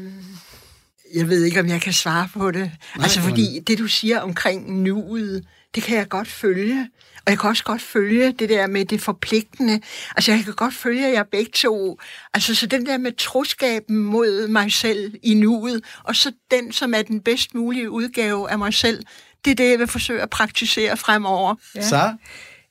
jeg 1.15 1.29
ved 1.29 1.45
ikke, 1.45 1.61
om 1.61 1.69
jeg 1.69 1.81
kan 1.81 1.93
svare 1.93 2.29
på 2.35 2.51
det. 2.51 2.61
Nej, 2.61 3.03
altså, 3.03 3.21
men- 3.21 3.29
fordi 3.29 3.61
det, 3.67 3.79
du 3.79 3.87
siger 3.87 4.21
omkring 4.21 4.83
nuet, 4.83 5.45
det 5.75 5.83
kan 5.83 5.97
jeg 5.97 6.09
godt 6.09 6.29
følge. 6.29 6.91
Og 7.27 7.31
jeg 7.31 7.39
kan 7.39 7.51
også 7.51 7.65
godt 7.65 7.83
følge 7.83 8.33
det 8.33 8.49
der 8.49 8.67
med 8.67 8.85
det 8.85 9.01
forpligtende. 9.01 9.81
Altså, 10.17 10.33
jeg 10.33 10.45
kan 10.45 10.55
godt 10.55 10.75
følge 10.75 11.09
jer 11.09 11.23
begge 11.23 11.51
to. 11.55 11.99
Altså, 12.35 12.55
så 12.55 12.67
den 12.67 12.87
der 12.87 12.99
med 12.99 13.13
troskaben 13.13 13.97
mod 13.97 14.49
mig 14.49 14.73
selv 14.73 15.15
i 15.23 15.35
nuet, 15.35 15.85
og 16.05 16.17
så 16.17 16.33
den, 16.51 16.73
som 16.73 16.95
er 16.95 17.03
den 17.03 17.21
bedst 17.21 17.55
mulige 17.55 17.91
udgave 17.91 18.51
af 18.51 18.59
mig 18.59 18.75
selv, 18.75 19.05
det 19.45 19.51
er 19.51 19.55
det, 19.55 19.71
jeg 19.71 19.79
vil 19.79 19.87
forsøge 19.87 20.23
at 20.23 20.31
praktisere 20.31 20.97
fremover. 20.97 21.55
Ja. 21.75 21.83
Så? 21.83 22.15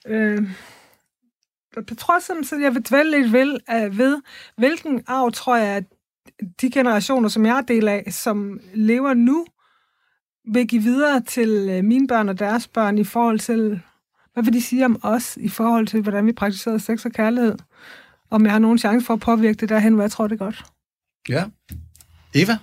Øh, 0.08 0.50
på 1.88 1.96
trods 1.96 2.30
af, 2.30 2.36
så 2.44 2.56
jeg 2.56 2.76
vil 2.76 2.82
dvæle 2.82 3.12
lidt 3.12 3.34
ved, 3.34 3.58
uh, 3.74 3.98
ved, 3.98 4.22
hvilken 4.58 5.04
arv 5.08 5.32
tror 5.32 5.56
jeg, 5.56 5.76
at 5.76 5.84
de 6.62 6.72
generationer, 6.72 7.30
som 7.30 7.46
jeg 7.46 7.58
er 7.58 7.62
del 7.62 7.88
af, 7.88 8.08
som 8.12 8.60
lever 8.74 9.14
nu, 9.14 9.46
vil 10.48 10.68
give 10.68 10.84
videre 10.84 11.22
til 11.22 11.50
øh, 11.50 11.84
mine 11.84 12.08
børn 12.08 12.30
og 12.30 12.40
deres 12.40 12.68
børn 12.68 12.98
i 12.98 13.04
forhold 13.04 13.40
til, 13.40 13.82
hvad 14.34 14.44
vil 14.44 14.54
de 14.54 14.62
sige 14.62 14.86
om 14.86 15.00
os 15.04 15.38
i 15.42 15.50
forhold 15.50 15.88
til, 15.88 16.02
hvordan 16.02 16.26
vi 16.26 16.32
praktiserer 16.32 16.78
sex 16.78 17.06
og 17.06 17.12
kærlighed? 17.12 17.56
Om 18.30 18.44
jeg 18.44 18.52
har 18.52 18.60
nogen 18.60 18.78
chance 18.78 19.06
for 19.06 19.14
at 19.14 19.20
påvirke 19.20 19.58
det 19.58 19.70
derhen, 19.70 19.94
hvor 19.94 20.04
jeg 20.04 20.12
tror, 20.12 20.28
det 20.28 20.42
er 20.42 20.46
godt. 20.46 20.66
Ja. 21.30 21.44
Eva? 22.34 22.58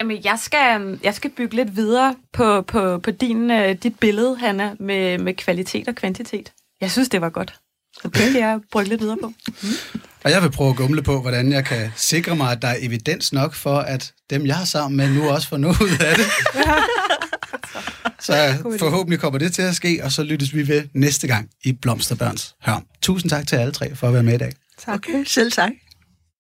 Jamen, 0.00 0.24
jeg 0.24 0.38
skal, 0.38 0.98
jeg 1.02 1.14
skal 1.14 1.30
bygge 1.30 1.56
lidt 1.56 1.76
videre 1.76 2.14
på, 2.32 2.62
på, 2.62 2.98
på 2.98 3.10
din, 3.10 3.50
uh, 3.50 3.70
dit 3.82 3.98
billede, 3.98 4.36
Hanna, 4.36 4.74
med, 4.78 5.18
med 5.18 5.34
kvalitet 5.34 5.88
og 5.88 5.94
kvantitet. 5.94 6.52
Jeg 6.80 6.90
synes, 6.90 7.08
det 7.08 7.20
var 7.20 7.30
godt. 7.30 7.60
Så 8.02 8.08
det 8.08 8.32
kan 8.32 8.40
jeg 8.40 8.60
bruge 8.72 8.84
lidt 8.84 9.00
videre 9.00 9.16
på. 9.22 9.26
Mm. 9.62 9.68
Og 10.24 10.30
jeg 10.32 10.42
vil 10.42 10.50
prøve 10.50 10.70
at 10.70 10.76
gumle 10.76 11.02
på, 11.02 11.20
hvordan 11.20 11.52
jeg 11.52 11.64
kan 11.64 11.90
sikre 11.96 12.36
mig, 12.36 12.52
at 12.52 12.62
der 12.62 12.68
er 12.68 12.76
evidens 12.80 13.32
nok 13.32 13.54
for, 13.54 13.78
at 13.78 14.12
dem, 14.30 14.46
jeg 14.46 14.56
har 14.56 14.64
sammen 14.64 14.96
med, 14.96 15.14
nu 15.14 15.30
også 15.30 15.48
får 15.48 15.56
noget 15.56 15.80
ud 15.80 15.88
af 16.00 16.16
det. 16.16 16.26
Så 18.20 18.34
forhåbentlig 18.78 19.20
kommer 19.20 19.38
det 19.38 19.54
til 19.54 19.62
at 19.62 19.76
ske, 19.76 20.00
og 20.02 20.12
så 20.12 20.22
lyttes 20.22 20.54
vi 20.54 20.68
ved 20.68 20.84
næste 20.92 21.26
gang 21.26 21.48
i 21.64 21.72
Blomsterbørns 21.72 22.54
Hørm. 22.62 22.86
Tusind 23.02 23.30
tak 23.30 23.46
til 23.46 23.56
alle 23.56 23.72
tre 23.72 23.94
for 23.94 24.06
at 24.06 24.14
være 24.14 24.22
med 24.22 24.34
i 24.34 24.38
dag. 24.38 24.52
Tak. 24.84 24.94
Okay, 24.94 25.24
selv 25.24 25.52
tak. 25.52 25.70